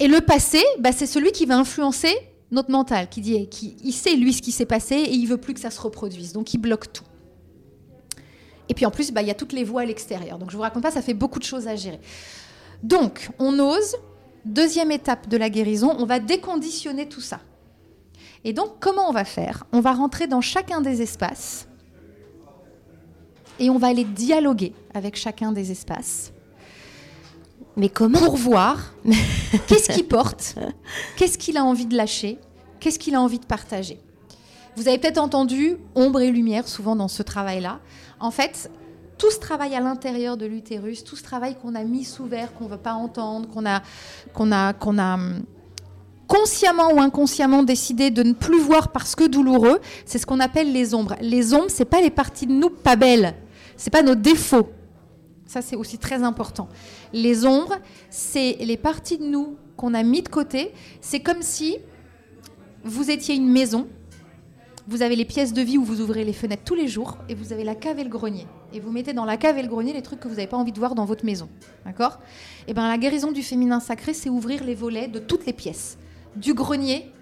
le 0.00 0.20
passé, 0.20 0.62
bah, 0.78 0.92
c'est 0.92 1.06
celui 1.06 1.32
qui 1.32 1.46
va 1.46 1.56
influencer 1.56 2.14
notre 2.50 2.70
mental, 2.70 3.08
qui 3.08 3.20
dit, 3.20 3.48
qui, 3.48 3.76
il 3.82 3.92
sait 3.92 4.16
lui 4.16 4.32
ce 4.32 4.42
qui 4.42 4.52
s'est 4.52 4.66
passé 4.66 4.96
et 4.96 5.12
il 5.12 5.26
veut 5.26 5.38
plus 5.38 5.54
que 5.54 5.60
ça 5.60 5.70
se 5.70 5.80
reproduise, 5.80 6.32
donc 6.32 6.52
il 6.52 6.58
bloque 6.58 6.92
tout. 6.92 7.04
Et 8.68 8.74
puis 8.74 8.86
en 8.86 8.90
plus, 8.90 9.12
bah, 9.12 9.22
il 9.22 9.28
y 9.28 9.30
a 9.30 9.34
toutes 9.34 9.52
les 9.52 9.64
voies 9.64 9.82
à 9.82 9.84
l'extérieur. 9.84 10.38
Donc 10.38 10.50
je 10.50 10.56
vous 10.56 10.62
raconte 10.62 10.82
pas, 10.82 10.90
ça 10.90 11.02
fait 11.02 11.14
beaucoup 11.14 11.38
de 11.38 11.44
choses 11.44 11.68
à 11.68 11.76
gérer. 11.76 12.00
Donc 12.82 13.30
on 13.38 13.58
ose. 13.58 13.96
Deuxième 14.44 14.90
étape 14.90 15.28
de 15.28 15.36
la 15.36 15.48
guérison, 15.48 15.94
on 15.98 16.04
va 16.04 16.18
déconditionner 16.18 17.08
tout 17.08 17.20
ça. 17.20 17.40
Et 18.42 18.52
donc 18.52 18.80
comment 18.80 19.08
on 19.08 19.12
va 19.12 19.24
faire? 19.24 19.64
On 19.72 19.80
va 19.80 19.92
rentrer 19.92 20.26
dans 20.26 20.40
chacun 20.40 20.80
des 20.80 21.00
espaces 21.00 21.68
et 23.60 23.70
on 23.70 23.78
va 23.78 23.88
aller 23.88 24.02
dialoguer 24.04 24.72
avec 24.94 25.14
chacun 25.14 25.52
des 25.52 25.70
espaces 25.70 26.31
Mais 27.76 27.88
comment 27.88 28.18
pour 28.18 28.36
voir 28.36 28.92
qu'est-ce 29.66 29.90
qu'il 29.90 30.06
porte, 30.06 30.56
qu'est-ce 31.16 31.38
qu'il 31.38 31.56
a 31.56 31.64
envie 31.64 31.86
de 31.86 31.96
lâcher, 31.96 32.38
qu'est-ce 32.80 32.98
qu'il 32.98 33.14
a 33.14 33.20
envie 33.20 33.38
de 33.38 33.46
partager? 33.46 33.98
Vous 34.76 34.88
avez 34.88 34.98
peut-être 34.98 35.18
entendu 35.18 35.76
ombre 35.94 36.20
et 36.20 36.30
lumière 36.30 36.66
souvent 36.66 36.96
dans 36.96 37.08
ce 37.08 37.22
travail-là. 37.22 37.80
En 38.20 38.30
fait, 38.30 38.70
tout 39.18 39.30
ce 39.30 39.38
travail 39.38 39.74
à 39.74 39.80
l'intérieur 39.80 40.36
de 40.36 40.46
l'utérus, 40.46 41.04
tout 41.04 41.16
ce 41.16 41.22
travail 41.22 41.56
qu'on 41.60 41.74
a 41.74 41.84
mis 41.84 42.04
sous 42.04 42.24
verre, 42.24 42.54
qu'on 42.54 42.64
ne 42.64 42.70
veut 42.70 42.76
pas 42.78 42.94
entendre, 42.94 43.48
qu'on 43.48 43.66
a, 43.66 43.82
qu'on 44.32 44.50
a, 44.50 44.72
qu'on 44.72 44.98
a 44.98 45.14
hum, 45.14 45.42
consciemment 46.26 46.92
ou 46.92 47.00
inconsciemment 47.00 47.62
décidé 47.62 48.10
de 48.10 48.22
ne 48.22 48.32
plus 48.32 48.60
voir 48.60 48.90
parce 48.90 49.14
que 49.14 49.24
douloureux, 49.24 49.80
c'est 50.06 50.18
ce 50.18 50.26
qu'on 50.26 50.40
appelle 50.40 50.72
les 50.72 50.94
ombres. 50.94 51.14
Les 51.20 51.52
ombres, 51.52 51.68
c'est 51.68 51.84
pas 51.84 52.00
les 52.00 52.10
parties 52.10 52.46
de 52.46 52.52
nous 52.52 52.70
pas 52.70 52.96
belles, 52.96 53.34
c'est 53.76 53.90
pas 53.90 54.02
nos 54.02 54.14
défauts. 54.14 54.68
Ça, 55.52 55.60
c'est 55.60 55.76
aussi 55.76 55.98
très 55.98 56.22
important. 56.22 56.66
Les 57.12 57.44
ombres, 57.44 57.76
c'est 58.08 58.56
les 58.60 58.78
parties 58.78 59.18
de 59.18 59.24
nous 59.24 59.58
qu'on 59.76 59.92
a 59.92 60.02
mis 60.02 60.22
de 60.22 60.30
côté. 60.30 60.72
C'est 61.02 61.20
comme 61.20 61.42
si 61.42 61.76
vous 62.84 63.10
étiez 63.10 63.34
une 63.34 63.50
maison. 63.50 63.86
Vous 64.88 65.02
avez 65.02 65.14
les 65.14 65.26
pièces 65.26 65.52
de 65.52 65.60
vie 65.60 65.76
où 65.76 65.84
vous 65.84 66.00
ouvrez 66.00 66.24
les 66.24 66.32
fenêtres 66.32 66.62
tous 66.64 66.74
les 66.74 66.88
jours 66.88 67.18
et 67.28 67.34
vous 67.34 67.52
avez 67.52 67.64
la 67.64 67.74
cave 67.74 67.98
et 67.98 68.04
le 68.04 68.08
grenier. 68.08 68.46
Et 68.72 68.80
vous 68.80 68.90
mettez 68.90 69.12
dans 69.12 69.26
la 69.26 69.36
cave 69.36 69.58
et 69.58 69.62
le 69.62 69.68
grenier 69.68 69.92
les 69.92 70.00
trucs 70.00 70.20
que 70.20 70.26
vous 70.26 70.36
n'avez 70.36 70.46
pas 70.46 70.56
envie 70.56 70.72
de 70.72 70.78
voir 70.78 70.94
dans 70.94 71.04
votre 71.04 71.26
maison. 71.26 71.50
D'accord? 71.84 72.18
Et 72.66 72.72
bien, 72.72 72.88
la 72.88 72.96
guérison 72.96 73.30
du 73.30 73.42
féminin 73.42 73.78
sacré, 73.78 74.14
c'est 74.14 74.30
ouvrir 74.30 74.64
les 74.64 74.74
volets 74.74 75.06
de 75.06 75.18
toutes 75.18 75.44
les 75.44 75.52
pièces. 75.52 75.98
Du 76.34 76.54
grenier, 76.54 77.12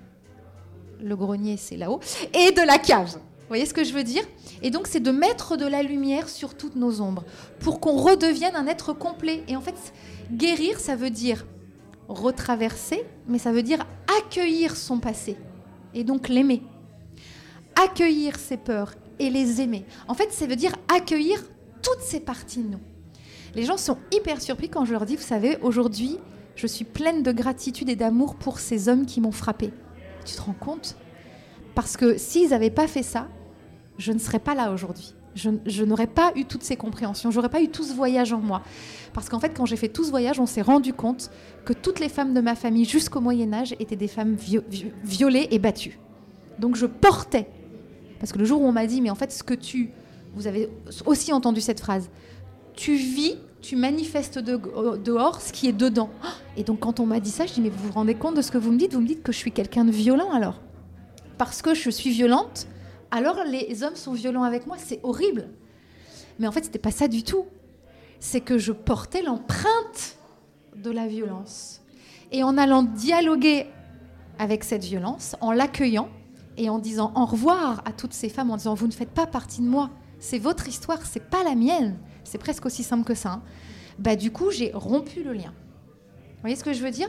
le 1.02 1.16
grenier 1.16 1.56
c'est 1.56 1.76
là-haut, 1.76 1.98
et 2.32 2.52
de 2.52 2.64
la 2.64 2.78
cave. 2.78 3.18
Voyez 3.50 3.66
ce 3.66 3.74
que 3.74 3.82
je 3.82 3.92
veux 3.92 4.04
dire? 4.04 4.22
Et 4.62 4.70
donc, 4.70 4.86
c'est 4.86 5.00
de 5.00 5.10
mettre 5.10 5.56
de 5.56 5.66
la 5.66 5.82
lumière 5.82 6.28
sur 6.28 6.56
toutes 6.56 6.76
nos 6.76 7.00
ombres 7.00 7.24
pour 7.58 7.80
qu'on 7.80 7.96
redevienne 7.96 8.54
un 8.54 8.68
être 8.68 8.92
complet. 8.92 9.42
Et 9.48 9.56
en 9.56 9.60
fait, 9.60 9.74
guérir, 10.30 10.78
ça 10.78 10.94
veut 10.94 11.10
dire 11.10 11.44
retraverser, 12.06 13.04
mais 13.26 13.40
ça 13.40 13.50
veut 13.50 13.64
dire 13.64 13.84
accueillir 14.18 14.76
son 14.76 14.98
passé. 14.98 15.36
et 15.94 16.04
donc 16.04 16.28
l'aimer. 16.28 16.62
Accueillir 17.74 18.38
ses 18.38 18.56
peurs 18.56 18.94
et 19.18 19.30
les 19.30 19.60
aimer. 19.60 19.84
En 20.06 20.14
fait, 20.14 20.32
ça 20.32 20.46
veut 20.46 20.54
dire 20.54 20.76
accueillir 20.94 21.42
toutes 21.82 22.02
ces 22.02 22.20
parties 22.20 22.62
de 22.62 22.68
nous. 22.68 22.80
Les 23.56 23.64
gens 23.64 23.76
sont 23.76 23.98
hyper 24.12 24.40
surpris 24.40 24.68
quand 24.68 24.84
je 24.84 24.92
leur 24.92 25.06
dis, 25.06 25.16
vous 25.16 25.22
savez, 25.22 25.58
aujourd'hui, 25.60 26.18
je 26.54 26.68
suis 26.68 26.84
pleine 26.84 27.24
de 27.24 27.32
gratitude 27.32 27.88
et 27.88 27.96
d'amour 27.96 28.36
pour 28.36 28.60
ces 28.60 28.88
hommes 28.88 29.06
qui 29.06 29.20
m'ont 29.20 29.32
frappé. 29.32 29.72
Tu 30.24 30.36
te 30.36 30.40
rends 30.40 30.52
compte? 30.52 30.94
Parce 31.74 31.96
que 31.96 32.16
s'ils 32.16 32.50
n'avaient 32.50 32.70
pas 32.70 32.86
fait 32.86 33.02
ça, 33.02 33.26
je 34.00 34.12
ne 34.12 34.18
serais 34.18 34.38
pas 34.38 34.54
là 34.54 34.72
aujourd'hui. 34.72 35.14
Je, 35.36 35.84
n'aurais 35.84 36.08
pas 36.08 36.32
eu 36.34 36.44
toutes 36.44 36.64
ces 36.64 36.74
compréhensions, 36.74 37.30
j'aurais 37.30 37.48
pas 37.48 37.62
eu 37.62 37.68
tout 37.68 37.84
ce 37.84 37.94
voyage 37.94 38.32
en 38.32 38.40
moi. 38.40 38.62
Parce 39.12 39.28
qu'en 39.28 39.38
fait, 39.38 39.50
quand 39.50 39.64
j'ai 39.64 39.76
fait 39.76 39.88
tout 39.88 40.02
ce 40.02 40.10
voyage, 40.10 40.40
on 40.40 40.46
s'est 40.46 40.62
rendu 40.62 40.92
compte 40.92 41.30
que 41.64 41.72
toutes 41.72 42.00
les 42.00 42.08
femmes 42.08 42.34
de 42.34 42.40
ma 42.40 42.56
famille 42.56 42.84
jusqu'au 42.84 43.20
Moyen 43.20 43.52
Âge 43.52 43.74
étaient 43.78 43.96
des 43.96 44.08
femmes 44.08 44.36
violées 45.04 45.46
et 45.52 45.58
battues. 45.60 46.00
Donc 46.58 46.74
je 46.74 46.86
portais. 46.86 47.46
Parce 48.18 48.32
que 48.32 48.38
le 48.38 48.44
jour 48.44 48.60
où 48.60 48.66
on 48.66 48.72
m'a 48.72 48.86
dit, 48.86 49.00
mais 49.00 49.10
en 49.10 49.14
fait, 49.14 49.30
ce 49.30 49.42
que 49.42 49.54
tu... 49.54 49.90
Vous 50.34 50.46
avez 50.46 50.68
aussi 51.06 51.32
entendu 51.32 51.60
cette 51.60 51.80
phrase. 51.80 52.10
Tu 52.74 52.94
vis, 52.94 53.36
tu 53.62 53.76
manifestes 53.76 54.38
dehors 54.38 55.40
ce 55.40 55.52
qui 55.52 55.68
est 55.68 55.72
dedans. 55.72 56.10
Et 56.56 56.64
donc 56.64 56.80
quand 56.80 57.00
on 57.00 57.06
m'a 57.06 57.20
dit 57.20 57.30
ça, 57.30 57.46
je 57.46 57.54
dis, 57.54 57.60
mais 57.60 57.70
vous 57.70 57.88
vous 57.88 57.92
rendez 57.92 58.14
compte 58.14 58.36
de 58.36 58.42
ce 58.42 58.50
que 58.50 58.58
vous 58.58 58.72
me 58.72 58.78
dites? 58.78 58.94
Vous 58.94 59.00
me 59.00 59.06
dites 59.06 59.22
que 59.22 59.32
je 59.32 59.38
suis 59.38 59.52
quelqu'un 59.52 59.84
de 59.84 59.90
violent 59.90 60.32
alors 60.32 60.60
Parce 61.38 61.62
que 61.62 61.74
je 61.74 61.90
suis 61.90 62.10
violente, 62.10 62.66
alors 63.10 63.44
les 63.44 63.82
hommes 63.82 63.96
sont 63.96 64.12
violents 64.12 64.44
avec 64.44 64.66
moi, 64.66 64.76
c'est 64.78 65.00
horrible. 65.02 65.48
Mais 66.38 66.46
en 66.46 66.52
fait, 66.52 66.64
c'était 66.64 66.78
pas 66.78 66.90
ça 66.90 67.08
du 67.08 67.22
tout. 67.22 67.46
C'est 68.18 68.40
que 68.40 68.58
je 68.58 68.72
portais 68.72 69.22
l'empreinte 69.22 70.16
de 70.76 70.90
la 70.90 71.06
violence. 71.06 71.80
Et 72.32 72.42
en 72.42 72.56
allant 72.56 72.82
dialoguer 72.82 73.66
avec 74.38 74.64
cette 74.64 74.84
violence, 74.84 75.36
en 75.40 75.52
l'accueillant 75.52 76.08
et 76.56 76.70
en 76.70 76.78
disant 76.78 77.12
au 77.14 77.26
revoir 77.26 77.82
à 77.84 77.92
toutes 77.92 78.14
ces 78.14 78.28
femmes, 78.28 78.50
en 78.50 78.56
disant 78.56 78.74
vous 78.74 78.86
ne 78.86 78.92
faites 78.92 79.10
pas 79.10 79.26
partie 79.26 79.60
de 79.60 79.66
moi, 79.66 79.90
c'est 80.18 80.38
votre 80.38 80.68
histoire, 80.68 81.04
c'est 81.04 81.28
pas 81.28 81.42
la 81.44 81.54
mienne. 81.54 81.98
C'est 82.24 82.38
presque 82.38 82.66
aussi 82.66 82.82
simple 82.82 83.04
que 83.04 83.14
ça. 83.14 83.32
Hein. 83.32 83.42
Bah 83.98 84.16
du 84.16 84.30
coup, 84.30 84.50
j'ai 84.50 84.70
rompu 84.72 85.22
le 85.22 85.32
lien. 85.32 85.52
Vous 85.52 86.40
voyez 86.42 86.56
ce 86.56 86.64
que 86.64 86.72
je 86.72 86.82
veux 86.82 86.90
dire? 86.90 87.08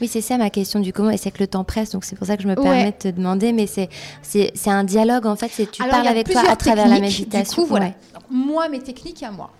Oui, 0.00 0.08
c'est 0.08 0.20
ça 0.20 0.36
ma 0.36 0.50
question 0.50 0.80
du 0.80 0.92
comment, 0.92 1.10
et 1.10 1.16
c'est 1.16 1.30
que 1.30 1.38
le 1.38 1.46
temps 1.46 1.64
presse, 1.64 1.90
donc 1.90 2.04
c'est 2.04 2.16
pour 2.16 2.26
ça 2.26 2.36
que 2.36 2.42
je 2.42 2.48
me 2.48 2.54
permets 2.54 2.92
de 2.92 2.96
te 2.96 3.08
demander, 3.08 3.52
mais 3.52 3.66
c'est, 3.66 3.88
c'est, 4.22 4.52
un 4.66 4.84
dialogue 4.84 5.26
en 5.26 5.36
fait, 5.36 5.50
c'est 5.50 5.70
tu 5.70 5.82
parles 5.82 6.06
avec 6.06 6.28
toi 6.28 6.42
à 6.48 6.56
travers 6.56 6.88
la 6.88 7.00
méditation. 7.00 7.62
Du 7.62 7.66
coup, 7.66 7.66
voilà. 7.66 7.92
Moi, 8.30 8.68
mes 8.68 8.80
techniques 8.80 9.22
à 9.22 9.30
moi. 9.30 9.50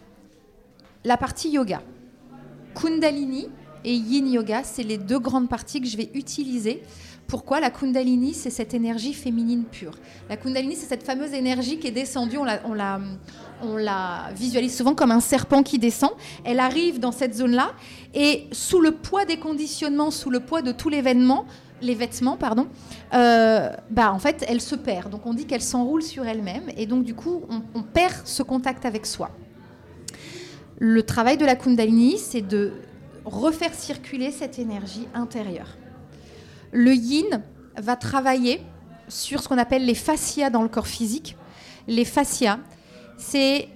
La 1.04 1.16
partie 1.16 1.50
yoga. 1.50 1.80
Kundalini 2.74 3.48
et 3.84 3.94
Yin 3.94 4.28
Yoga, 4.28 4.62
c'est 4.64 4.82
les 4.82 4.98
deux 4.98 5.20
grandes 5.20 5.48
parties 5.48 5.80
que 5.80 5.86
je 5.86 5.96
vais 5.96 6.10
utiliser. 6.14 6.82
Pourquoi? 7.26 7.60
La 7.60 7.70
Kundalini, 7.70 8.34
c'est 8.34 8.50
cette 8.50 8.74
énergie 8.74 9.14
féminine 9.14 9.64
pure. 9.64 9.96
La 10.28 10.36
Kundalini, 10.36 10.76
c'est 10.76 10.86
cette 10.86 11.02
fameuse 11.02 11.32
énergie 11.32 11.78
qui 11.78 11.86
est 11.86 11.92
descendue, 11.92 12.38
on 12.38 12.44
la, 12.44 12.60
on 12.66 12.74
la, 12.74 13.00
on 13.62 13.76
la 13.76 14.30
visualise 14.34 14.76
souvent 14.76 14.94
comme 14.94 15.10
un 15.10 15.20
serpent 15.20 15.62
qui 15.62 15.78
descend. 15.78 16.10
Elle 16.44 16.60
arrive 16.60 17.00
dans 17.00 17.12
cette 17.12 17.34
zone-là 17.34 17.72
et 18.14 18.46
sous 18.52 18.80
le 18.80 18.92
poids 18.92 19.24
des 19.24 19.38
conditionnements, 19.38 20.10
sous 20.10 20.30
le 20.30 20.40
poids 20.40 20.62
de 20.62 20.72
tout 20.72 20.88
l'événement, 20.88 21.46
les 21.82 21.94
vêtements, 21.94 22.36
pardon, 22.36 22.68
euh, 23.14 23.70
bah 23.90 24.12
en 24.12 24.18
fait, 24.18 24.44
elle 24.48 24.60
se 24.60 24.74
perd. 24.74 25.10
Donc 25.10 25.26
on 25.26 25.34
dit 25.34 25.46
qu'elle 25.46 25.62
s'enroule 25.62 26.02
sur 26.02 26.26
elle-même 26.26 26.64
et 26.76 26.86
donc 26.86 27.04
du 27.04 27.14
coup, 27.14 27.42
on, 27.74 27.82
perd 27.82 28.14
ce 28.24 28.42
contact 28.42 28.84
avec 28.84 29.06
soi. 29.06 29.30
Le 30.78 31.02
travail 31.02 31.36
de 31.36 31.44
la 31.44 31.56
Kundalini, 31.56 32.18
c'est 32.18 32.42
de 32.42 32.72
refaire 33.24 33.74
circuler 33.74 34.30
cette 34.30 34.58
énergie 34.58 35.08
intérieure. 35.14 35.76
Le 36.72 36.94
Yin 36.94 37.42
va 37.76 37.96
travailler 37.96 38.60
sur 39.08 39.42
ce 39.42 39.48
qu'on 39.48 39.58
appelle 39.58 39.84
les 39.84 39.94
fascias 39.94 40.50
dans 40.50 40.62
le 40.62 40.68
corps 40.68 40.86
physique. 40.86 41.36
Les 41.88 42.04
fascias, 42.04 42.58
c'est 43.16 43.68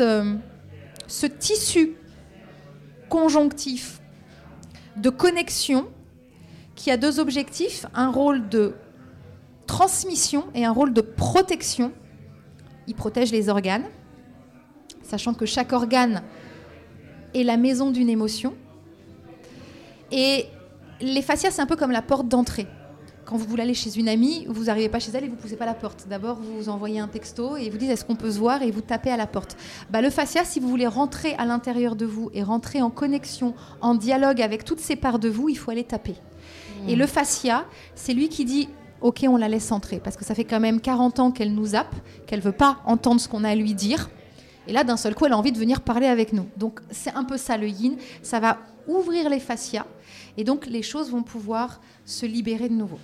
euh, 0.00 0.34
ce 1.06 1.26
tissu 1.26 1.96
conjonctif 3.08 4.00
de 4.96 5.10
connexion 5.10 5.88
qui 6.74 6.90
a 6.90 6.96
deux 6.96 7.18
objectifs, 7.18 7.86
un 7.94 8.10
rôle 8.10 8.48
de 8.48 8.74
transmission 9.66 10.46
et 10.54 10.64
un 10.64 10.72
rôle 10.72 10.92
de 10.92 11.00
protection. 11.00 11.92
Il 12.86 12.94
protège 12.94 13.32
les 13.32 13.48
organes, 13.48 13.86
sachant 15.02 15.34
que 15.34 15.46
chaque 15.46 15.72
organe 15.72 16.22
est 17.34 17.42
la 17.42 17.56
maison 17.56 17.90
d'une 17.90 18.08
émotion. 18.08 18.54
Et 20.10 20.46
les 21.00 21.22
fascias, 21.22 21.50
c'est 21.50 21.62
un 21.62 21.66
peu 21.66 21.76
comme 21.76 21.90
la 21.90 22.02
porte 22.02 22.28
d'entrée 22.28 22.66
quand 23.28 23.36
vous 23.36 23.44
voulez 23.44 23.62
aller 23.62 23.74
chez 23.74 23.98
une 23.98 24.08
amie, 24.08 24.46
vous 24.48 24.64
n'arrivez 24.64 24.88
pas 24.88 25.00
chez 25.00 25.10
elle 25.12 25.24
et 25.24 25.28
vous 25.28 25.36
ne 25.36 25.40
poussez 25.40 25.56
pas 25.56 25.66
la 25.66 25.74
porte. 25.74 26.06
D'abord, 26.08 26.38
vous 26.40 26.70
envoyez 26.70 26.98
un 26.98 27.08
texto 27.08 27.58
et 27.58 27.68
vous 27.68 27.76
dites 27.76 27.90
est-ce 27.90 28.06
qu'on 28.06 28.16
peut 28.16 28.30
se 28.30 28.38
voir 28.38 28.62
et 28.62 28.70
vous 28.70 28.80
tapez 28.80 29.10
à 29.10 29.18
la 29.18 29.26
porte. 29.26 29.58
Bah, 29.90 30.00
le 30.00 30.08
fascia, 30.08 30.46
si 30.46 30.60
vous 30.60 30.68
voulez 30.68 30.86
rentrer 30.86 31.34
à 31.34 31.44
l'intérieur 31.44 31.94
de 31.94 32.06
vous 32.06 32.30
et 32.32 32.42
rentrer 32.42 32.80
en 32.80 32.88
connexion, 32.88 33.54
en 33.82 33.94
dialogue 33.94 34.40
avec 34.40 34.64
toutes 34.64 34.80
ces 34.80 34.96
parts 34.96 35.18
de 35.18 35.28
vous, 35.28 35.50
il 35.50 35.56
faut 35.58 35.70
aller 35.70 35.84
taper. 35.84 36.14
Et 36.88 36.96
le 36.96 37.06
fascia, 37.06 37.66
c'est 37.94 38.14
lui 38.14 38.30
qui 38.30 38.46
dit 38.46 38.70
ok, 39.02 39.26
on 39.28 39.36
la 39.36 39.48
laisse 39.48 39.72
entrer 39.72 40.00
parce 40.02 40.16
que 40.16 40.24
ça 40.24 40.34
fait 40.34 40.44
quand 40.44 40.60
même 40.60 40.80
40 40.80 41.18
ans 41.18 41.30
qu'elle 41.30 41.52
nous 41.52 41.66
zappe, 41.66 41.94
qu'elle 42.26 42.40
veut 42.40 42.52
pas 42.52 42.78
entendre 42.86 43.20
ce 43.20 43.28
qu'on 43.28 43.44
a 43.44 43.50
à 43.50 43.54
lui 43.54 43.74
dire. 43.74 44.08
Et 44.68 44.72
là, 44.72 44.84
d'un 44.84 44.96
seul 44.96 45.14
coup, 45.14 45.26
elle 45.26 45.32
a 45.32 45.38
envie 45.38 45.52
de 45.52 45.58
venir 45.58 45.82
parler 45.82 46.06
avec 46.06 46.32
nous. 46.32 46.46
Donc, 46.56 46.80
c'est 46.90 47.14
un 47.14 47.24
peu 47.24 47.36
ça 47.36 47.58
le 47.58 47.68
yin. 47.68 47.96
Ça 48.22 48.40
va 48.40 48.58
ouvrir 48.86 49.28
les 49.28 49.40
fascias. 49.40 49.86
Et 50.38 50.44
donc, 50.44 50.66
les 50.66 50.82
choses 50.82 51.10
vont 51.10 51.22
pouvoir 51.22 51.80
se 52.04 52.26
libérer 52.26 52.68
de 52.68 52.74
nouveau. 52.74 52.98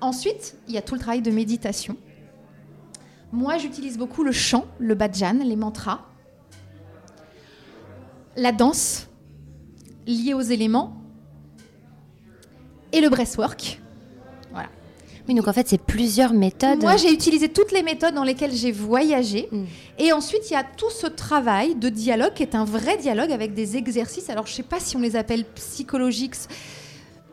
Ensuite, 0.00 0.56
il 0.68 0.74
y 0.74 0.78
a 0.78 0.82
tout 0.82 0.94
le 0.94 1.00
travail 1.00 1.22
de 1.22 1.30
méditation. 1.30 1.96
Moi, 3.32 3.58
j'utilise 3.58 3.96
beaucoup 3.96 4.24
le 4.24 4.32
chant, 4.32 4.66
le 4.78 4.94
bhajan, 4.94 5.38
les 5.44 5.56
mantras, 5.56 6.06
la 8.36 8.52
danse 8.52 9.08
liée 10.06 10.34
aux 10.34 10.40
éléments 10.40 10.96
et 12.92 13.00
le 13.00 13.08
breathwork. 13.08 13.80
Voilà. 14.50 14.68
Oui, 15.28 15.34
donc 15.34 15.46
en 15.46 15.52
fait, 15.52 15.68
c'est 15.68 15.80
plusieurs 15.80 16.32
méthodes. 16.32 16.82
Moi, 16.82 16.96
j'ai 16.96 17.12
utilisé 17.12 17.48
toutes 17.48 17.70
les 17.70 17.82
méthodes 17.82 18.14
dans 18.14 18.24
lesquelles 18.24 18.52
j'ai 18.52 18.72
voyagé. 18.72 19.48
Mm. 19.52 19.64
Et 19.98 20.12
ensuite, 20.12 20.50
il 20.50 20.54
y 20.54 20.56
a 20.56 20.64
tout 20.64 20.90
ce 20.90 21.06
travail 21.06 21.76
de 21.76 21.88
dialogue 21.88 22.34
qui 22.34 22.42
est 22.42 22.56
un 22.56 22.64
vrai 22.64 22.96
dialogue 22.96 23.30
avec 23.30 23.54
des 23.54 23.76
exercices. 23.76 24.28
Alors, 24.30 24.46
je 24.46 24.52
ne 24.52 24.56
sais 24.56 24.62
pas 24.62 24.80
si 24.80 24.96
on 24.96 25.00
les 25.00 25.14
appelle 25.14 25.44
psychologiques 25.54 26.34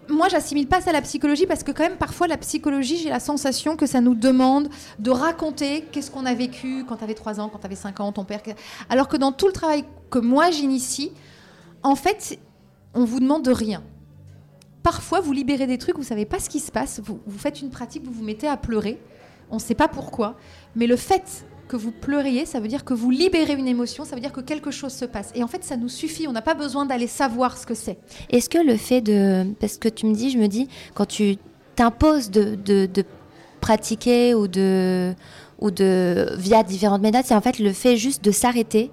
moi, 0.10 0.30
j'assimile 0.30 0.68
pas 0.68 0.82
ça 0.82 0.92
à 0.92 0.94
la 0.94 1.02
psychologie 1.02 1.46
parce 1.46 1.64
que 1.64 1.72
quand 1.72 1.84
même 1.84 1.98
parfois 1.98 2.28
la 2.28 2.38
psychologie, 2.38 2.98
j'ai 2.98 3.10
la 3.10 3.20
sensation 3.20 3.76
que 3.76 3.86
ça 3.86 4.02
nous 4.02 4.16
demande 4.16 4.70
de 5.00 5.12
raconter 5.12 5.82
qu'est-ce 5.92 6.12
qu'on 6.12 6.26
a 6.26 6.34
vécu 6.34 6.86
quand 6.88 6.98
tu 6.98 7.04
avais 7.04 7.14
3 7.14 7.40
ans, 7.40 7.50
quand 7.50 7.60
tu 7.60 7.66
avais 7.66 7.76
5 7.76 8.00
ans, 8.00 8.12
ton 8.12 8.24
père. 8.24 8.42
Alors 8.90 9.08
que 9.08 9.18
dans 9.18 9.32
tout 9.32 9.48
le 9.48 9.54
travail 9.54 9.84
que 10.10 10.20
moi 10.20 10.52
j'initie, 10.52 11.12
en 11.84 11.96
fait, 11.96 12.40
on 12.94 13.06
vous 13.06 13.20
demande 13.20 13.44
de 13.44 13.52
rien. 13.52 13.84
Parfois, 14.84 15.20
vous 15.20 15.34
libérez 15.34 15.68
des 15.68 15.78
trucs, 15.78 15.98
vous 15.98 16.04
savez 16.04 16.26
pas 16.26 16.40
ce 16.40 16.50
qui 16.50 16.60
se 16.60 16.72
passe, 16.72 17.02
vous, 17.04 17.20
vous 17.26 17.38
faites 17.38 17.62
une 17.62 17.70
pratique, 17.70 18.06
vous 18.06 18.14
vous 18.14 18.24
mettez 18.24 18.48
à 18.48 18.56
pleurer, 18.56 19.00
on 19.52 19.56
ne 19.56 19.62
sait 19.62 19.76
pas 19.76 19.88
pourquoi, 19.88 20.38
mais 20.76 20.88
le 20.88 20.96
fait 20.96 21.46
que 21.68 21.76
vous 21.76 21.92
pleuriez, 21.92 22.46
ça 22.46 22.60
veut 22.60 22.68
dire 22.68 22.86
que 22.86 22.94
vous 22.94 23.10
libérez 23.10 23.54
une 23.54 23.68
émotion, 23.68 24.06
ça 24.06 24.16
veut 24.16 24.22
dire 24.22 24.32
que 24.32 24.42
quelque 24.42 24.72
chose 24.72 24.94
se 24.94 25.06
passe. 25.06 25.32
Et 25.36 25.44
en 25.44 25.48
fait, 25.48 25.64
ça 25.64 25.78
nous 25.78 25.90
suffit, 25.90 26.28
on 26.28 26.32
n'a 26.32 26.42
pas 26.42 26.56
besoin 26.56 26.86
d'aller 26.86 27.08
savoir 27.08 27.58
ce 27.58 27.66
que 27.66 27.74
c'est. 27.74 27.98
Est-ce 28.30 28.50
que 28.50 28.58
le 28.58 28.76
fait 28.76 29.02
de... 29.02 29.46
Parce 29.60 29.78
que 29.78 29.90
tu 29.90 30.06
me 30.06 30.14
dis, 30.14 30.30
je 30.30 30.38
me 30.38 30.48
dis, 30.48 30.68
quand 30.94 31.06
tu 31.06 31.38
t'imposes 31.76 32.32
de, 32.32 32.56
de, 32.56 33.04
pratiquer 33.62 34.34
ou 34.34 34.48
de, 34.48 35.14
ou 35.60 35.72
de... 35.72 36.34
via 36.38 36.64
différentes 36.64 37.02
méthodes, 37.02 37.26
c'est 37.26 37.36
en 37.36 37.42
fait 37.42 37.60
le 37.60 37.74
fait 37.74 37.98
juste 37.98 38.24
de 38.24 38.32
s'arrêter 38.32 38.92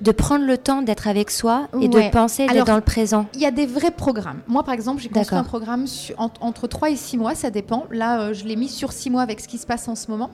de 0.00 0.12
prendre 0.12 0.44
le 0.44 0.58
temps 0.58 0.82
d'être 0.82 1.08
avec 1.08 1.30
soi 1.30 1.68
et 1.80 1.88
de 1.88 2.10
penser 2.10 2.46
d'être 2.46 2.66
dans 2.66 2.76
le 2.76 2.82
présent 2.82 3.26
Il 3.34 3.40
y 3.40 3.46
a 3.46 3.50
des 3.50 3.66
vrais 3.66 3.90
programmes. 3.90 4.40
Moi, 4.46 4.62
par 4.62 4.74
exemple, 4.74 5.00
j'ai 5.00 5.08
construit 5.08 5.38
un 5.38 5.44
programme 5.44 5.86
entre 6.18 6.66
3 6.66 6.90
et 6.90 6.96
6 6.96 7.16
mois, 7.16 7.34
ça 7.34 7.50
dépend. 7.50 7.86
Là, 7.90 8.20
euh, 8.20 8.34
je 8.34 8.44
l'ai 8.44 8.56
mis 8.56 8.68
sur 8.68 8.92
6 8.92 9.10
mois 9.10 9.22
avec 9.22 9.40
ce 9.40 9.48
qui 9.48 9.58
se 9.58 9.66
passe 9.66 9.88
en 9.88 9.94
ce 9.94 10.10
moment. 10.10 10.30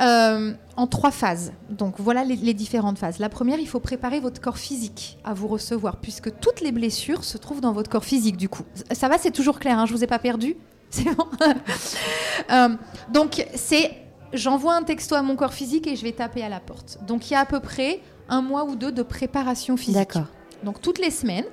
Euh, 0.00 0.52
en 0.76 0.86
trois 0.86 1.10
phases. 1.10 1.52
Donc 1.70 1.94
voilà 1.98 2.22
les, 2.22 2.52
différentes 2.52 2.98
phases. 2.98 3.18
La 3.18 3.30
première, 3.30 3.58
il 3.58 3.66
faut 3.66 3.80
préparer 3.80 4.20
votre 4.20 4.42
corps 4.42 4.58
physique 4.58 5.18
à 5.24 5.32
vous 5.32 5.48
recevoir, 5.48 5.96
puisque 5.96 6.38
toutes 6.38 6.60
les 6.60 6.70
blessures 6.70 7.24
se 7.24 7.38
trouvent 7.38 7.62
dans 7.62 7.72
votre 7.72 7.88
corps 7.88 8.04
physique 8.04 8.36
du 8.36 8.50
coup. 8.50 8.62
Ça 8.92 9.08
va, 9.08 9.16
c'est 9.16 9.30
toujours 9.30 9.58
clair, 9.58 9.78
hein, 9.78 9.86
je 9.86 9.94
vous 9.94 10.04
ai 10.04 10.06
pas 10.06 10.18
perdu 10.18 10.56
C'est 10.90 11.04
bon 11.04 11.26
euh, 12.50 12.68
Donc 13.10 13.46
c'est, 13.54 13.90
j'envoie 14.34 14.74
un 14.74 14.82
texto 14.82 15.14
à 15.14 15.22
mon 15.22 15.34
corps 15.34 15.54
physique 15.54 15.86
et 15.86 15.96
je 15.96 16.02
vais 16.02 16.12
taper 16.12 16.42
à 16.42 16.50
la 16.50 16.60
porte. 16.60 16.98
Donc 17.06 17.30
il 17.30 17.32
y 17.32 17.36
a 17.36 17.40
à 17.40 17.46
peu 17.46 17.60
près 17.60 18.00
un 18.28 18.42
mois 18.42 18.64
ou 18.64 18.76
deux 18.76 18.92
de 18.92 19.02
préparation 19.02 19.78
physique. 19.78 19.94
D'accord. 19.94 20.26
Donc 20.62 20.82
toutes 20.82 20.98
les 20.98 21.10
semaines, 21.10 21.46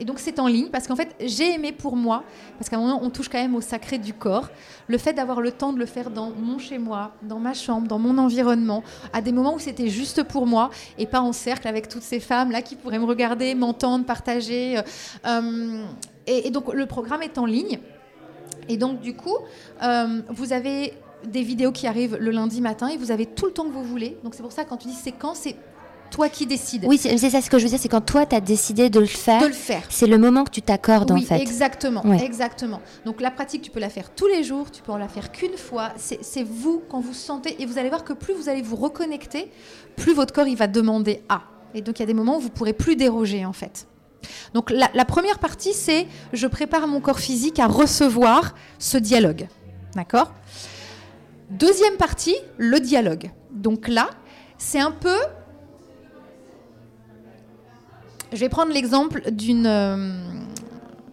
et 0.00 0.04
donc 0.04 0.18
c'est 0.18 0.40
en 0.40 0.46
ligne 0.46 0.68
parce 0.68 0.88
qu'en 0.88 0.96
fait 0.96 1.14
j'ai 1.20 1.54
aimé 1.54 1.72
pour 1.72 1.94
moi, 1.94 2.24
parce 2.58 2.68
qu'à 2.68 2.76
un 2.76 2.80
moment 2.80 3.00
on 3.02 3.10
touche 3.10 3.28
quand 3.28 3.40
même 3.40 3.54
au 3.54 3.60
sacré 3.60 3.98
du 3.98 4.14
corps, 4.14 4.48
le 4.88 4.98
fait 4.98 5.12
d'avoir 5.12 5.40
le 5.40 5.52
temps 5.52 5.72
de 5.72 5.78
le 5.78 5.86
faire 5.86 6.10
dans 6.10 6.30
mon 6.30 6.58
chez 6.58 6.78
moi, 6.78 7.12
dans 7.22 7.38
ma 7.38 7.54
chambre, 7.54 7.86
dans 7.86 7.98
mon 7.98 8.18
environnement, 8.18 8.82
à 9.12 9.20
des 9.20 9.30
moments 9.30 9.54
où 9.54 9.58
c'était 9.58 9.88
juste 9.88 10.24
pour 10.24 10.46
moi 10.46 10.70
et 10.98 11.06
pas 11.06 11.20
en 11.20 11.32
cercle 11.32 11.68
avec 11.68 11.88
toutes 11.88 12.02
ces 12.02 12.18
femmes 12.18 12.50
là 12.50 12.62
qui 12.62 12.74
pourraient 12.74 12.98
me 12.98 13.04
regarder, 13.04 13.54
m'entendre, 13.54 14.04
partager. 14.04 14.80
Euh, 15.26 15.84
et, 16.26 16.50
donc 16.50 16.72
le 16.72 16.86
programme 16.86 17.22
est 17.22 17.38
en 17.38 17.46
ligne. 17.46 17.78
Et 18.68 18.76
donc, 18.76 19.00
du 19.00 19.14
coup, 19.14 19.36
euh, 19.82 20.22
vous 20.28 20.52
avez 20.52 20.94
des 21.24 21.42
vidéos 21.42 21.72
qui 21.72 21.86
arrivent 21.88 22.16
le 22.16 22.30
lundi 22.30 22.60
matin 22.60 22.88
et 22.88 22.96
vous 22.96 23.10
avez 23.10 23.26
tout 23.26 23.46
le 23.46 23.52
temps 23.52 23.64
que 23.64 23.72
vous 23.72 23.82
voulez. 23.82 24.16
Donc, 24.22 24.34
c'est 24.34 24.42
pour 24.42 24.52
ça, 24.52 24.64
quand 24.64 24.76
tu 24.76 24.88
dis 24.88 24.94
séquence, 24.94 25.40
c'est 25.40 25.56
toi 26.10 26.28
qui 26.28 26.44
décides. 26.46 26.84
Oui, 26.86 26.98
c'est 26.98 27.16
ça 27.18 27.40
ce 27.40 27.48
que 27.48 27.58
je 27.58 27.64
veux 27.64 27.70
dire, 27.70 27.78
c'est 27.80 27.88
quand 27.88 28.00
toi, 28.04 28.26
tu 28.26 28.34
as 28.36 28.40
décidé 28.40 28.90
de 28.90 29.00
le 29.00 29.06
faire, 29.06 29.40
De 29.42 29.46
le 29.46 29.52
faire. 29.52 29.82
c'est 29.88 30.06
le 30.06 30.18
moment 30.18 30.44
que 30.44 30.50
tu 30.50 30.60
t'accordes 30.62 31.10
oui, 31.12 31.22
en 31.22 31.26
fait. 31.26 31.40
exactement, 31.40 32.04
Ouais. 32.06 32.24
exactement. 32.24 32.80
Donc 33.06 33.20
la 33.20 33.30
pratique, 33.30 33.62
tu 33.62 33.70
peux 33.70 33.80
la 33.80 33.88
faire 33.88 34.10
tous 34.14 34.26
les 34.26 34.42
jours, 34.44 34.70
tu 34.70 34.82
peux 34.82 34.92
en 34.92 34.98
la 34.98 35.08
faire 35.08 35.32
qu'une 35.32 35.56
fois. 35.56 35.92
C'est 35.96 36.22
c'est 36.22 36.42
vous 36.42 36.82
quand 36.90 37.00
vous 37.00 37.14
sentez, 37.14 37.62
et 37.62 37.66
vous 37.66 37.78
allez 37.78 37.88
voir 37.88 38.04
que 38.04 38.12
plus 38.12 38.34
vous 38.34 38.48
allez 38.48 38.62
vous 38.62 38.76
reconnecter, 38.76 39.50
plus 39.96 40.12
votre 40.14 40.34
corps 40.34 40.48
il 40.48 40.56
va 40.56 40.66
demander 40.66 41.22
à. 41.28 41.42
Et 41.74 41.82
donc 41.82 41.98
il 41.98 42.02
y 42.02 42.04
a 42.04 42.06
des 42.06 42.14
moments 42.14 42.36
où 42.38 42.40
vous 42.40 42.50
pourrez 42.50 42.72
plus 42.72 42.96
déroger 42.96 43.46
en 43.46 43.52
fait. 43.52 43.86
Donc 44.52 44.70
la, 44.70 44.90
la 44.92 45.04
première 45.04 45.38
partie, 45.38 45.72
c'est 45.72 46.06
je 46.32 46.46
prépare 46.46 46.86
mon 46.86 47.00
corps 47.00 47.20
physique 47.20 47.58
à 47.58 47.66
recevoir 47.66 48.54
ce 48.78 48.98
dialogue, 48.98 49.46
d'accord? 49.94 50.32
Deuxième 51.50 51.96
partie, 51.96 52.36
le 52.58 52.78
dialogue. 52.80 53.30
Donc 53.50 53.88
là, 53.88 54.08
c'est 54.58 54.78
un 54.78 54.90
peu 54.92 55.16
je 58.32 58.38
vais 58.38 58.48
prendre 58.48 58.72
l'exemple 58.72 59.30
d'une, 59.30 59.66
euh, 59.66 60.12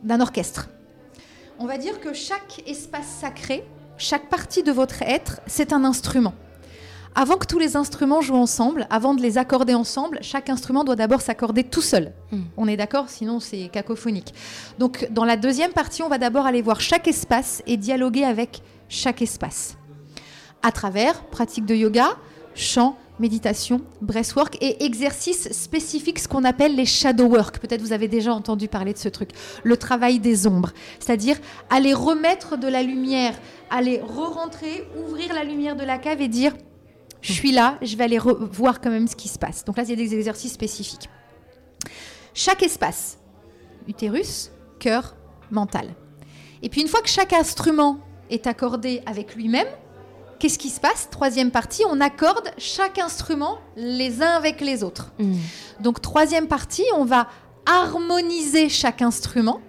d'un 0.04 0.22
orchestre. 0.22 0.70
On 1.60 1.66
va 1.66 1.78
dire 1.78 2.00
que 2.00 2.14
chaque 2.14 2.64
espace 2.68 3.08
sacré, 3.08 3.64
chaque 3.98 4.30
partie 4.30 4.64
de 4.64 4.72
votre 4.72 5.02
être, 5.02 5.42
c'est 5.48 5.74
un 5.74 5.84
instrument. 5.84 6.34
Avant 7.16 7.38
que 7.38 7.48
tous 7.48 7.58
les 7.58 7.76
instruments 7.76 8.22
jouent 8.22 8.36
ensemble, 8.36 8.86
avant 8.92 9.16
de 9.16 9.24
les 9.24 9.40
accorder 9.40 9.74
ensemble, 9.74 10.20
chaque 10.22 10.52
instrument 10.52 10.84
doit 10.84 10.96
d'abord 10.96 11.22
s'accorder 11.22 11.64
tout 11.64 11.82
seul. 11.82 12.14
Mm. 12.32 12.42
On 12.58 12.68
est 12.68 12.78
d'accord 12.78 13.10
Sinon, 13.10 13.40
c'est 13.40 13.70
cacophonique. 13.70 14.36
Donc, 14.78 15.08
dans 15.10 15.26
la 15.26 15.36
deuxième 15.36 15.72
partie, 15.72 16.04
on 16.04 16.10
va 16.10 16.20
d'abord 16.20 16.46
aller 16.46 16.62
voir 16.62 16.80
chaque 16.80 17.08
espace 17.08 17.64
et 17.66 17.76
dialoguer 17.76 18.24
avec 18.24 18.62
chaque 18.88 19.24
espace. 19.24 19.78
À 20.62 20.72
travers 20.72 21.24
pratique 21.24 21.66
de 21.66 21.74
yoga, 21.74 22.10
chant, 22.54 22.96
méditation, 23.20 23.82
breathwork 24.02 24.58
et 24.62 24.84
exercices 24.86 25.52
spécifiques, 25.52 26.20
ce 26.20 26.28
qu'on 26.28 26.44
appelle 26.44 26.76
les 26.76 26.86
shadow 26.86 27.26
work. 27.26 27.60
Peut-être 27.60 27.82
vous 27.82 27.94
avez 27.94 28.08
déjà 28.08 28.34
entendu 28.34 28.68
parler 28.68 28.94
de 28.94 28.98
ce 28.98 29.10
truc. 29.10 29.32
Le 29.64 29.78
travail 29.78 30.20
des 30.20 30.48
ombres. 30.48 30.72
C'est-à-dire 31.00 31.38
aller 31.70 31.94
remettre 31.94 32.58
de 32.58 32.68
la 32.68 32.84
lumière, 32.84 33.34
aller 33.70 34.00
re-rentrer, 34.02 34.88
ouvrir 35.06 35.34
la 35.34 35.44
lumière 35.44 35.76
de 35.76 35.84
la 35.84 35.98
cave 35.98 36.22
et 36.22 36.28
dire 36.28 36.54
je 37.22 37.34
suis 37.34 37.52
là, 37.52 37.78
je 37.82 37.96
vais 37.98 38.04
aller 38.04 38.20
voir 38.20 38.80
quand 38.80 38.92
même 38.92 39.08
ce 39.08 39.16
qui 39.16 39.28
se 39.28 39.40
passe. 39.40 39.66
Donc 39.66 39.78
là, 39.78 39.84
il 39.84 39.90
y 39.90 39.94
a 39.94 39.96
des 39.96 40.14
exercices 40.14 40.54
spécifiques. 40.54 41.10
Chaque 42.34 42.62
espace, 42.62 43.18
utérus, 43.88 44.52
cœur, 44.80 45.16
mental. 45.50 45.96
Et 46.62 46.70
puis 46.70 46.82
une 46.82 46.88
fois 46.88 47.02
que 47.02 47.10
chaque 47.10 47.34
instrument 47.34 48.00
est 48.30 48.48
accordé 48.48 49.02
avec 49.06 49.36
lui-même, 49.36 49.68
qu'est-ce 50.40 50.60
qui 50.60 50.70
se 50.70 50.80
passe 50.80 51.10
Troisième 51.12 51.52
partie, 51.52 51.84
on 51.90 52.00
accorde 52.02 52.52
chaque 52.58 53.00
instrument 53.00 53.60
les 53.76 54.22
uns 54.22 54.32
avec 54.32 54.62
les 54.62 54.84
autres. 54.84 55.12
Mm. 55.20 55.36
Donc 55.80 56.02
troisième 56.02 56.48
partie, 56.48 56.86
on 56.96 57.06
va 57.06 57.28
harmoniser 57.66 58.70
chaque 58.70 59.02
instrument. 59.02 59.62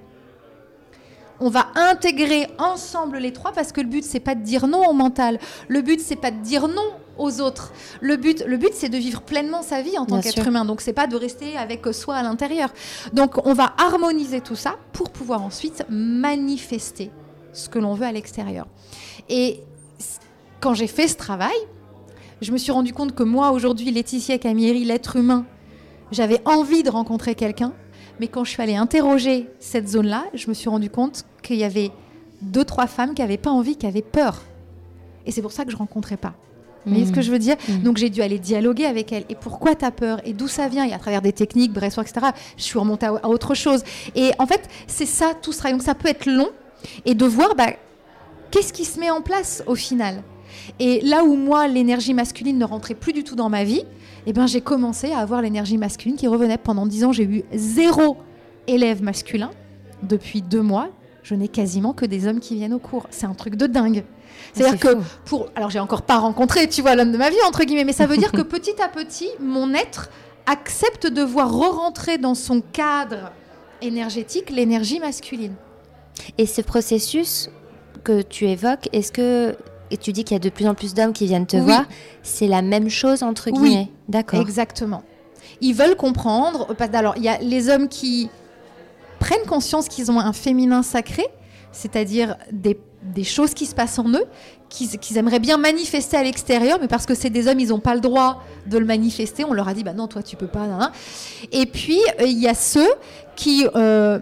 On 1.40 1.50
va 1.50 1.68
intégrer 1.76 2.48
ensemble 2.58 3.18
les 3.18 3.32
trois 3.32 3.52
parce 3.52 3.70
que 3.70 3.80
le 3.80 3.86
but 3.86 4.04
c'est 4.04 4.20
pas 4.20 4.34
de 4.34 4.42
dire 4.42 4.66
non 4.66 4.88
au 4.88 4.92
mental. 4.92 5.38
Le 5.68 5.82
but 5.82 6.00
c'est 6.00 6.16
pas 6.16 6.32
de 6.32 6.40
dire 6.40 6.66
non 6.66 6.90
aux 7.16 7.40
autres. 7.40 7.72
Le 8.00 8.16
but, 8.16 8.44
le 8.44 8.56
but 8.56 8.72
c'est 8.72 8.88
de 8.88 8.96
vivre 8.96 9.22
pleinement 9.22 9.62
sa 9.62 9.82
vie 9.82 9.98
en 9.98 10.06
tant 10.06 10.20
qu'être 10.20 10.46
humain. 10.46 10.64
Donc 10.64 10.80
c'est 10.80 10.92
pas 10.92 11.06
de 11.06 11.16
rester 11.16 11.56
avec 11.56 11.86
soi 11.92 12.16
à 12.16 12.22
l'intérieur. 12.24 12.70
Donc 13.12 13.46
on 13.46 13.54
va 13.54 13.72
harmoniser 13.78 14.40
tout 14.40 14.56
ça 14.56 14.76
pour 14.92 15.10
pouvoir 15.10 15.42
ensuite 15.42 15.84
manifester 15.88 17.10
ce 17.52 17.68
que 17.68 17.78
l'on 17.78 17.94
veut 17.94 18.06
à 18.06 18.12
l'extérieur. 18.12 18.66
Et 19.28 19.62
quand 20.60 20.74
j'ai 20.74 20.86
fait 20.86 21.08
ce 21.08 21.16
travail, 21.16 21.56
je 22.40 22.52
me 22.52 22.58
suis 22.58 22.72
rendu 22.72 22.92
compte 22.92 23.14
que 23.14 23.22
moi 23.22 23.50
aujourd'hui, 23.50 23.90
Laetitia 23.90 24.38
Camilleri, 24.38 24.84
l'être 24.84 25.16
humain, 25.16 25.44
j'avais 26.12 26.40
envie 26.44 26.82
de 26.82 26.90
rencontrer 26.90 27.34
quelqu'un, 27.34 27.72
mais 28.20 28.28
quand 28.28 28.44
je 28.44 28.50
suis 28.50 28.62
allée 28.62 28.76
interroger 28.76 29.48
cette 29.60 29.88
zone-là, 29.88 30.24
je 30.34 30.48
me 30.48 30.54
suis 30.54 30.68
rendu 30.68 30.90
compte 30.90 31.24
qu'il 31.42 31.56
y 31.56 31.64
avait 31.64 31.90
deux, 32.42 32.64
trois 32.64 32.86
femmes 32.86 33.14
qui 33.14 33.22
n'avaient 33.22 33.36
pas 33.36 33.50
envie, 33.50 33.76
qui 33.76 33.86
avaient 33.86 34.02
peur. 34.02 34.42
Et 35.26 35.32
c'est 35.32 35.42
pour 35.42 35.52
ça 35.52 35.64
que 35.64 35.70
je 35.70 35.76
rencontrais 35.76 36.16
pas. 36.16 36.34
Vous 36.86 36.92
voyez 36.94 37.06
ce 37.06 37.12
que 37.12 37.20
je 37.20 37.30
veux 37.30 37.38
dire 37.38 37.56
Mhm. 37.68 37.82
Donc 37.82 37.96
j'ai 37.98 38.08
dû 38.08 38.22
aller 38.22 38.38
dialoguer 38.38 38.86
avec 38.86 39.12
elle. 39.12 39.24
Et 39.28 39.34
pourquoi 39.34 39.74
tu 39.74 39.84
as 39.84 39.90
peur? 39.90 40.20
Et 40.24 40.32
d'où 40.32 40.48
ça 40.48 40.68
vient? 40.68 40.84
Et 40.86 40.92
à 40.94 40.98
travers 40.98 41.20
des 41.20 41.32
techniques, 41.32 41.72
breathwork, 41.72 42.08
etc., 42.08 42.28
je 42.56 42.62
suis 42.62 42.78
remontée 42.78 43.06
à, 43.06 43.10
à 43.22 43.28
autre 43.28 43.54
chose. 43.54 43.82
Et 44.14 44.30
en 44.38 44.46
fait, 44.46 44.62
c'est 44.86 45.04
ça 45.04 45.32
tout 45.42 45.52
ce 45.52 45.58
travail. 45.58 45.74
Donc 45.76 45.82
ça 45.82 45.94
peut 45.94 46.08
être 46.08 46.24
long. 46.24 46.48
Et 47.04 47.14
de 47.14 47.26
voir, 47.26 47.54
bah, 47.56 47.72
qu'est-ce 48.50 48.72
qui 48.72 48.86
se 48.86 48.98
met 48.98 49.10
en 49.10 49.20
place 49.20 49.62
au 49.66 49.74
final? 49.74 50.22
Et 50.78 51.00
là 51.00 51.24
où 51.24 51.36
moi, 51.36 51.68
l'énergie 51.68 52.14
masculine 52.14 52.58
ne 52.58 52.64
rentrait 52.64 52.94
plus 52.94 53.12
du 53.12 53.24
tout 53.24 53.36
dans 53.36 53.48
ma 53.48 53.64
vie, 53.64 53.82
eh 54.26 54.32
ben, 54.32 54.46
j'ai 54.46 54.60
commencé 54.60 55.12
à 55.12 55.18
avoir 55.18 55.42
l'énergie 55.42 55.78
masculine 55.78 56.16
qui 56.16 56.26
revenait. 56.26 56.58
Pendant 56.58 56.86
dix 56.86 57.04
ans, 57.04 57.12
j'ai 57.12 57.24
eu 57.24 57.44
zéro 57.52 58.16
élève 58.66 59.02
masculin. 59.02 59.50
Depuis 60.02 60.42
deux 60.42 60.62
mois, 60.62 60.88
je 61.22 61.34
n'ai 61.34 61.48
quasiment 61.48 61.92
que 61.92 62.06
des 62.06 62.26
hommes 62.26 62.40
qui 62.40 62.54
viennent 62.54 62.74
au 62.74 62.78
cours. 62.78 63.06
C'est 63.10 63.26
un 63.26 63.34
truc 63.34 63.56
de 63.56 63.66
dingue. 63.66 64.04
C'est-à-dire 64.52 64.78
C'est 64.80 64.94
que 64.94 65.00
fou. 65.00 65.06
pour, 65.24 65.46
alors 65.54 65.70
j'ai 65.70 65.80
encore 65.80 66.02
pas 66.02 66.18
rencontré, 66.18 66.68
tu 66.68 66.82
vois, 66.82 66.94
l'homme 66.94 67.12
de 67.12 67.18
ma 67.18 67.30
vie 67.30 67.36
entre 67.46 67.64
guillemets, 67.64 67.84
mais 67.84 67.92
ça 67.92 68.06
veut 68.06 68.16
dire 68.16 68.32
que 68.32 68.42
petit 68.56 68.80
à 68.82 68.88
petit, 68.88 69.28
mon 69.40 69.74
être 69.74 70.10
accepte 70.46 71.06
de 71.06 71.22
voir 71.22 71.52
re-rentrer 71.52 72.18
dans 72.18 72.34
son 72.34 72.60
cadre 72.60 73.32
énergétique 73.82 74.50
l'énergie 74.50 75.00
masculine. 75.00 75.54
Et 76.36 76.46
ce 76.46 76.62
processus 76.62 77.50
que 78.04 78.22
tu 78.22 78.46
évoques, 78.46 78.88
est-ce 78.92 79.12
que 79.12 79.56
et 79.90 79.96
tu 79.96 80.12
dis 80.12 80.24
qu'il 80.24 80.34
y 80.34 80.36
a 80.36 80.40
de 80.40 80.48
plus 80.50 80.66
en 80.66 80.74
plus 80.74 80.94
d'hommes 80.94 81.12
qui 81.12 81.26
viennent 81.26 81.46
te 81.46 81.56
Oui. 81.56 81.62
voir, 81.62 81.84
c'est 82.22 82.46
la 82.46 82.62
même 82.62 82.88
chose 82.88 83.22
entre 83.22 83.50
Oui. 83.50 83.58
guillemets 83.60 83.88
D'accord. 84.08 84.40
Exactement. 84.40 85.02
Ils 85.60 85.74
veulent 85.74 85.96
comprendre. 85.96 86.74
parce- 86.76 86.94
Alors, 86.94 87.14
il 87.16 87.22
y 87.24 87.28
a 87.28 87.38
les 87.38 87.68
hommes 87.68 87.88
qui 87.88 88.30
prennent 89.18 89.46
conscience 89.46 89.88
qu'ils 89.88 90.10
ont 90.10 90.20
un 90.20 90.32
féminin 90.32 90.82
sacré, 90.82 91.26
c'est-à-dire 91.72 92.36
des, 92.52 92.78
des 93.02 93.24
choses 93.24 93.54
qui 93.54 93.66
se 93.66 93.74
passent 93.74 93.98
en 93.98 94.08
eux, 94.10 94.24
qu'ils 94.68 95.16
aimeraient 95.16 95.38
bien 95.40 95.56
manifester 95.56 96.16
à 96.16 96.22
l'extérieur, 96.22 96.78
mais 96.80 96.88
parce 96.88 97.06
que 97.06 97.14
c'est 97.14 97.30
des 97.30 97.48
hommes, 97.48 97.58
ils 97.58 97.68
n'ont 97.68 97.80
pas 97.80 97.94
le 97.94 98.00
droit 98.00 98.42
de 98.66 98.76
le 98.78 98.84
manifester. 98.84 99.44
On 99.44 99.52
leur 99.54 99.66
a 99.68 99.74
dit, 99.74 99.82
bah 99.82 99.94
non, 99.94 100.06
toi, 100.06 100.22
tu 100.22 100.36
peux 100.36 100.46
pas. 100.46 100.66
Et 101.52 101.64
puis, 101.66 101.98
euh, 102.20 102.24
il 102.26 102.38
y 102.38 102.46
a 102.48 102.54
ceux 102.54 102.88
qui 103.34 103.66
euh, 103.74 104.18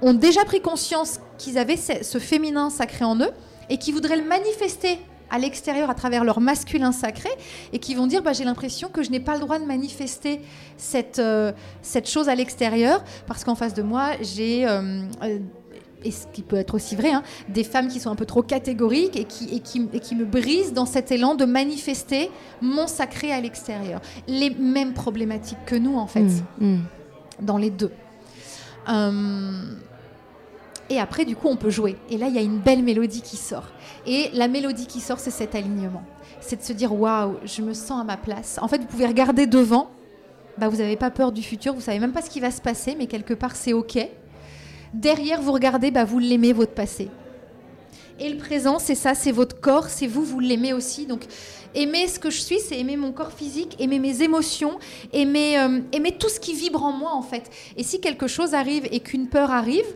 ont 0.00 0.14
déjà 0.14 0.44
pris 0.44 0.60
conscience 0.60 1.18
qu'ils 1.38 1.58
avaient 1.58 1.76
ce, 1.76 1.92
ce 2.02 2.18
féminin 2.18 2.70
sacré 2.70 3.04
en 3.04 3.16
eux 3.20 3.30
et 3.70 3.78
qui 3.78 3.92
voudraient 3.92 4.16
le 4.16 4.24
manifester 4.24 4.98
à 5.30 5.38
l'extérieur 5.38 5.90
à 5.90 5.94
travers 5.94 6.24
leur 6.24 6.40
masculin 6.40 6.92
sacré 6.92 7.28
et 7.72 7.78
qui 7.78 7.94
vont 7.94 8.06
dire 8.06 8.22
bah, 8.22 8.32
j'ai 8.32 8.44
l'impression 8.44 8.88
que 8.88 9.02
je 9.02 9.10
n'ai 9.10 9.20
pas 9.20 9.34
le 9.34 9.40
droit 9.40 9.58
de 9.58 9.64
manifester 9.64 10.40
cette, 10.76 11.18
euh, 11.18 11.52
cette 11.82 12.08
chose 12.08 12.28
à 12.28 12.34
l'extérieur 12.34 13.04
parce 13.26 13.44
qu'en 13.44 13.54
face 13.54 13.74
de 13.74 13.82
moi 13.82 14.12
j'ai 14.22 14.66
euh, 14.66 15.02
euh, 15.22 15.38
et 16.04 16.10
ce 16.10 16.26
qui 16.32 16.42
peut 16.42 16.56
être 16.56 16.74
aussi 16.74 16.96
vrai, 16.96 17.10
hein, 17.10 17.22
des 17.48 17.64
femmes 17.64 17.88
qui 17.88 18.00
sont 18.00 18.10
un 18.10 18.14
peu 18.14 18.26
trop 18.26 18.42
catégoriques 18.42 19.16
et 19.16 19.24
qui, 19.24 19.54
et, 19.54 19.60
qui, 19.60 19.88
et 19.92 20.00
qui 20.00 20.14
me 20.14 20.24
brisent 20.24 20.72
dans 20.72 20.86
cet 20.86 21.10
élan 21.10 21.34
de 21.34 21.44
manifester 21.44 22.30
mon 22.60 22.86
sacré 22.86 23.32
à 23.32 23.40
l'extérieur. 23.40 24.00
Les 24.28 24.50
mêmes 24.50 24.92
problématiques 24.94 25.58
que 25.66 25.74
nous, 25.74 25.96
en 25.96 26.06
fait, 26.06 26.20
Mm, 26.60 26.74
mm. 26.74 26.78
dans 27.40 27.58
les 27.58 27.70
deux. 27.70 27.90
Euh, 28.88 29.62
et 30.90 30.98
après, 30.98 31.24
du 31.24 31.36
coup, 31.36 31.48
on 31.48 31.56
peut 31.56 31.70
jouer. 31.70 31.96
Et 32.10 32.16
là, 32.16 32.28
il 32.28 32.34
y 32.34 32.38
a 32.38 32.42
une 32.42 32.58
belle 32.58 32.82
mélodie 32.82 33.20
qui 33.20 33.36
sort. 33.36 33.66
Et 34.06 34.30
la 34.32 34.48
mélodie 34.48 34.86
qui 34.86 35.00
sort, 35.00 35.18
c'est 35.18 35.30
cet 35.30 35.54
alignement. 35.54 36.02
C'est 36.40 36.56
de 36.56 36.62
se 36.62 36.72
dire, 36.72 36.94
waouh, 36.94 37.36
je 37.44 37.62
me 37.62 37.74
sens 37.74 38.00
à 38.00 38.04
ma 38.04 38.16
place. 38.16 38.58
En 38.62 38.68
fait, 38.68 38.78
vous 38.78 38.86
pouvez 38.86 39.06
regarder 39.06 39.46
devant. 39.46 39.90
Bah, 40.56 40.68
vous 40.68 40.78
n'avez 40.78 40.96
pas 40.96 41.10
peur 41.10 41.30
du 41.30 41.42
futur. 41.42 41.74
Vous 41.74 41.82
savez 41.82 41.98
même 41.98 42.12
pas 42.12 42.22
ce 42.22 42.30
qui 42.30 42.40
va 42.40 42.50
se 42.50 42.62
passer, 42.62 42.96
mais 42.98 43.06
quelque 43.06 43.34
part, 43.34 43.54
c'est 43.54 43.74
OK. 43.74 43.98
Derrière, 44.94 45.42
vous 45.42 45.52
regardez, 45.52 45.90
bah, 45.90 46.04
vous 46.04 46.18
l'aimez, 46.18 46.54
votre 46.54 46.72
passé. 46.72 47.10
Et 48.18 48.30
le 48.30 48.38
présent, 48.38 48.78
c'est 48.78 48.94
ça, 48.94 49.14
c'est 49.14 49.30
votre 49.30 49.60
corps, 49.60 49.88
c'est 49.88 50.06
vous, 50.06 50.24
vous 50.24 50.40
l'aimez 50.40 50.72
aussi. 50.72 51.06
Donc, 51.06 51.24
aimer 51.74 52.08
ce 52.08 52.18
que 52.18 52.30
je 52.30 52.40
suis, 52.40 52.58
c'est 52.58 52.78
aimer 52.78 52.96
mon 52.96 53.12
corps 53.12 53.30
physique, 53.30 53.76
aimer 53.78 53.98
mes 53.98 54.22
émotions, 54.22 54.78
aimer, 55.12 55.58
euh, 55.58 55.80
aimer 55.92 56.12
tout 56.18 56.28
ce 56.28 56.40
qui 56.40 56.54
vibre 56.54 56.82
en 56.82 56.92
moi, 56.92 57.12
en 57.12 57.22
fait. 57.22 57.50
Et 57.76 57.84
si 57.84 58.00
quelque 58.00 58.26
chose 58.26 58.54
arrive 58.54 58.88
et 58.90 59.00
qu'une 59.00 59.28
peur 59.28 59.50
arrive, 59.50 59.86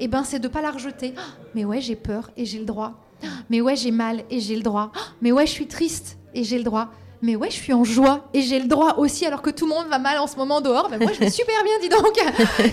eh 0.00 0.08
ben, 0.08 0.24
c'est 0.24 0.38
de 0.40 0.48
pas 0.48 0.62
la 0.62 0.70
rejeter. 0.70 1.14
Mais 1.54 1.64
ouais, 1.64 1.80
j'ai 1.80 1.96
peur 1.96 2.30
et 2.36 2.44
j'ai 2.44 2.58
le 2.58 2.64
droit. 2.64 2.94
Mais 3.50 3.60
ouais, 3.60 3.76
j'ai 3.76 3.90
mal 3.90 4.24
et 4.30 4.40
j'ai 4.40 4.56
le 4.56 4.62
droit. 4.62 4.92
Mais 5.20 5.30
ouais, 5.32 5.46
je 5.46 5.52
suis 5.52 5.66
triste 5.66 6.18
et 6.34 6.42
j'ai 6.44 6.58
le 6.58 6.64
droit. 6.64 6.88
Mais 7.22 7.36
ouais, 7.36 7.50
je 7.50 7.56
suis 7.56 7.74
en 7.74 7.84
joie 7.84 8.28
et 8.32 8.40
j'ai 8.40 8.58
le 8.58 8.66
droit 8.66 8.94
aussi, 8.96 9.26
alors 9.26 9.42
que 9.42 9.50
tout 9.50 9.66
le 9.66 9.74
monde 9.74 9.88
va 9.88 9.98
mal 9.98 10.18
en 10.18 10.26
ce 10.26 10.36
moment 10.36 10.62
dehors. 10.62 10.88
Mais 10.90 10.98
moi, 10.98 11.12
je 11.12 11.20
vais 11.20 11.30
super 11.30 11.62
bien, 11.62 11.78
dis 11.80 11.90
donc. 11.90 12.18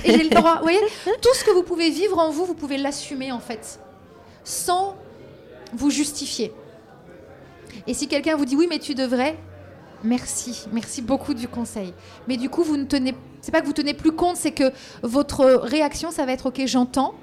Et 0.05 0.13
j'ai 0.13 0.23
le 0.23 0.30
droit. 0.30 0.55
Vous 0.55 0.63
voyez, 0.63 0.80
tout 1.21 1.34
ce 1.34 1.43
que 1.43 1.51
vous 1.51 1.63
pouvez 1.63 1.89
vivre 1.89 2.17
en 2.17 2.32
vous, 2.32 2.45
vous 2.45 2.53
pouvez 2.53 2.78
l'assumer, 2.78 3.32
en 3.34 3.39
fait, 3.39 3.80
sans 4.45 4.95
vous 5.73 5.89
justifier. 5.89 6.53
Et 7.88 7.93
si 7.93 8.07
quelqu'un 8.07 8.38
vous 8.38 8.45
dit 8.45 8.55
oui, 8.55 8.67
mais 8.69 8.80
tu 8.80 8.95
devrais, 8.95 9.38
merci, 10.03 10.65
merci 10.71 11.01
beaucoup 11.01 11.34
du 11.34 11.49
conseil. 11.49 11.93
Mais 12.30 12.38
du 12.38 12.49
coup, 12.49 12.63
vous 12.63 12.78
ne 12.78 12.86
tenez, 12.86 13.15
c'est 13.47 13.51
pas 13.53 13.61
que 13.61 13.65
vous 13.65 13.71
tenez 13.71 13.93
plus 13.93 14.11
compte, 14.11 14.35
c'est 14.35 14.51
que 14.51 14.73
votre 15.03 15.45
réaction, 15.45 16.11
ça 16.11 16.25
va 16.25 16.33
être 16.33 16.47
ok, 16.47 16.63
j'entends, 16.65 17.13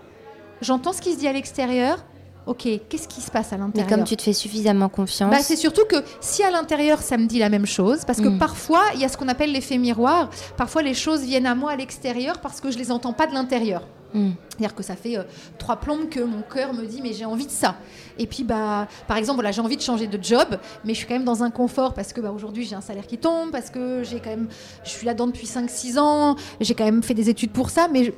j'entends 0.63 0.95
ce 0.95 1.03
qui 1.03 1.13
se 1.13 1.19
dit 1.19 1.29
à 1.29 1.35
l'extérieur, 1.35 2.03
ok, 2.47 2.67
qu'est-ce 2.89 3.09
qui 3.09 3.21
se 3.21 3.31
passe 3.31 3.53
à 3.53 3.57
Mais 3.59 3.65
l'intérieur 3.65 3.91
comme 3.91 4.05
tu 4.05 4.17
te 4.17 4.23
fais 4.23 4.33
suffisamment 4.33 4.89
confiance. 4.89 5.31
Bah, 5.31 5.43
c'est 5.43 5.55
surtout 5.55 5.85
que 5.85 5.97
si 6.23 6.43
à 6.43 6.51
l'intérieur 6.51 7.03
ça 7.03 7.19
me 7.19 7.27
dit 7.27 7.39
la 7.39 7.51
même 7.51 7.67
chose, 7.67 8.07
parce 8.07 8.23
que 8.23 8.29
Mm. 8.29 8.39
parfois 8.39 8.81
il 8.95 9.03
y 9.03 9.05
a 9.05 9.11
ce 9.11 9.19
qu'on 9.19 9.29
appelle 9.29 9.53
l'effet 9.53 9.77
miroir, 9.77 10.31
parfois 10.57 10.81
les 10.81 10.95
choses 10.95 11.25
viennent 11.25 11.45
à 11.45 11.55
moi 11.55 11.73
à 11.73 11.77
l'extérieur 11.77 12.39
parce 12.39 12.63
que 12.63 12.71
je 12.71 12.79
les 12.79 12.91
entends 12.91 13.13
pas 13.13 13.27
de 13.27 13.35
l'intérieur. 13.35 13.83
Hmm. 14.15 14.31
C'est-à-dire 14.49 14.77
que 14.77 14.85
ça 14.85 14.95
fait 14.95 15.19
euh, 15.19 15.25
trois 15.59 15.77
plombes 15.77 16.09
que 16.09 16.21
mon 16.21 16.43
cœur 16.43 16.73
me 16.73 16.87
dit 16.87 17.01
mais 17.03 17.13
j'ai 17.13 17.25
envie 17.25 17.47
de 17.47 17.51
ça. 17.51 17.75
Et 18.17 18.29
puis 18.29 18.45
bah 18.45 18.87
par 19.09 19.17
exemple 19.17 19.39
voilà 19.39 19.51
j'ai 19.51 19.61
envie 19.61 19.77
de 19.77 19.83
changer 19.83 20.07
de 20.07 20.23
job 20.23 20.57
mais 20.85 20.95
je 20.95 20.99
suis 20.99 21.07
quand 21.09 21.15
même 21.15 21.25
dans 21.25 21.43
un 21.43 21.51
confort 21.51 21.95
parce 21.95 22.13
que 22.13 22.21
bah, 22.21 22.31
aujourd'hui 22.31 22.65
j'ai 22.65 22.77
un 22.77 22.81
salaire 22.81 23.09
qui 23.09 23.19
tombe 23.19 23.51
parce 23.51 23.71
que 23.71 24.05
j'ai 24.05 24.21
quand 24.21 24.31
même 24.31 24.47
je 24.85 24.91
suis 24.91 25.05
là-dedans 25.05 25.27
depuis 25.27 25.49
5-6 25.49 25.99
ans 25.99 26.37
j'ai 26.61 26.75
quand 26.75 26.85
même 26.85 27.03
fait 27.03 27.15
des 27.15 27.29
études 27.29 27.51
pour 27.51 27.71
ça 27.71 27.89
mais 27.93 28.05
je, 28.05 28.13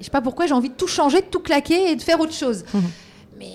je 0.00 0.04
sais 0.04 0.10
pas 0.10 0.20
pourquoi 0.20 0.46
j'ai 0.46 0.54
envie 0.54 0.70
de 0.70 0.74
tout 0.74 0.88
changer 0.88 1.20
de 1.20 1.26
tout 1.26 1.40
claquer 1.40 1.92
et 1.92 1.96
de 1.96 2.02
faire 2.02 2.18
autre 2.18 2.34
chose. 2.34 2.64
Mhm. 2.74 2.82
Mais 3.38 3.52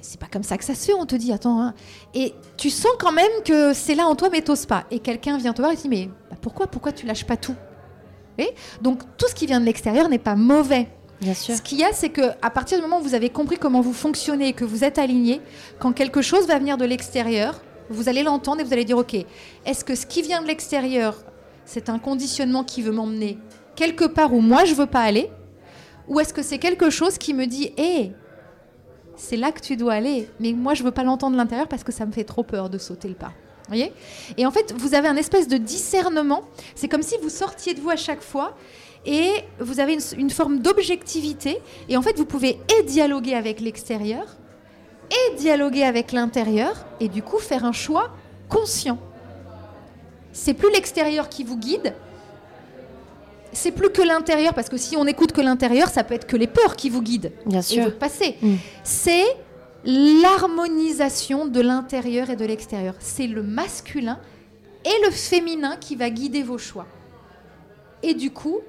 c'est 0.00 0.18
pas 0.18 0.28
comme 0.32 0.42
ça 0.42 0.56
que 0.56 0.64
ça 0.64 0.74
se 0.74 0.86
fait 0.86 0.94
on 0.94 1.04
te 1.04 1.16
dit 1.16 1.32
attends 1.32 1.60
hein. 1.60 1.74
et 2.14 2.34
tu 2.56 2.70
sens 2.70 2.92
quand 2.98 3.12
même 3.12 3.30
que 3.44 3.74
c'est 3.74 3.94
là 3.94 4.06
en 4.06 4.16
toi 4.16 4.30
mais 4.32 4.40
t'oses 4.40 4.64
pas 4.64 4.84
et 4.90 5.00
quelqu'un 5.00 5.36
vient 5.36 5.52
te 5.52 5.60
voir 5.60 5.72
et 5.72 5.76
te 5.76 5.82
dit 5.82 5.90
mais 5.90 6.08
bah, 6.30 6.36
pourquoi 6.40 6.66
pourquoi 6.66 6.92
tu 6.92 7.04
lâches 7.04 7.26
pas 7.26 7.36
tout? 7.36 7.56
Et 8.38 8.48
donc 8.80 9.02
tout 9.18 9.28
ce 9.28 9.34
qui 9.34 9.44
vient 9.44 9.60
de 9.60 9.66
l'extérieur 9.66 10.08
n'est 10.08 10.18
pas 10.18 10.34
mauvais. 10.34 10.88
Ce 11.22 11.60
qu'il 11.60 11.78
y 11.78 11.84
a, 11.84 11.92
c'est 11.92 12.08
que 12.08 12.22
à 12.40 12.50
partir 12.50 12.78
du 12.78 12.82
moment 12.82 13.00
où 13.00 13.02
vous 13.02 13.14
avez 13.14 13.28
compris 13.28 13.58
comment 13.58 13.80
vous 13.80 13.92
fonctionnez 13.92 14.48
et 14.48 14.52
que 14.52 14.64
vous 14.64 14.84
êtes 14.84 14.98
aligné, 14.98 15.40
quand 15.78 15.92
quelque 15.92 16.22
chose 16.22 16.46
va 16.46 16.58
venir 16.58 16.78
de 16.78 16.84
l'extérieur, 16.84 17.60
vous 17.90 18.08
allez 18.08 18.22
l'entendre 18.22 18.60
et 18.60 18.64
vous 18.64 18.72
allez 18.72 18.84
dire 18.84 18.98
ok, 18.98 19.14
est-ce 19.66 19.84
que 19.84 19.94
ce 19.94 20.06
qui 20.06 20.22
vient 20.22 20.40
de 20.40 20.46
l'extérieur, 20.46 21.16
c'est 21.64 21.88
un 21.88 21.98
conditionnement 21.98 22.64
qui 22.64 22.82
veut 22.82 22.92
m'emmener 22.92 23.38
quelque 23.76 24.04
part 24.04 24.32
où 24.32 24.40
moi 24.40 24.64
je 24.64 24.74
veux 24.74 24.86
pas 24.86 25.02
aller, 25.02 25.30
ou 26.08 26.20
est-ce 26.20 26.32
que 26.32 26.42
c'est 26.42 26.58
quelque 26.58 26.90
chose 26.90 27.18
qui 27.18 27.34
me 27.34 27.46
dit 27.46 27.72
hé, 27.76 28.12
c'est 29.16 29.36
là 29.36 29.52
que 29.52 29.60
tu 29.60 29.76
dois 29.76 29.94
aller, 29.94 30.28
mais 30.40 30.52
moi 30.52 30.74
je 30.74 30.82
veux 30.82 30.90
pas 30.90 31.04
l'entendre 31.04 31.32
de 31.32 31.38
l'intérieur 31.38 31.68
parce 31.68 31.84
que 31.84 31.92
ça 31.92 32.06
me 32.06 32.12
fait 32.12 32.24
trop 32.24 32.42
peur 32.42 32.70
de 32.70 32.78
sauter 32.78 33.08
le 33.08 33.14
pas. 33.14 33.32
Voyez? 33.68 33.92
Et 34.36 34.46
en 34.46 34.50
fait, 34.50 34.74
vous 34.76 34.94
avez 34.94 35.06
un 35.06 35.14
espèce 35.14 35.46
de 35.46 35.56
discernement. 35.56 36.42
C'est 36.74 36.88
comme 36.88 37.02
si 37.02 37.14
vous 37.22 37.28
sortiez 37.28 37.72
de 37.72 37.80
vous 37.80 37.90
à 37.90 37.96
chaque 37.96 38.20
fois 38.20 38.56
et 39.06 39.30
vous 39.58 39.80
avez 39.80 39.94
une, 39.94 40.18
une 40.18 40.30
forme 40.30 40.60
d'objectivité. 40.60 41.58
Et 41.88 41.96
en 41.96 42.02
fait, 42.02 42.16
vous 42.16 42.26
pouvez 42.26 42.58
et 42.78 42.82
dialoguer 42.82 43.34
avec 43.34 43.60
l'extérieur 43.60 44.26
et 45.10 45.34
dialoguer 45.36 45.84
avec 45.84 46.12
l'intérieur 46.12 46.86
et 47.00 47.08
du 47.08 47.22
coup 47.22 47.38
faire 47.38 47.64
un 47.64 47.72
choix 47.72 48.10
conscient. 48.48 48.98
C'est 50.32 50.54
plus 50.54 50.70
l'extérieur 50.70 51.28
qui 51.28 51.44
vous 51.44 51.56
guide. 51.56 51.94
C'est 53.52 53.72
plus 53.72 53.90
que 53.90 54.02
l'intérieur, 54.02 54.54
parce 54.54 54.68
que 54.68 54.76
si 54.76 54.96
on 54.96 55.06
écoute 55.06 55.32
que 55.32 55.40
l'intérieur, 55.40 55.88
ça 55.88 56.04
peut 56.04 56.14
être 56.14 56.28
que 56.28 56.36
les 56.36 56.46
peurs 56.46 56.76
qui 56.76 56.88
vous 56.88 57.02
guident 57.02 57.32
Bien 57.46 57.58
et 57.58 57.62
sûr. 57.62 57.92
Mm. 58.42 58.54
C'est 58.84 59.24
l'harmonisation 59.84 61.46
de 61.46 61.60
l'intérieur 61.60 62.30
et 62.30 62.36
de 62.36 62.44
l'extérieur. 62.44 62.94
C'est 63.00 63.26
le 63.26 63.42
masculin 63.42 64.20
et 64.84 65.04
le 65.04 65.10
féminin 65.10 65.76
qui 65.76 65.96
va 65.96 66.10
guider 66.10 66.44
vos 66.44 66.58
choix. 66.58 66.86
Et 68.04 68.14
du 68.14 68.30
coup, 68.30 68.60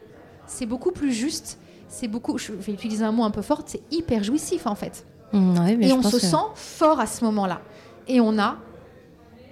c'est 0.52 0.66
beaucoup 0.66 0.92
plus 0.92 1.12
juste. 1.12 1.58
C'est 1.88 2.08
beaucoup. 2.08 2.38
Je 2.38 2.52
vais 2.54 2.74
utiliser 2.74 3.04
un 3.04 3.12
mot 3.12 3.24
un 3.24 3.32
peu 3.32 3.42
fort. 3.42 3.64
C'est 3.66 3.82
hyper 3.92 4.24
jouissif 4.24 4.68
en 4.68 4.76
fait. 4.76 5.06
Ouais, 5.34 5.76
mais 5.78 5.90
et 5.90 5.94
on 5.94 6.02
se 6.04 6.18
que- 6.18 6.22
sent 6.22 6.36
fort 6.56 7.00
à 7.00 7.06
ce 7.08 7.24
moment-là. 7.26 7.62
Et 8.08 8.20
on 8.22 8.38
a. 8.40 8.58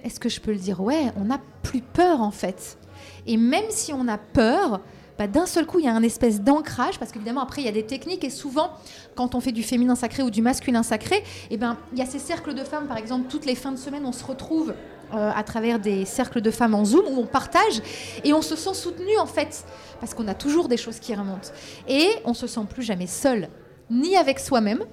Est-ce 0.04 0.18
que 0.20 0.28
je 0.28 0.40
peux 0.40 0.52
le 0.52 0.58
dire? 0.58 0.80
Ouais, 0.80 1.12
on 1.16 1.24
n'a 1.24 1.40
plus 1.62 1.80
peur 1.82 2.20
en 2.22 2.30
fait. 2.30 2.78
Et 3.26 3.36
même 3.36 3.64
si 3.70 3.92
on 3.92 4.08
a 4.08 4.16
peur, 4.18 4.80
bah, 5.18 5.26
d'un 5.26 5.44
seul 5.46 5.66
coup, 5.66 5.78
il 5.78 5.84
y 5.84 5.88
a 5.88 5.94
un 5.94 6.02
espèce 6.02 6.40
d'ancrage, 6.40 6.98
parce 6.98 7.12
qu'évidemment, 7.12 7.42
après, 7.42 7.60
il 7.60 7.66
y 7.66 7.68
a 7.68 7.72
des 7.72 7.84
techniques, 7.84 8.24
et 8.24 8.30
souvent, 8.30 8.70
quand 9.14 9.34
on 9.34 9.40
fait 9.40 9.52
du 9.52 9.62
féminin 9.62 9.94
sacré 9.94 10.22
ou 10.22 10.30
du 10.30 10.40
masculin 10.40 10.82
sacré, 10.82 11.22
eh 11.50 11.58
ben, 11.58 11.76
il 11.92 11.98
y 11.98 12.02
a 12.02 12.06
ces 12.06 12.18
cercles 12.18 12.54
de 12.54 12.64
femmes, 12.64 12.86
par 12.86 12.96
exemple, 12.96 13.26
toutes 13.28 13.44
les 13.44 13.54
fins 13.54 13.72
de 13.72 13.76
semaine, 13.78 14.06
on 14.06 14.12
se 14.12 14.24
retrouve 14.24 14.72
euh, 15.14 15.30
à 15.34 15.42
travers 15.42 15.78
des 15.78 16.06
cercles 16.06 16.40
de 16.40 16.50
femmes 16.50 16.74
en 16.74 16.86
Zoom, 16.86 17.04
où 17.10 17.20
on 17.20 17.26
partage, 17.26 17.82
et 18.24 18.32
on 18.32 18.40
se 18.40 18.56
sent 18.56 18.72
soutenu, 18.74 19.18
en 19.18 19.26
fait, 19.26 19.64
parce 20.00 20.14
qu'on 20.14 20.26
a 20.28 20.34
toujours 20.34 20.68
des 20.68 20.76
choses 20.76 20.98
qui 20.98 21.14
remontent. 21.14 21.50
Et 21.86 22.08
on 22.24 22.34
se 22.34 22.46
sent 22.46 22.64
plus 22.68 22.82
jamais 22.82 23.06
seul, 23.06 23.48
ni 23.90 24.16
avec 24.16 24.40
soi-même, 24.40 24.84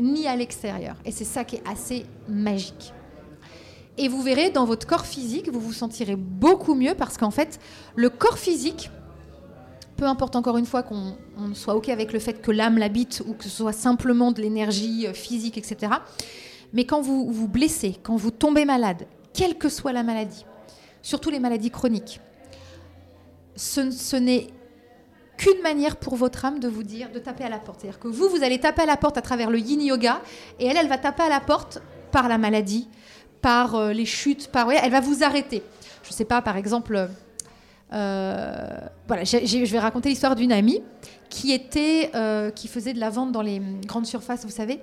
ni 0.00 0.26
à 0.26 0.36
l'extérieur. 0.36 0.96
Et 1.04 1.10
c'est 1.10 1.24
ça 1.24 1.44
qui 1.44 1.56
est 1.56 1.68
assez 1.68 2.06
magique. 2.28 2.92
Et 3.96 4.06
vous 4.06 4.22
verrez, 4.22 4.50
dans 4.50 4.64
votre 4.64 4.86
corps 4.86 5.06
physique, 5.06 5.50
vous 5.50 5.58
vous 5.58 5.72
sentirez 5.72 6.14
beaucoup 6.14 6.74
mieux 6.74 6.94
parce 6.94 7.18
qu'en 7.18 7.32
fait, 7.32 7.58
le 7.96 8.10
corps 8.10 8.38
physique, 8.38 8.90
peu 9.96 10.04
importe 10.04 10.36
encore 10.36 10.56
une 10.56 10.66
fois 10.66 10.84
qu'on 10.84 11.16
on 11.36 11.54
soit 11.54 11.74
OK 11.74 11.88
avec 11.88 12.12
le 12.12 12.20
fait 12.20 12.34
que 12.34 12.52
l'âme 12.52 12.78
l'habite 12.78 13.24
ou 13.26 13.34
que 13.34 13.42
ce 13.44 13.50
soit 13.50 13.72
simplement 13.72 14.30
de 14.30 14.40
l'énergie 14.40 15.08
euh, 15.08 15.12
physique, 15.12 15.58
etc. 15.58 15.92
Mais 16.72 16.84
quand 16.84 17.00
vous 17.00 17.32
vous 17.32 17.48
blessez, 17.48 17.96
quand 18.02 18.14
vous 18.14 18.30
tombez 18.30 18.64
malade, 18.64 19.06
quelle 19.32 19.58
que 19.58 19.68
soit 19.68 19.92
la 19.92 20.04
maladie, 20.04 20.44
surtout 21.02 21.30
les 21.30 21.40
maladies 21.40 21.70
chroniques, 21.70 22.20
ce, 23.58 24.16
n'est 24.16 24.46
qu'une 25.36 25.60
manière 25.62 25.96
pour 25.96 26.16
votre 26.16 26.44
âme 26.44 26.60
de 26.60 26.68
vous 26.68 26.82
dire, 26.82 27.10
de 27.10 27.18
taper 27.18 27.44
à 27.44 27.48
la 27.48 27.58
porte. 27.58 27.80
C'est-à-dire 27.80 28.00
que 28.00 28.08
vous, 28.08 28.28
vous 28.28 28.42
allez 28.42 28.58
taper 28.58 28.82
à 28.82 28.86
la 28.86 28.96
porte 28.96 29.18
à 29.18 29.22
travers 29.22 29.50
le 29.50 29.58
yin 29.58 29.80
yoga, 29.80 30.20
et 30.58 30.66
elle, 30.66 30.76
elle 30.76 30.88
va 30.88 30.98
taper 30.98 31.24
à 31.24 31.28
la 31.28 31.40
porte 31.40 31.80
par 32.10 32.28
la 32.28 32.38
maladie, 32.38 32.88
par 33.42 33.74
euh, 33.74 33.92
les 33.92 34.06
chutes, 34.06 34.48
par... 34.48 34.70
elle 34.70 34.90
va 34.90 35.00
vous 35.00 35.22
arrêter. 35.22 35.62
Je 36.02 36.12
sais 36.12 36.24
pas, 36.24 36.40
par 36.40 36.56
exemple, 36.56 37.08
euh, 37.92 38.66
voilà, 39.06 39.24
je 39.24 39.72
vais 39.72 39.78
raconter 39.78 40.08
l'histoire 40.08 40.36
d'une 40.36 40.52
amie 40.52 40.82
qui 41.28 41.52
était, 41.52 42.10
euh, 42.14 42.50
qui 42.50 42.68
faisait 42.68 42.94
de 42.94 43.00
la 43.00 43.10
vente 43.10 43.32
dans 43.32 43.42
les 43.42 43.58
hum, 43.58 43.80
grandes 43.84 44.06
surfaces, 44.06 44.44
vous 44.44 44.50
savez. 44.50 44.80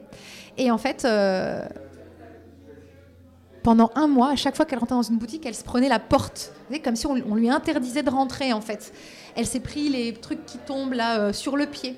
Et 0.57 0.71
en 0.71 0.77
fait, 0.77 1.05
pendant 3.65 3.89
un 3.95 4.05
mois, 4.07 4.29
à 4.29 4.35
chaque 4.35 4.55
fois 4.55 4.63
qu'elle 4.65 4.77
rentrait 4.79 4.95
dans 4.95 5.01
une 5.01 5.17
boutique, 5.17 5.43
elle 5.45 5.55
se 5.55 5.63
prenait 5.63 5.89
la 5.89 5.97
porte. 5.99 6.53
Vous 6.55 6.73
savez, 6.73 6.81
comme 6.83 6.95
si 6.95 7.07
on, 7.07 7.15
on 7.29 7.33
lui 7.35 7.49
interdisait 7.49 8.03
de 8.03 8.11
rentrer, 8.11 8.53
en 8.53 8.61
fait. 8.61 8.93
Elle 9.35 9.47
s'est 9.47 9.59
pris 9.59 9.89
les 9.89 10.13
trucs 10.13 10.45
qui 10.45 10.59
tombent 10.59 10.93
là 10.93 11.19
euh, 11.19 11.33
sur 11.33 11.57
le 11.57 11.65
pied. 11.65 11.97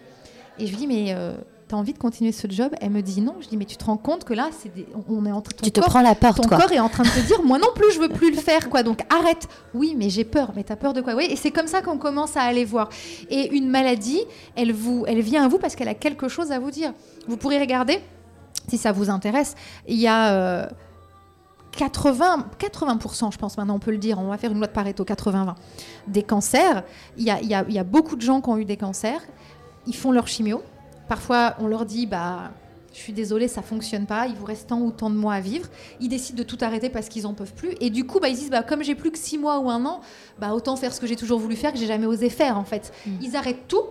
Et 0.60 0.66
je 0.66 0.72
lui 0.72 0.78
dis, 0.78 0.88
mais 0.88 1.08
euh, 1.10 1.34
t'as 1.68 1.76
envie 1.76 1.92
de 1.92 1.98
continuer 1.98 2.32
ce 2.32 2.48
job? 2.50 2.72
Elle 2.80 2.92
me 2.92 3.02
dit 3.02 3.20
non. 3.20 3.36
Je 3.42 3.50
dis, 3.50 3.58
mais 3.58 3.66
tu 3.66 3.76
te 3.76 3.84
rends 3.84 3.98
compte 3.98 4.24
que 4.24 4.34
là, 4.34 4.48
c'est 4.58 4.74
des- 4.74 4.88
on 5.10 5.26
est 5.26 5.32
en 5.34 5.42
train 5.42 5.52
Tu 5.62 5.72
te 5.72 5.82
prends 5.82 6.02
la 6.02 6.16
porte, 6.16 6.38
ton 6.42 6.48
quoi. 6.48 6.58
corps 6.58 6.72
est 6.72 6.80
en 6.80 6.88
train 6.88 7.04
de 7.04 7.10
te 7.10 7.20
dire, 7.28 7.44
moi 7.44 7.60
non 7.60 7.68
plus, 7.76 7.92
je 7.92 8.00
veux 8.00 8.08
plus 8.10 8.32
le 8.32 8.38
faire, 8.38 8.70
quoi. 8.70 8.82
Donc 8.82 9.02
arrête. 9.14 9.50
Oui, 9.74 9.94
mais 9.98 10.10
j'ai 10.10 10.24
peur. 10.24 10.54
Mais 10.56 10.64
t'as 10.64 10.78
peur 10.78 10.94
de 10.94 11.02
quoi? 11.02 11.16
Oui. 11.16 11.28
Et 11.30 11.36
c'est 11.36 11.52
comme 11.52 11.68
ça 11.68 11.82
qu'on 11.82 11.98
commence 11.98 12.38
à 12.38 12.44
aller 12.44 12.64
voir. 12.64 12.88
Et 13.30 13.54
une 13.54 13.68
maladie, 13.70 14.22
elle 14.56 14.72
vous, 14.72 15.04
elle 15.06 15.20
vient 15.20 15.44
à 15.44 15.50
vous 15.50 15.60
parce 15.60 15.76
qu'elle 15.76 15.90
a 15.90 15.96
quelque 15.96 16.30
chose 16.30 16.54
à 16.54 16.60
vous 16.60 16.72
dire. 16.72 16.94
Vous 17.28 17.36
pourrez 17.36 17.60
regarder, 17.60 18.00
si 18.70 18.78
ça 18.78 18.94
vous 18.94 19.10
intéresse. 19.10 19.54
Il 19.86 19.98
y 20.00 20.08
a 20.08 20.32
euh, 20.32 20.68
80, 21.78 22.48
80%, 22.60 23.32
je 23.32 23.38
pense 23.38 23.58
maintenant, 23.58 23.76
on 23.76 23.80
peut 23.80 23.92
le 23.92 23.98
dire. 23.98 24.20
On 24.20 24.28
va 24.28 24.38
faire 24.38 24.52
une 24.52 24.58
loi 24.58 24.68
de 24.68 24.72
Pareto, 24.74 25.06
80-20. 25.06 25.56
Des 26.08 26.24
cancers. 26.24 26.84
Il 27.18 27.24
y 27.24 27.30
a, 27.32 27.40
il 27.42 27.48
y 27.48 27.54
a- 27.56 27.64
il 27.68 27.74
y 27.74 27.80
a 27.80 27.84
beaucoup 27.84 28.16
de 28.16 28.22
gens 28.22 28.42
qui 28.42 28.50
ont 28.50 28.58
eu 28.58 28.66
des 28.66 28.78
cancers. 28.78 29.22
Ils 29.86 29.96
font 29.96 30.12
leur 30.12 30.28
chimio. 30.28 30.62
Parfois, 31.08 31.56
on 31.60 31.68
leur 31.68 31.86
dit, 31.86 32.06
bah, 32.08 32.52
je 32.94 32.98
suis 33.00 33.14
désolée, 33.14 33.48
ça 33.48 33.62
fonctionne 33.62 34.06
pas, 34.08 34.26
il 34.28 34.36
vous 34.36 34.46
reste 34.46 34.68
tant 34.70 34.80
ou 34.82 34.92
tant 34.92 35.10
de 35.12 35.16
mois 35.16 35.36
à 35.36 35.40
vivre. 35.40 35.70
Ils 36.02 36.10
décident 36.10 36.38
de 36.40 36.44
tout 36.44 36.58
arrêter 36.62 36.90
parce 36.90 37.08
qu'ils 37.10 37.28
en 37.28 37.34
peuvent 37.34 37.54
plus. 37.54 37.76
Et 37.80 37.90
du 37.92 38.06
coup, 38.06 38.20
bah, 38.20 38.28
ils 38.28 38.36
disent, 38.36 38.50
bah, 38.50 38.64
comme 38.64 38.84
j'ai 38.84 38.96
plus 38.96 39.12
que 39.12 39.18
six 39.20 39.38
mois 39.38 39.60
ou 39.60 39.70
un 39.70 39.86
an, 39.86 40.02
bah, 40.40 40.54
autant 40.54 40.76
faire 40.76 40.92
ce 40.94 41.00
que 41.00 41.06
j'ai 41.08 41.16
toujours 41.16 41.40
voulu 41.40 41.56
faire, 41.56 41.72
que 41.72 41.78
j'ai 41.78 41.86
jamais 41.88 42.08
osé 42.08 42.30
faire, 42.30 42.58
en 42.58 42.66
fait. 42.66 42.92
Ils 43.22 43.36
arrêtent 43.36 43.68
tout. 43.68 43.84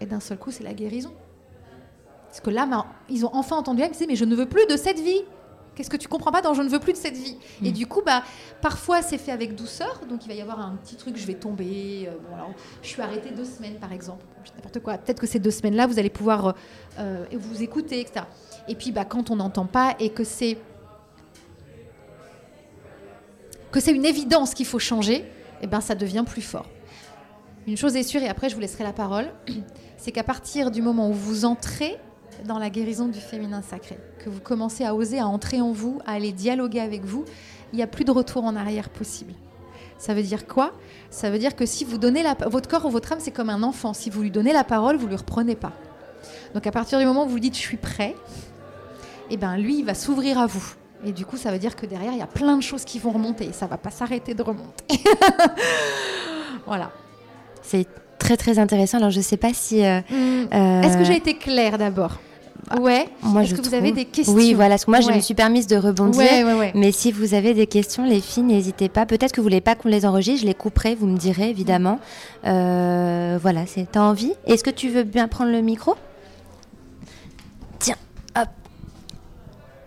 Et 0.00 0.06
d'un 0.06 0.20
seul 0.20 0.38
coup, 0.38 0.50
c'est 0.50 0.64
la 0.64 0.72
guérison. 0.74 1.12
Parce 2.28 2.40
que 2.40 2.50
là, 2.50 2.66
bah, 2.66 2.86
ils 3.10 3.24
ont 3.26 3.30
enfin 3.34 3.56
entendu, 3.56 3.82
ils 3.82 3.90
disaient, 3.90 4.06
mais 4.08 4.16
je 4.16 4.24
ne 4.24 4.34
veux 4.34 4.46
plus 4.46 4.66
de 4.66 4.76
cette 4.76 4.98
vie. 5.00 5.22
Qu'est-ce 5.78 5.90
que 5.90 5.96
tu 5.96 6.08
comprends 6.08 6.32
pas 6.32 6.42
dans 6.42 6.54
je 6.54 6.62
ne 6.62 6.68
veux 6.68 6.80
plus 6.80 6.92
de 6.92 6.98
cette 6.98 7.16
vie 7.16 7.36
Et 7.62 7.70
du 7.70 7.86
coup, 7.86 8.02
bah, 8.04 8.24
parfois 8.60 9.00
c'est 9.00 9.16
fait 9.16 9.30
avec 9.30 9.54
douceur, 9.54 10.00
donc 10.10 10.24
il 10.24 10.28
va 10.28 10.34
y 10.34 10.40
avoir 10.40 10.58
un 10.58 10.74
petit 10.74 10.96
truc, 10.96 11.16
je 11.16 11.24
vais 11.24 11.34
tomber. 11.34 12.08
euh, 12.08 12.16
bon, 12.28 12.34
alors, 12.34 12.50
je 12.82 12.88
suis 12.88 13.00
arrêtée 13.00 13.30
deux 13.30 13.44
semaines 13.44 13.76
par 13.76 13.92
exemple, 13.92 14.24
n'importe 14.56 14.80
quoi. 14.80 14.98
Peut-être 14.98 15.20
que 15.20 15.28
ces 15.28 15.38
deux 15.38 15.52
semaines-là, 15.52 15.86
vous 15.86 16.00
allez 16.00 16.10
pouvoir 16.10 16.48
euh, 16.48 16.52
euh, 16.98 17.26
vous 17.30 17.62
écouter, 17.62 18.00
etc. 18.00 18.26
Et 18.66 18.74
puis, 18.74 18.90
bah, 18.90 19.04
quand 19.04 19.30
on 19.30 19.36
n'entend 19.36 19.66
pas 19.66 19.94
et 20.00 20.10
que 20.10 20.24
c'est 20.24 20.58
que 23.70 23.78
c'est 23.78 23.92
une 23.92 24.04
évidence 24.04 24.54
qu'il 24.54 24.66
faut 24.66 24.80
changer, 24.80 25.30
eh 25.62 25.68
ben 25.68 25.80
ça 25.80 25.94
devient 25.94 26.24
plus 26.26 26.42
fort. 26.42 26.66
Une 27.68 27.76
chose 27.76 27.94
est 27.94 28.02
sûre, 28.02 28.22
et 28.22 28.28
après 28.28 28.48
je 28.48 28.56
vous 28.56 28.60
laisserai 28.60 28.82
la 28.82 28.92
parole, 28.92 29.30
c'est 29.96 30.10
qu'à 30.10 30.24
partir 30.24 30.72
du 30.72 30.82
moment 30.82 31.08
où 31.08 31.12
vous 31.12 31.44
entrez 31.44 32.00
dans 32.46 32.58
la 32.58 32.70
guérison 32.70 33.06
du 33.08 33.20
féminin 33.20 33.62
sacré, 33.62 33.98
que 34.18 34.28
vous 34.30 34.40
commencez 34.40 34.84
à 34.84 34.94
oser, 34.94 35.18
à 35.18 35.26
entrer 35.26 35.60
en 35.60 35.72
vous, 35.72 36.00
à 36.06 36.12
aller 36.12 36.32
dialoguer 36.32 36.80
avec 36.80 37.04
vous, 37.04 37.24
il 37.72 37.76
n'y 37.76 37.82
a 37.82 37.86
plus 37.86 38.04
de 38.04 38.10
retour 38.10 38.44
en 38.44 38.56
arrière 38.56 38.88
possible. 38.88 39.32
Ça 39.98 40.14
veut 40.14 40.22
dire 40.22 40.46
quoi? 40.46 40.72
Ça 41.10 41.28
veut 41.30 41.38
dire 41.38 41.56
que 41.56 41.66
si 41.66 41.84
vous 41.84 41.98
donnez 41.98 42.22
la, 42.22 42.34
votre 42.46 42.68
corps 42.68 42.86
ou 42.86 42.90
votre 42.90 43.12
âme, 43.12 43.18
c'est 43.20 43.32
comme 43.32 43.50
un 43.50 43.62
enfant. 43.62 43.92
Si 43.94 44.10
vous 44.10 44.22
lui 44.22 44.30
donnez 44.30 44.52
la 44.52 44.62
parole, 44.64 44.96
vous 44.96 45.08
lui 45.08 45.16
reprenez 45.16 45.56
pas. 45.56 45.72
Donc 46.54 46.66
à 46.66 46.70
partir 46.70 46.98
du 46.98 47.04
moment 47.04 47.24
où 47.24 47.28
vous 47.28 47.40
dites 47.40 47.54
je 47.56 47.60
suis 47.60 47.76
prêt, 47.76 48.14
eh 49.30 49.36
ben 49.36 49.56
lui 49.56 49.80
il 49.80 49.84
va 49.84 49.94
s'ouvrir 49.94 50.38
à 50.38 50.46
vous. 50.46 50.74
Et 51.04 51.12
du 51.12 51.24
coup, 51.24 51.36
ça 51.36 51.52
veut 51.52 51.58
dire 51.60 51.76
que 51.76 51.86
derrière, 51.86 52.12
il 52.12 52.18
y 52.18 52.22
a 52.22 52.26
plein 52.26 52.56
de 52.56 52.62
choses 52.62 52.84
qui 52.84 52.98
vont 52.98 53.10
remonter. 53.12 53.44
Et 53.46 53.52
ça 53.52 53.66
va 53.66 53.76
pas 53.76 53.90
s'arrêter 53.90 54.34
de 54.34 54.42
remonter. 54.42 54.84
voilà. 56.66 56.90
C'est 57.62 57.86
très 58.18 58.36
très 58.36 58.58
intéressant. 58.58 58.98
Alors 58.98 59.10
je 59.10 59.20
sais 59.20 59.36
pas 59.36 59.52
si. 59.54 59.84
euh, 59.84 60.00
euh, 60.10 60.82
Est-ce 60.82 60.96
que 60.96 61.04
j'ai 61.04 61.16
été 61.16 61.36
claire 61.36 61.78
d'abord? 61.78 62.18
Ouais. 62.80 63.08
Moi, 63.22 63.42
Est-ce 63.42 63.50
je 63.52 63.56
que 63.56 63.66
vous 63.66 63.74
avez 63.74 63.92
des 63.92 64.04
questions 64.04 64.34
Oui, 64.34 64.54
voilà. 64.54 64.70
Parce 64.70 64.84
que 64.84 64.90
moi, 64.90 65.00
je 65.00 65.10
me 65.10 65.20
suis 65.20 65.34
permise 65.34 65.66
de 65.66 65.76
rebondir. 65.76 66.20
Ouais, 66.20 66.44
ouais, 66.44 66.54
ouais. 66.54 66.72
Mais 66.74 66.92
si 66.92 67.12
vous 67.12 67.34
avez 67.34 67.54
des 67.54 67.66
questions, 67.66 68.04
les 68.04 68.20
filles, 68.20 68.42
n'hésitez 68.42 68.88
pas. 68.88 69.06
Peut-être 69.06 69.32
que 69.32 69.40
vous 69.40 69.44
voulez 69.44 69.60
pas 69.60 69.74
qu'on 69.74 69.88
les 69.88 70.04
enregistre, 70.04 70.42
je 70.42 70.46
les 70.46 70.54
couperai, 70.54 70.94
vous 70.94 71.06
me 71.06 71.16
direz 71.16 71.50
évidemment. 71.50 71.98
Euh, 72.46 73.38
voilà, 73.40 73.66
c'est 73.66 73.90
t'as 73.90 74.00
envie? 74.02 74.32
Est-ce 74.46 74.62
que 74.64 74.70
tu 74.70 74.88
veux 74.88 75.04
bien 75.04 75.28
prendre 75.28 75.50
le 75.50 75.60
micro? 75.60 75.94
Tiens, 77.78 77.96
hop. 78.36 78.48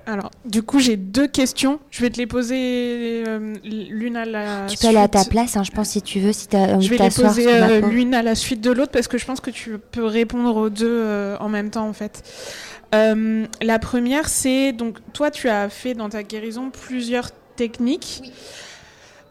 Alors, 0.07 0.31
du 0.45 0.63
coup, 0.63 0.79
j'ai 0.79 0.97
deux 0.97 1.27
questions. 1.27 1.79
Je 1.91 2.01
vais 2.01 2.09
te 2.09 2.17
les 2.17 2.25
poser 2.27 3.23
euh, 3.27 3.53
l'une 3.63 4.17
à 4.17 4.25
la 4.25 4.65
tu 4.67 4.77
peux 4.77 4.87
aller 4.87 4.97
à 4.97 5.07
ta 5.07 5.19
suite. 5.19 5.31
place, 5.31 5.55
hein, 5.55 5.63
je 5.63 5.71
pense, 5.71 5.89
si 5.89 6.01
tu 6.01 6.19
veux, 6.19 6.33
si 6.33 6.47
tu 6.47 6.55
as 6.55 6.75
envie 6.75 6.85
Je 6.85 6.89
vais 6.89 6.97
de 6.97 7.03
les 7.03 7.09
poser 7.09 7.47
euh, 7.47 7.81
l'une 7.87 8.13
à 8.15 8.23
la 8.23 8.35
suite 8.35 8.61
de 8.61 8.71
l'autre 8.71 8.91
parce 8.91 9.07
que 9.07 9.17
je 9.17 9.25
pense 9.25 9.39
que 9.39 9.51
tu 9.51 9.77
peux 9.77 10.05
répondre 10.05 10.55
aux 10.55 10.69
deux 10.69 10.87
euh, 10.89 11.37
en 11.39 11.49
même 11.49 11.69
temps 11.69 11.87
en 11.87 11.93
fait. 11.93 12.23
Euh, 12.93 13.45
la 13.61 13.79
première, 13.79 14.27
c'est 14.27 14.73
donc 14.73 14.97
toi, 15.13 15.31
tu 15.31 15.47
as 15.49 15.69
fait 15.69 15.93
dans 15.93 16.09
ta 16.09 16.23
guérison 16.23 16.69
plusieurs 16.69 17.29
techniques. 17.55 18.21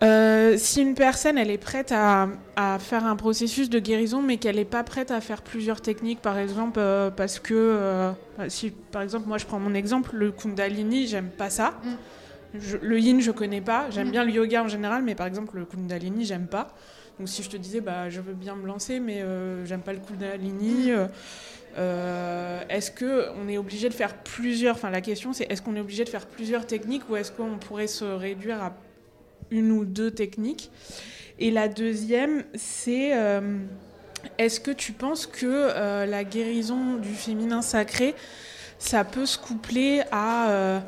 Euh, 0.03 0.55
si 0.57 0.81
une 0.81 0.95
personne 0.95 1.37
elle 1.37 1.51
est 1.51 1.59
prête 1.59 1.93
à, 1.93 2.27
à 2.57 2.79
faire 2.79 3.05
un 3.05 3.17
processus 3.17 3.69
de 3.69 3.79
guérison 3.79 4.23
mais 4.23 4.39
qu'elle 4.39 4.57
n'est 4.57 4.65
pas 4.65 4.83
prête 4.83 5.11
à 5.11 5.21
faire 5.21 5.43
plusieurs 5.43 5.83
techniques 5.83 6.23
par 6.23 6.39
exemple 6.39 6.79
euh, 6.81 7.11
parce 7.11 7.39
que 7.39 8.11
si 8.49 8.71
par 8.71 9.03
exemple 9.03 9.29
moi 9.29 9.37
je 9.37 9.45
prends 9.45 9.61
mon 9.61 9.75
exemple 9.75 10.13
le 10.17 10.33
kundalini 10.33 11.07
j'aime 11.07 11.29
pas 11.29 11.51
ça. 11.51 11.75
Je- 12.59 12.79
le 12.81 12.99
yin 12.99 13.21
je 13.21 13.31
connais 13.31 13.61
pas. 13.61 13.91
J'aime 13.91 14.09
Mm. 14.09 14.13
bien 14.13 14.25
le 14.25 14.31
yoga 14.31 14.63
en 14.63 14.69
général 14.69 15.03
mais 15.03 15.15
par 15.15 15.27
exemple 15.27 15.59
le 15.59 15.67
kundalini 15.67 16.25
j'aime 16.25 16.47
pas. 16.47 16.69
Donc 17.19 17.29
si 17.29 17.43
je 17.43 17.51
te 17.51 17.59
disais 17.59 17.83
bah 17.83 18.09
je 18.09 18.23
veux 18.23 18.33
bien 18.33 18.57
me 18.57 18.67
lancer 18.67 19.01
mais 19.01 19.21
euh, 19.21 19.67
j'aime 19.67 19.83
pas 19.83 19.93
le 19.93 19.99
kundalini 20.01 20.93
euh, 20.93 21.09
euh, 21.79 22.63
est-ce 22.69 22.91
que 22.91 23.29
on 23.43 23.49
est 23.49 23.59
obligé 23.59 23.89
de 23.89 23.95
faire 23.95 24.17
plusieurs 24.17 24.75
enfin 24.75 24.91
la 24.91 25.01
question 25.01 25.33
c'est 25.33 25.51
est-ce 25.51 25.63
qu'on 25.63 25.77
est 25.77 25.81
obligé 25.81 26.05
de 26.05 26.09
faire 26.09 26.27
plusieurs 26.27 26.67
techniques 26.67 27.09
ou 27.09 27.17
est-ce 27.17 27.31
qu'on 27.31 27.59
pourrait 27.59 27.87
se 27.87 28.05
réduire 28.05 28.63
à 28.63 28.73
une 29.51 29.71
ou 29.71 29.85
deux 29.85 30.11
techniques? 30.11 30.71
Et 31.39 31.51
la 31.51 31.69
deuxième 31.69 32.45
c'est 32.55 33.17
euh, 33.17 33.59
est-ce 34.39 34.61
que 34.61 34.71
tu 34.71 34.93
penses 34.93 35.27
que 35.27 35.47
euh, 35.47 36.07
la 36.07 36.25
guérison 36.25 36.97
du 36.97 37.15
féminin 37.15 37.63
sacré 37.63 38.15
ça 38.79 39.05
peut 39.05 39.27
se 39.27 39.39
coupler 39.39 40.03
à 40.11 40.83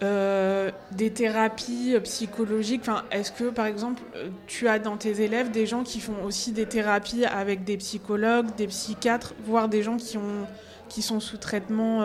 euh, 0.00 0.70
des 0.92 1.10
thérapies 1.10 1.94
euh, 1.94 2.00
psychologiques. 2.00 2.82
Enfin, 2.82 3.02
est-ce 3.10 3.32
que, 3.32 3.50
par 3.50 3.66
exemple, 3.66 4.00
euh, 4.14 4.28
tu 4.46 4.68
as 4.68 4.78
dans 4.78 4.96
tes 4.96 5.22
élèves 5.22 5.50
des 5.50 5.66
gens 5.66 5.82
qui 5.82 5.98
font 5.98 6.24
aussi 6.24 6.52
des 6.52 6.66
thérapies 6.66 7.24
avec 7.24 7.64
des 7.64 7.76
psychologues, 7.78 8.46
des 8.56 8.68
psychiatres, 8.68 9.34
voire 9.44 9.68
des 9.68 9.82
gens 9.82 9.96
qui, 9.96 10.16
ont, 10.16 10.46
qui 10.88 11.02
sont 11.02 11.18
sous 11.18 11.36
traitement 11.36 12.04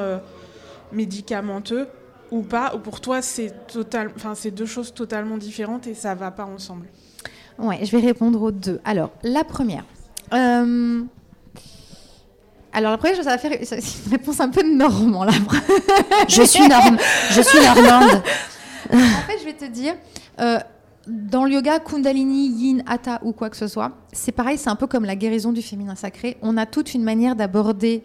médicamenteux 0.92 1.88
ou 2.32 2.42
pas 2.42 2.74
Ou 2.76 2.80
pour 2.80 3.00
toi, 3.00 3.22
c'est 3.22 3.54
enfin, 4.16 4.34
deux 4.50 4.66
choses 4.66 4.94
totalement 4.96 5.38
différentes 5.38 5.86
et 5.86 5.94
ça 5.94 6.16
va 6.16 6.32
pas 6.32 6.46
ensemble? 6.46 6.88
Ouais, 7.60 7.86
je 7.86 7.96
vais 7.96 8.04
répondre 8.04 8.42
aux 8.42 8.52
deux. 8.52 8.82
Alors, 8.86 9.12
la 9.22 9.44
première. 9.44 9.86
Alors, 12.74 12.92
la 12.92 12.98
première 12.98 13.16
chose, 13.16 13.26
va 13.26 13.38
faire 13.38 13.58
c'est 13.62 13.78
une 13.78 14.12
réponse 14.12 14.40
un 14.40 14.50
peu 14.50 14.64
normand, 14.64 15.24
là. 15.24 15.32
Je 16.28 16.42
suis, 16.42 16.68
norm... 16.68 16.98
je 17.30 17.42
suis 17.42 17.60
normande. 17.60 18.22
En 18.92 18.98
fait, 19.28 19.40
je 19.40 19.46
vais 19.46 19.54
te 19.54 19.66
dire, 19.66 19.94
euh, 20.40 20.60
dans 21.08 21.46
le 21.46 21.52
yoga 21.52 21.80
Kundalini, 21.80 22.48
Yin, 22.50 22.84
Hatha 22.88 23.20
ou 23.24 23.32
quoi 23.32 23.50
que 23.50 23.58
ce 23.58 23.68
soit, 23.68 23.92
c'est 24.12 24.32
pareil, 24.32 24.58
c'est 24.58 24.70
un 24.70 24.76
peu 24.76 24.88
comme 24.88 25.06
la 25.06 25.16
guérison 25.16 25.52
du 25.52 25.62
féminin 25.62 25.96
sacré. 25.96 26.38
On 26.42 26.58
a 26.58 26.66
toute 26.66 26.94
une 26.94 27.04
manière 27.04 27.36
d'aborder 27.36 28.04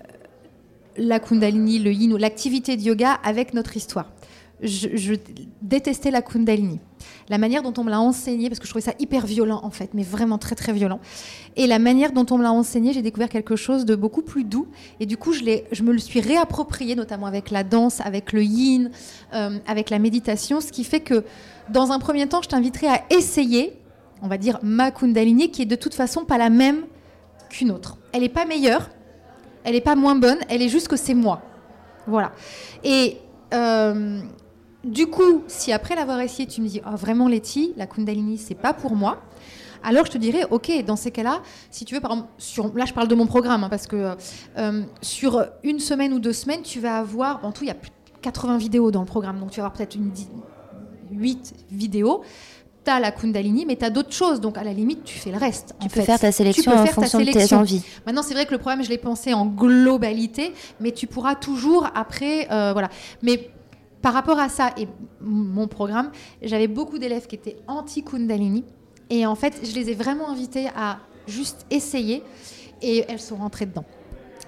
euh, 0.00 0.04
la 0.96 1.20
Kundalini, 1.20 1.78
le 1.78 1.92
Yin 1.92 2.12
ou 2.12 2.16
l'activité 2.16 2.76
de 2.76 2.82
yoga 2.82 3.18
avec 3.24 3.54
notre 3.54 3.76
histoire. 3.76 4.06
Je, 4.60 5.14
détestais 5.62 6.10
la 6.10 6.22
Kundalini. 6.22 6.80
La 7.28 7.38
manière 7.38 7.62
dont 7.62 7.72
on 7.78 7.84
me 7.84 7.90
l'a 7.90 8.00
enseigné, 8.00 8.48
parce 8.48 8.58
que 8.58 8.66
je 8.66 8.70
trouvais 8.70 8.84
ça 8.84 8.94
hyper 8.98 9.26
violent 9.26 9.60
en 9.62 9.70
fait, 9.70 9.90
mais 9.94 10.02
vraiment 10.02 10.38
très 10.38 10.56
très 10.56 10.72
violent. 10.72 10.98
Et 11.56 11.66
la 11.66 11.78
manière 11.78 12.12
dont 12.12 12.26
on 12.30 12.38
me 12.38 12.42
l'a 12.42 12.52
enseigné, 12.52 12.92
j'ai 12.92 13.02
découvert 13.02 13.28
quelque 13.28 13.54
chose 13.54 13.84
de 13.84 13.94
beaucoup 13.94 14.22
plus 14.22 14.44
doux. 14.44 14.66
Et 14.98 15.06
du 15.06 15.16
coup, 15.16 15.32
je 15.32 15.82
me 15.82 15.92
le 15.92 15.98
suis 15.98 16.20
réapproprié, 16.20 16.96
notamment 16.96 17.26
avec 17.26 17.50
la 17.50 17.62
danse, 17.62 18.00
avec 18.00 18.32
le 18.32 18.42
yin, 18.42 18.90
euh, 19.34 19.58
avec 19.66 19.90
la 19.90 19.98
méditation, 19.98 20.60
ce 20.60 20.72
qui 20.72 20.84
fait 20.84 21.00
que 21.00 21.24
dans 21.68 21.92
un 21.92 21.98
premier 21.98 22.26
temps, 22.26 22.42
je 22.42 22.48
t'inviterai 22.48 22.88
à 22.88 23.02
essayer, 23.10 23.78
on 24.22 24.28
va 24.28 24.38
dire, 24.38 24.58
ma 24.62 24.90
Kundalini, 24.90 25.50
qui 25.50 25.62
est 25.62 25.66
de 25.66 25.76
toute 25.76 25.94
façon 25.94 26.24
pas 26.24 26.38
la 26.38 26.50
même 26.50 26.84
qu'une 27.48 27.70
autre. 27.70 27.98
Elle 28.12 28.22
n'est 28.22 28.28
pas 28.28 28.44
meilleure, 28.44 28.90
elle 29.64 29.74
n'est 29.74 29.80
pas 29.80 29.96
moins 29.96 30.14
bonne, 30.14 30.38
elle 30.48 30.62
est 30.62 30.68
juste 30.68 30.88
que 30.88 30.96
c'est 30.96 31.14
moi. 31.14 31.42
Voilà. 32.06 32.32
Et 32.84 33.18
euh, 33.54 34.20
du 34.84 35.06
coup, 35.06 35.42
si 35.48 35.72
après 35.72 35.94
l'avoir 35.94 36.20
essayé, 36.20 36.46
tu 36.48 36.60
me 36.60 36.68
dis, 36.68 36.80
Ah, 36.84 36.96
vraiment 36.96 37.28
Letty, 37.28 37.72
la 37.76 37.86
Kundalini, 37.86 38.38
c'est 38.38 38.54
pas 38.54 38.72
pour 38.72 38.94
moi, 38.94 39.20
alors 39.82 40.06
je 40.06 40.10
te 40.12 40.18
dirais, 40.18 40.44
ok, 40.50 40.84
dans 40.86 40.96
ces 40.96 41.10
cas-là, 41.10 41.40
si 41.70 41.84
tu 41.84 41.94
veux, 41.94 42.00
par 42.00 42.12
exemple, 42.12 42.28
sur, 42.38 42.72
là 42.76 42.84
je 42.84 42.92
parle 42.92 43.08
de 43.08 43.14
mon 43.14 43.26
programme, 43.26 43.64
hein, 43.64 43.68
parce 43.68 43.86
que 43.86 44.14
euh, 44.58 44.82
sur 45.02 45.44
une 45.62 45.78
semaine 45.78 46.12
ou 46.12 46.18
deux 46.18 46.32
semaines, 46.32 46.62
tu 46.62 46.80
vas 46.80 46.98
avoir, 46.98 47.44
en 47.44 47.52
tout, 47.52 47.64
il 47.64 47.68
y 47.68 47.70
a 47.70 47.74
plus 47.74 47.90
de 47.90 47.94
80 48.22 48.58
vidéos 48.58 48.90
dans 48.90 49.00
le 49.00 49.06
programme, 49.06 49.38
donc 49.38 49.50
tu 49.50 49.60
vas 49.60 49.66
avoir 49.66 49.76
peut-être 49.76 49.94
une 49.94 50.10
dix- 50.10 50.28
8 51.12 51.54
vidéos. 51.70 52.22
Tu 52.84 52.90
as 52.90 53.00
la 53.00 53.10
Kundalini, 53.12 53.66
mais 53.66 53.76
tu 53.76 53.84
as 53.84 53.90
d'autres 53.90 54.12
choses, 54.12 54.40
donc 54.40 54.56
à 54.58 54.64
la 54.64 54.72
limite, 54.72 55.04
tu 55.04 55.18
fais 55.18 55.30
le 55.30 55.38
reste. 55.38 55.74
Tu 55.80 55.86
en 55.86 55.88
peux 55.88 56.00
fait. 56.00 56.06
faire 56.06 56.18
ta 56.20 56.32
sélection 56.32 56.72
en 56.72 56.76
faire 56.84 56.86
ta 56.86 56.92
fonction 57.02 57.18
de 57.20 57.24
tes 57.26 57.32
sélection. 57.32 57.58
envies. 57.58 57.82
Maintenant, 58.06 58.22
c'est 58.22 58.34
vrai 58.34 58.46
que 58.46 58.52
le 58.52 58.58
problème, 58.58 58.82
je 58.84 58.88
l'ai 58.88 58.98
pensé 58.98 59.32
en 59.34 59.46
globalité, 59.46 60.52
mais 60.80 60.92
tu 60.92 61.06
pourras 61.06 61.34
toujours 61.34 61.88
après, 61.94 62.48
euh, 62.50 62.72
voilà. 62.72 62.88
Mais 63.22 63.50
par 64.08 64.14
rapport 64.14 64.38
à 64.38 64.48
ça 64.48 64.70
et 64.78 64.88
mon 65.20 65.68
programme, 65.68 66.10
j'avais 66.40 66.66
beaucoup 66.66 66.98
d'élèves 66.98 67.26
qui 67.26 67.34
étaient 67.34 67.58
anti-Kundalini, 67.66 68.64
et 69.10 69.26
en 69.26 69.34
fait, 69.34 69.60
je 69.62 69.74
les 69.74 69.90
ai 69.90 69.94
vraiment 69.94 70.30
invités 70.30 70.68
à 70.74 71.00
juste 71.26 71.66
essayer, 71.68 72.22
et 72.80 73.04
elles 73.06 73.20
sont 73.20 73.36
rentrées 73.36 73.66
dedans. 73.66 73.84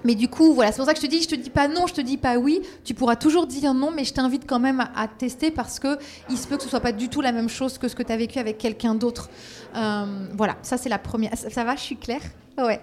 Mais 0.03 0.15
du 0.15 0.29
coup, 0.29 0.55
voilà, 0.55 0.73
c'est 0.73 0.79
pour 0.79 0.87
ça 0.87 0.95
que 0.95 0.99
je 0.99 1.05
te 1.05 1.11
dis, 1.11 1.21
je 1.21 1.29
te 1.29 1.35
dis 1.35 1.51
pas 1.51 1.69
non, 1.69 1.87
je 1.87 1.93
te 1.93 2.01
dis 2.01 2.17
pas 2.17 2.39
oui. 2.39 2.63
Tu 2.85 2.95
pourras 2.95 3.17
toujours 3.17 3.47
dire 3.47 3.75
non, 3.75 3.91
mais 3.95 4.05
je 4.05 4.15
t'invite 4.15 4.45
quand 4.47 4.61
même 4.61 4.81
à, 4.81 4.91
à 4.97 5.09
tester 5.09 5.51
parce 5.51 5.79
que 5.79 5.99
il 6.31 6.39
se 6.39 6.47
peut 6.49 6.57
que 6.57 6.63
ce 6.63 6.71
soit 6.71 6.81
pas 6.81 6.93
du 6.93 7.11
tout 7.11 7.21
la 7.21 7.33
même 7.33 7.51
chose 7.51 7.77
que 7.77 7.87
ce 7.87 7.95
que 7.95 8.03
tu 8.03 8.13
as 8.13 8.17
vécu 8.17 8.39
avec 8.39 8.57
quelqu'un 8.57 8.95
d'autre. 8.95 9.29
Euh, 9.77 10.27
voilà, 10.39 10.57
ça 10.63 10.79
c'est 10.79 10.89
la 10.89 10.99
première. 10.99 11.37
Ça, 11.37 11.51
ça 11.51 11.65
va, 11.65 11.77
je 11.77 11.83
suis 11.83 11.99
claire? 11.99 12.23
Ouais. 12.57 12.81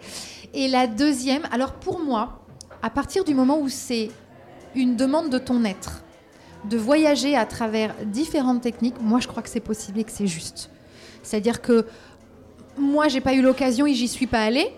Et 0.54 0.68
la 0.68 0.86
deuxième, 0.86 1.42
alors 1.52 1.74
pour 1.74 2.00
moi, 2.00 2.46
à 2.84 2.92
partir 2.92 3.24
du 3.24 3.34
moment 3.34 3.60
où 3.60 3.68
c'est 3.68 4.12
une 4.76 4.96
demande 4.96 5.32
de 5.32 5.40
ton 5.40 5.66
être, 5.66 6.04
de 6.66 6.78
voyager 6.78 7.36
à 7.36 7.46
travers 7.46 7.94
différentes 8.06 8.62
techniques, 8.62 8.96
moi 9.02 9.20
je 9.20 9.28
crois 9.28 9.44
que 9.44 9.50
c'est 9.50 9.60
possible 9.60 10.00
et 10.00 10.04
que 10.04 10.12
c'est 10.12 10.28
juste. 10.28 10.70
C'est-à-dire 11.24 11.62
que 11.62 11.86
moi 12.78 13.08
j'ai 13.08 13.22
pas 13.22 13.34
eu 13.34 13.42
l'occasion 13.42 13.86
et 13.86 13.94
j'y 13.94 14.08
suis 14.08 14.28
pas 14.28 14.44
allée, 14.44 14.72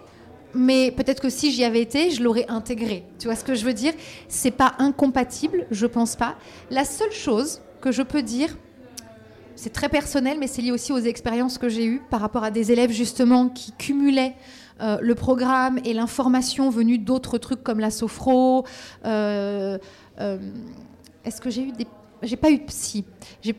mais 0.54 0.92
peut-être 0.92 1.22
que 1.22 1.30
si 1.30 1.52
j'y 1.52 1.64
avais 1.64 1.82
été, 1.82 2.10
je 2.12 2.24
l'aurais 2.24 2.46
intégré. 2.48 3.04
Tu 3.20 3.28
vois 3.28 3.36
ce 3.36 3.44
que 3.44 3.56
je 3.56 3.66
veux 3.66 3.74
dire? 3.74 3.94
C'est 4.28 4.52
pas 4.52 4.74
incompatible, 4.80 5.68
je 5.72 5.86
pense 5.86 6.16
pas. 6.16 6.36
La 6.72 6.86
seule 6.86 7.12
chose 7.12 7.62
que 7.82 7.92
je 7.92 8.02
peux 8.02 8.24
dire, 8.24 8.58
c'est 9.56 9.74
très 9.74 9.90
personnel, 9.90 10.38
mais 10.40 10.48
c'est 10.48 10.62
lié 10.62 10.72
aussi 10.72 10.92
aux 10.92 11.00
expériences 11.00 11.58
que 11.58 11.70
j'ai 11.70 11.86
eues 11.86 12.02
par 12.10 12.22
rapport 12.22 12.44
à 12.44 12.52
des 12.52 12.72
élèves 12.72 12.92
justement 12.92 13.50
qui 13.50 13.74
cumulaient 13.74 14.36
euh, 14.82 14.98
le 15.02 15.16
programme 15.16 15.80
et 15.84 15.94
l'information 15.94 16.70
venue 16.70 16.98
d'autres 16.98 17.38
trucs 17.38 17.62
comme 17.62 17.80
la 17.80 17.92
sophro. 17.92 18.66
euh, 19.06 19.78
euh, 20.20 20.38
Est-ce 21.26 21.42
que 21.42 21.50
j'ai 21.50 21.64
eu 21.64 21.72
des 21.72 21.88
j'ai 22.22 22.36
pas 22.36 22.50
eu 22.50 22.58
de 22.58 22.64
psy, 22.64 23.06
j'ai 23.42 23.56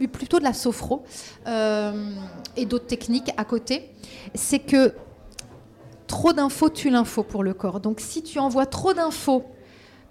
eu 0.00 0.08
plutôt 0.08 0.38
de 0.38 0.44
la 0.44 0.52
sophro 0.52 1.04
euh, 1.46 2.12
et 2.56 2.66
d'autres 2.66 2.86
techniques 2.86 3.30
à 3.36 3.44
côté. 3.44 3.90
C'est 4.34 4.58
que 4.58 4.94
trop 6.06 6.32
d'infos 6.32 6.70
tue 6.70 6.90
l'info 6.90 7.22
pour 7.22 7.44
le 7.44 7.54
corps. 7.54 7.80
Donc 7.80 8.00
si 8.00 8.22
tu 8.22 8.38
envoies 8.38 8.66
trop 8.66 8.92
d'infos, 8.94 9.44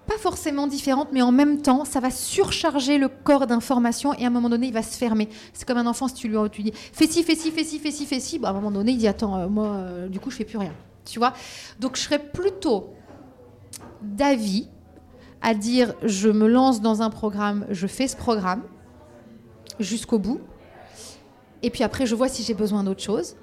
pas 0.08 0.18
forcément 0.18 0.66
différentes, 0.66 1.10
mais 1.12 1.22
en 1.22 1.32
même 1.32 1.62
temps, 1.62 1.86
ça 1.86 2.00
va 2.00 2.10
surcharger 2.10 2.98
le 2.98 3.10
corps 3.10 3.46
d'informations 3.46 4.14
et 4.16 4.24
à 4.24 4.28
un 4.28 4.32
moment 4.32 4.50
donné, 4.50 4.68
il 4.68 4.74
va 4.74 4.82
se 4.82 4.98
fermer. 4.98 5.30
C'est 5.54 5.68
comme 5.68 5.78
un 5.78 5.86
enfant, 5.86 6.08
si 6.08 6.16
tu 6.16 6.28
lui 6.30 6.38
tu 6.52 6.64
dis 6.64 6.72
fais 6.74 7.06
ci, 7.06 7.22
fais 7.24 7.36
ci, 7.36 7.52
fais 7.52 7.64
ci, 7.64 7.80
fais 7.80 7.92
ci, 7.92 8.06
fais 8.06 8.20
ci, 8.20 8.40
bah, 8.40 8.48
à 8.48 8.52
un 8.52 8.54
moment 8.56 8.72
donné, 8.72 8.94
il 8.94 8.98
dit 8.98 9.08
attends, 9.08 9.38
euh, 9.38 9.48
moi, 9.48 9.68
euh, 9.68 10.08
du 10.08 10.20
coup, 10.20 10.32
je 10.32 10.38
fais 10.38 10.46
plus 10.46 10.58
rien. 10.58 10.74
Tu 11.06 11.20
vois? 11.20 11.34
Donc 11.80 11.96
je 11.96 12.02
serais 12.02 12.20
plutôt 12.20 12.94
d'avis 14.02 14.68
à 15.42 15.54
dire 15.54 15.94
je 16.04 16.30
me 16.30 16.48
lance 16.48 16.82
dans 16.82 17.02
un 17.02 17.10
programme, 17.10 17.66
je 17.70 17.88
fais 17.88 18.08
ce 18.08 18.16
programme 18.16 18.64
jusqu'au 19.80 20.20
bout, 20.20 20.42
et 21.62 21.70
puis 21.70 21.84
après, 21.84 22.06
je 22.06 22.16
vois 22.16 22.30
si 22.30 22.44
j'ai 22.44 22.54
besoin 22.54 22.84
d'autre 22.84 23.02
chose. 23.02 23.36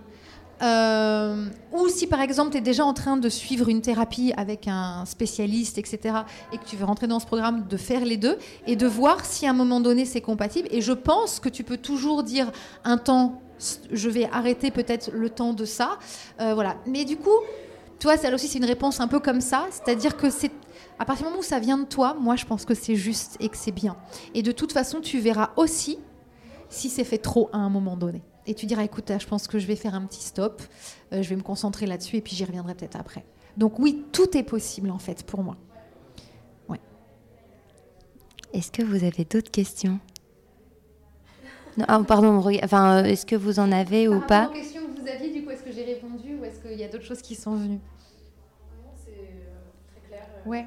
Euh, 0.62 1.44
ou 1.70 1.86
si 1.88 2.06
par 2.06 2.22
exemple 2.22 2.52
tu 2.52 2.56
es 2.56 2.60
déjà 2.62 2.82
en 2.82 2.94
train 2.94 3.18
de 3.18 3.28
suivre 3.28 3.68
une 3.68 3.82
thérapie 3.82 4.32
avec 4.38 4.68
un 4.68 5.04
spécialiste, 5.04 5.76
etc., 5.76 6.20
et 6.50 6.56
que 6.56 6.64
tu 6.64 6.76
veux 6.76 6.86
rentrer 6.86 7.06
dans 7.06 7.20
ce 7.20 7.26
programme, 7.26 7.66
de 7.68 7.76
faire 7.76 8.06
les 8.06 8.16
deux 8.16 8.38
et 8.66 8.74
de 8.74 8.86
voir 8.86 9.26
si 9.26 9.46
à 9.46 9.50
un 9.50 9.52
moment 9.52 9.80
donné 9.80 10.06
c'est 10.06 10.22
compatible. 10.22 10.68
Et 10.70 10.80
je 10.80 10.92
pense 10.92 11.40
que 11.40 11.50
tu 11.50 11.62
peux 11.62 11.76
toujours 11.76 12.22
dire 12.22 12.50
un 12.84 12.96
temps, 12.96 13.42
je 13.92 14.08
vais 14.08 14.30
arrêter 14.32 14.70
peut-être 14.70 15.10
le 15.12 15.28
temps 15.28 15.52
de 15.52 15.66
ça. 15.66 15.98
Euh, 16.40 16.54
voilà. 16.54 16.76
Mais 16.86 17.04
du 17.04 17.18
coup, 17.18 17.36
toi, 17.98 18.16
ça 18.16 18.32
aussi 18.34 18.48
c'est 18.48 18.58
une 18.58 18.64
réponse 18.64 18.98
un 19.00 19.08
peu 19.08 19.20
comme 19.20 19.42
ça, 19.42 19.66
c'est-à-dire 19.70 20.16
que 20.16 20.30
c'est 20.30 20.52
À 20.98 21.04
partir 21.04 21.26
du 21.26 21.30
moment 21.30 21.40
où 21.40 21.44
ça 21.44 21.58
vient 21.58 21.78
de 21.78 21.84
toi, 21.84 22.14
moi, 22.18 22.36
je 22.36 22.46
pense 22.46 22.64
que 22.64 22.74
c'est 22.74 22.96
juste 22.96 23.36
et 23.40 23.48
que 23.48 23.56
c'est 23.56 23.72
bien. 23.72 23.96
Et 24.34 24.42
de 24.42 24.52
toute 24.52 24.72
façon, 24.72 25.00
tu 25.00 25.18
verras 25.18 25.50
aussi 25.56 25.98
si 26.68 26.88
c'est 26.88 27.04
fait 27.04 27.18
trop 27.18 27.50
à 27.52 27.58
un 27.58 27.68
moment 27.68 27.96
donné. 27.96 28.22
Et 28.46 28.54
tu 28.54 28.66
diras, 28.66 28.84
écoute, 28.84 29.10
je 29.18 29.26
pense 29.26 29.46
que 29.48 29.58
je 29.58 29.66
vais 29.66 29.76
faire 29.76 29.94
un 29.94 30.06
petit 30.06 30.22
stop, 30.22 30.62
euh, 31.12 31.22
je 31.22 31.28
vais 31.28 31.36
me 31.36 31.42
concentrer 31.42 31.86
là-dessus 31.86 32.16
et 32.16 32.20
puis 32.20 32.34
j'y 32.36 32.44
reviendrai 32.44 32.74
peut-être 32.74 32.96
après. 32.96 33.24
Donc 33.56 33.78
oui, 33.78 34.04
tout 34.12 34.36
est 34.36 34.42
possible 34.42 34.90
en 34.90 34.98
fait 34.98 35.24
pour 35.24 35.42
moi. 35.42 35.56
Ouais. 36.68 36.80
Est-ce 38.52 38.70
que 38.70 38.82
vous 38.82 39.04
avez 39.04 39.24
d'autres 39.24 39.50
questions? 39.50 39.98
Non, 41.76 41.84
ah, 41.88 42.02
Pardon, 42.06 42.38
enfin, 42.64 43.02
euh, 43.02 43.04
est-ce 43.04 43.26
que 43.26 43.36
vous 43.36 43.58
en 43.58 43.70
avez 43.70 44.08
ou 44.08 44.20
pas? 44.20 44.46
questions 44.54 44.82
que 44.86 45.00
vous 45.00 45.08
aviez, 45.08 45.32
du 45.32 45.44
coup, 45.44 45.50
est-ce 45.50 45.62
que 45.62 45.72
j'ai 45.72 45.84
répondu 45.84 46.36
ou 46.40 46.44
est-ce 46.44 46.60
qu'il 46.60 46.78
y 46.78 46.84
a 46.84 46.88
d'autres 46.88 47.04
choses 47.04 47.20
qui 47.20 47.34
sont 47.34 47.54
venues? 47.56 47.80
Non, 48.84 48.92
c'est 49.04 49.10
euh, 49.10 49.60
très 49.90 50.08
clair. 50.08 50.26
Ouais. 50.46 50.66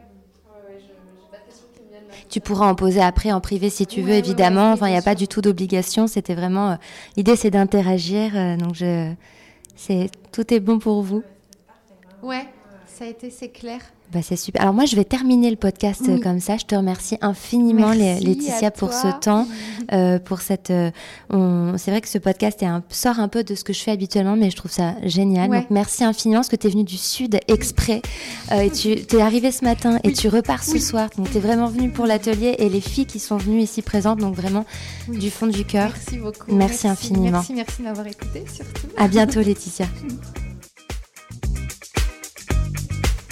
Tu 2.30 2.40
pourras 2.40 2.68
en 2.70 2.76
poser 2.76 3.02
après 3.02 3.32
en 3.32 3.42
privé 3.42 3.70
si 3.70 3.86
tu 3.86 4.02
veux, 4.02 4.14
évidemment. 4.14 4.72
enfin, 4.72 4.88
il 4.88 4.92
n'y 4.92 4.98
a 4.98 5.02
pas 5.02 5.16
du 5.16 5.28
tout 5.28 5.42
d'obligation. 5.42 6.08
C'était 6.08 6.36
vraiment. 6.36 6.78
L'idée, 7.18 7.36
c'est 7.36 7.52
d'interagir. 7.52 8.58
donc, 8.58 8.76
je, 8.76 9.12
c'est 9.76 10.10
tout 10.32 10.54
est 10.54 10.60
bon 10.60 10.80
pour 10.80 11.02
vous. 11.02 11.24
Ouais 12.22 12.46
ça 13.00 13.06
a 13.06 13.08
été, 13.08 13.30
c'est 13.30 13.48
clair. 13.48 13.80
Bah, 14.12 14.22
c'est 14.24 14.36
super. 14.36 14.62
Alors 14.62 14.74
moi, 14.74 14.86
je 14.86 14.96
vais 14.96 15.04
terminer 15.04 15.52
le 15.52 15.56
podcast 15.56 16.02
euh, 16.10 16.20
comme 16.20 16.40
ça. 16.40 16.58
Je 16.58 16.66
te 16.66 16.74
remercie 16.74 17.18
infiniment, 17.22 17.92
Laetitia, 17.92 18.72
pour 18.72 18.92
ce 18.92 19.08
temps, 19.20 19.48
euh, 19.94 20.18
pour 20.18 20.42
cette. 20.42 20.72
Euh, 20.72 20.90
c'est 21.78 21.92
vrai 21.92 22.02
que 22.02 22.08
ce 22.08 22.18
podcast 22.18 22.64
est 22.64 22.66
un... 22.66 22.84
sort 22.90 23.20
un 23.20 23.28
peu 23.28 23.44
de 23.44 23.54
ce 23.54 23.64
que 23.64 23.72
je 23.72 23.82
fais 23.82 23.92
habituellement, 23.92 24.36
mais 24.36 24.50
je 24.50 24.56
trouve 24.56 24.72
ça 24.72 24.96
génial. 25.04 25.52
Donc 25.52 25.70
merci 25.70 26.04
infiniment, 26.04 26.40
parce 26.40 26.50
que 26.50 26.56
tu 26.56 26.68
es 26.68 26.70
venu 26.72 26.84
du 26.84 26.98
sud 26.98 27.40
exprès 27.48 28.02
et 28.52 28.72
tu 28.72 28.90
es 29.18 29.22
arrivé 29.22 29.52
ce 29.52 29.64
matin 29.64 30.00
et 30.04 30.12
tu 30.14 30.28
repars 30.28 30.64
ce 30.64 30.80
soir. 30.80 31.10
Donc 31.18 31.30
tu 31.30 31.38
es 31.38 31.42
vraiment 31.42 31.68
venu 31.68 31.92
pour 31.92 32.08
l'atelier 32.08 32.56
et 32.58 32.70
les 32.70 32.82
filles 32.82 33.06
qui 33.06 33.20
sont 33.20 33.38
venues 33.38 33.62
ici 33.62 33.84
présentes, 33.84 34.20
donc 34.20 34.36
vraiment 34.36 34.66
du 35.08 35.30
fond 35.30 35.48
du 35.48 35.66
cœur. 35.66 35.92
Merci 35.94 36.18
beaucoup. 36.18 36.56
Merci, 36.56 36.58
merci 36.58 36.88
infiniment. 36.88 37.32
Merci, 37.32 37.54
merci 37.54 37.78
de 37.80 37.84
m'avoir 37.84 38.08
écouté 38.08 38.44
surtout. 38.52 38.88
À 38.98 39.08
bientôt, 39.08 39.42
Laetitia. 39.42 39.86